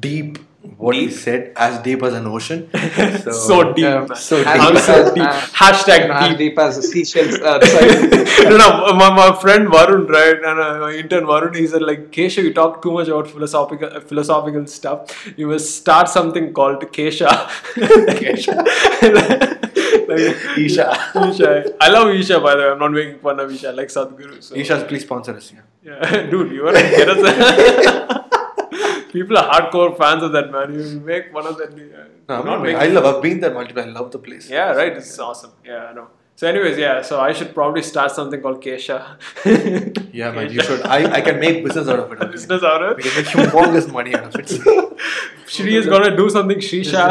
[0.00, 0.38] deep
[0.78, 2.68] what he said, as deep as an ocean.
[3.22, 4.12] So, so deep, Yeah.
[4.14, 4.82] So As I'm deep.
[4.82, 5.22] so as- deep.
[5.22, 6.38] uh, Hashtag You know, deep.
[6.38, 7.34] deep as the seashells.
[7.36, 7.58] Uh,
[8.50, 12.10] no, no, my, my friend Varun, right, and uh, my intern Varun, he said like,
[12.10, 15.32] Kesha, you talk too much about philosophical uh, philosophical stuff.
[15.36, 17.28] You must start something called Kesha.
[18.22, 18.56] Kesha.
[20.08, 21.12] like, Isha.
[21.28, 21.74] Isha.
[21.80, 22.68] I love Isha, by the way.
[22.70, 23.68] I'm not making fun of Isha.
[23.68, 24.42] I like Sadhguru.
[24.42, 24.54] So.
[24.54, 25.52] Isha, please sponsor us.
[25.52, 25.60] Yeah.
[25.86, 27.18] Yeah, dude, you wanna get us?
[29.12, 30.74] People are hardcore fans of that man.
[30.74, 31.70] You make fun of that.
[32.28, 33.04] No, I'm not making I love.
[33.16, 33.82] I've been there multiple.
[33.82, 34.50] I love the place.
[34.50, 34.92] Yeah, right.
[34.96, 35.52] It's awesome.
[35.64, 36.08] Yeah, I know.
[36.34, 37.00] So, anyways, yeah.
[37.02, 39.16] So I should probably start something called Kesha.
[40.12, 40.52] Yeah, man.
[40.52, 40.82] You should.
[40.82, 42.30] I, I can make business out of it.
[42.32, 42.96] Business out of it.
[42.98, 44.50] We can make humongous money out of it.
[45.46, 47.08] Sri is gonna do something Shisha.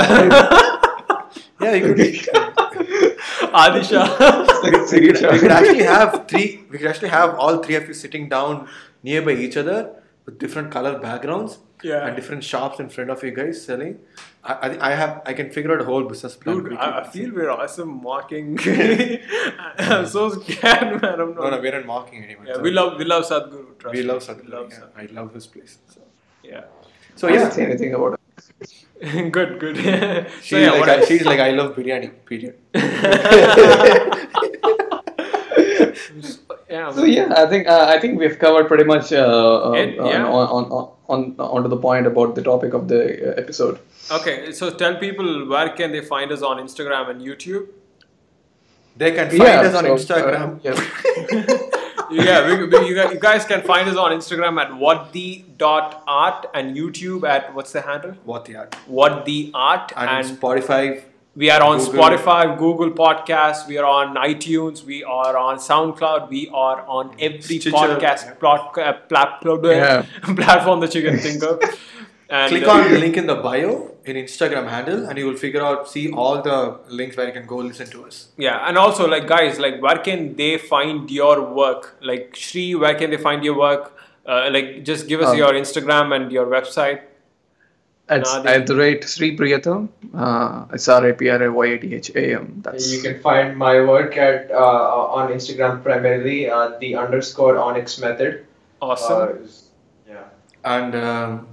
[1.61, 2.84] yeah, you could.
[3.63, 4.01] Adisha.
[4.63, 6.63] we, we, could, we could actually have three.
[6.69, 8.67] We could actually have all three of you sitting down
[9.03, 9.91] nearby each other
[10.25, 12.05] with different color backgrounds Yeah.
[12.07, 13.99] and different shops in front of you guys selling.
[14.43, 16.63] I, I, I have I can figure out a whole business plan.
[16.63, 18.57] Dude, I, I feel we're awesome mocking.
[19.77, 21.19] I'm so scared, man.
[21.19, 21.43] I'm not.
[21.43, 22.47] no, no, we're not mocking anyone.
[22.47, 23.77] Yeah, So we love we love Sadhguru.
[23.79, 24.07] Trust we me.
[24.07, 24.49] love Sadhguru.
[24.57, 24.79] love yeah.
[24.79, 25.09] Sadhguru.
[25.09, 25.77] I love this place.
[25.93, 26.01] So,
[26.43, 26.63] Yeah.
[27.15, 28.19] so I yeah, say anything about it.
[29.31, 29.77] good, good.
[29.77, 32.11] so she's yeah, like I, she's like I love biryani.
[32.25, 32.55] Period.
[36.69, 36.91] yeah.
[36.91, 40.25] So yeah, I think uh, I think we've covered pretty much uh, uh, It- yeah.
[40.25, 43.01] on, on, on, on onto the point about the topic of the
[43.31, 43.79] uh, episode.
[44.11, 47.67] Okay, so tell people where can they find us on Instagram and YouTube?
[48.97, 50.59] They can find us on so, uh, Instagram.
[50.63, 51.57] yeah.
[52.11, 55.43] Yeah, we, we, you, guys, you guys can find us on Instagram at what the
[55.57, 58.11] dot art and YouTube at what's the handle?
[58.23, 58.75] What the art?
[58.87, 61.03] What the art And, and Spotify.
[61.35, 61.93] we are on Google.
[62.03, 67.41] Spotify, Google Podcasts, we are on iTunes, we are on SoundCloud, we are on every
[67.41, 70.05] Stitcher, podcast plot, uh, plat- Yeah.
[70.35, 71.59] platform that you can think of.
[72.27, 75.35] And, Click uh, on the link in the bio in Instagram handle, and you will
[75.35, 78.29] figure out see all the links where you can go listen to us.
[78.37, 81.97] Yeah, and also like guys, like where can they find your work?
[82.01, 83.95] Like Sri, where can they find your work?
[84.25, 87.01] Uh, like just give us Um, your Instagram and your website.
[88.09, 88.45] It's Nadi.
[88.47, 89.89] at the rate Sri Priyatham.
[90.13, 92.61] Uh, it's R A P R A Y A T H A M.
[92.63, 97.99] That's You can find my work at uh, on Instagram primarily uh, the underscore onyx
[97.99, 98.45] method.
[98.81, 99.21] Awesome.
[99.21, 99.47] Uh,
[100.07, 100.23] yeah.
[100.63, 101.47] And um,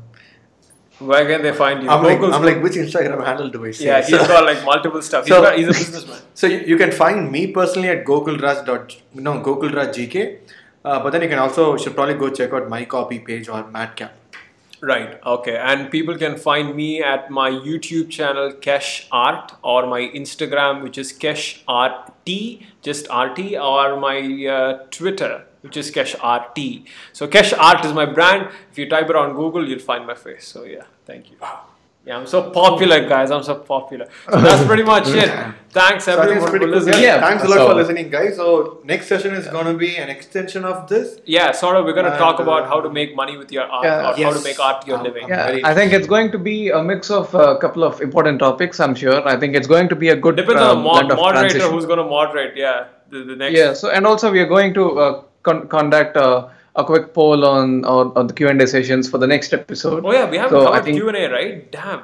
[0.99, 1.91] where can they find you?
[1.91, 3.87] I'm like, I'm like, which Instagram handle do I say?
[3.87, 5.25] yeah, he's So- got like multiple stuff.
[5.25, 6.19] He's, So- got, he's a businessman.
[6.35, 10.39] So you, you can find me personally at gokulraj no gokulraj.gk,
[10.85, 13.67] uh, but then you can also should probably go check out my copy page or
[13.71, 14.15] Madcap.
[14.81, 15.21] Right.
[15.25, 15.57] Okay.
[15.57, 20.99] And people can find me at my YouTube channel Kesh Art or my Instagram, which
[20.99, 26.89] is Kesh RT, just RT, or my uh, Twitter, which is Kesh RT.
[27.13, 28.49] So Kesh Art is my brand.
[28.71, 30.47] If you type it on Google, you'll find my face.
[30.47, 31.37] So yeah, thank you.
[32.05, 33.31] Yeah, I'm so popular, guys.
[33.31, 34.07] I'm so popular.
[34.29, 35.31] So that's pretty much it.
[35.71, 36.81] Thanks So I think it's everyone pretty for cool.
[36.81, 37.03] listening.
[37.05, 37.21] Yeah.
[37.21, 38.35] Thanks a lot so- for listening, guys.
[38.41, 41.21] So next session is gonna be an extension of this.
[41.27, 41.85] Yeah, sort of.
[41.85, 44.11] We're gonna And, talk about uh, how to make money with your art Yeah.
[44.11, 45.25] or how to make art your Um, living.
[45.27, 48.41] um, yeah, I think it's going to be a mix of a couple of important
[48.41, 48.81] topics.
[48.81, 49.25] I'm sure.
[49.35, 51.19] I think it's going to be a good Depends uh, on the mo- blend of
[51.19, 51.71] moderator transition.
[51.73, 52.57] who's gonna moderate.
[52.57, 53.57] Yeah, the, the next.
[53.57, 53.75] Yeah.
[53.75, 57.85] So and also we are going to uh, con- conduct uh, a quick poll on,
[57.85, 60.05] on on the Q and A sessions for the next episode.
[60.05, 61.71] Oh yeah, we haven't So I covered think- Q and A, right?
[61.73, 62.03] Damn.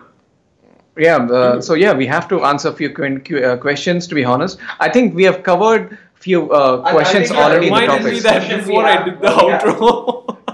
[0.97, 1.16] Yeah.
[1.19, 4.06] Uh, so yeah, we have to answer a few Q- Q- uh, questions.
[4.09, 7.44] To be honest, I think we have covered few uh, I- I questions think, yeah,
[7.47, 8.48] already in the Reminded me topics.
[8.48, 9.60] that before we I have- did the yeah.
[9.60, 10.35] outro.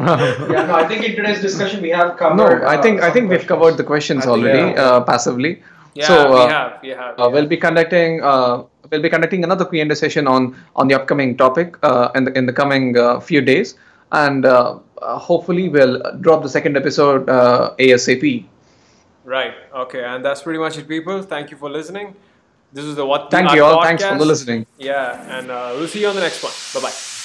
[0.00, 2.36] Yeah, no, I think in today's discussion we have covered.
[2.36, 4.80] no, I uh, think I some think we've covered the questions think, already yeah.
[4.84, 5.62] uh, passively.
[5.94, 7.18] yeah, so uh, we have, we have.
[7.20, 11.36] uh, we'll be conducting uh, we'll be conducting another Q&A session on on the upcoming
[11.36, 13.74] topic uh, in the in the coming uh, few days,
[14.12, 18.44] and uh, uh, hopefully we'll drop the second episode uh, ASAP.
[19.24, 19.54] Right.
[19.74, 21.22] Okay, and that's pretty much it, people.
[21.22, 22.14] Thank you for listening.
[22.72, 23.82] This is the What the Thank you all.
[23.82, 24.26] Thanks for podcast.
[24.26, 24.66] listening.
[24.78, 26.52] Yeah, and uh, we'll see you on the next one.
[26.74, 27.19] Bye bye.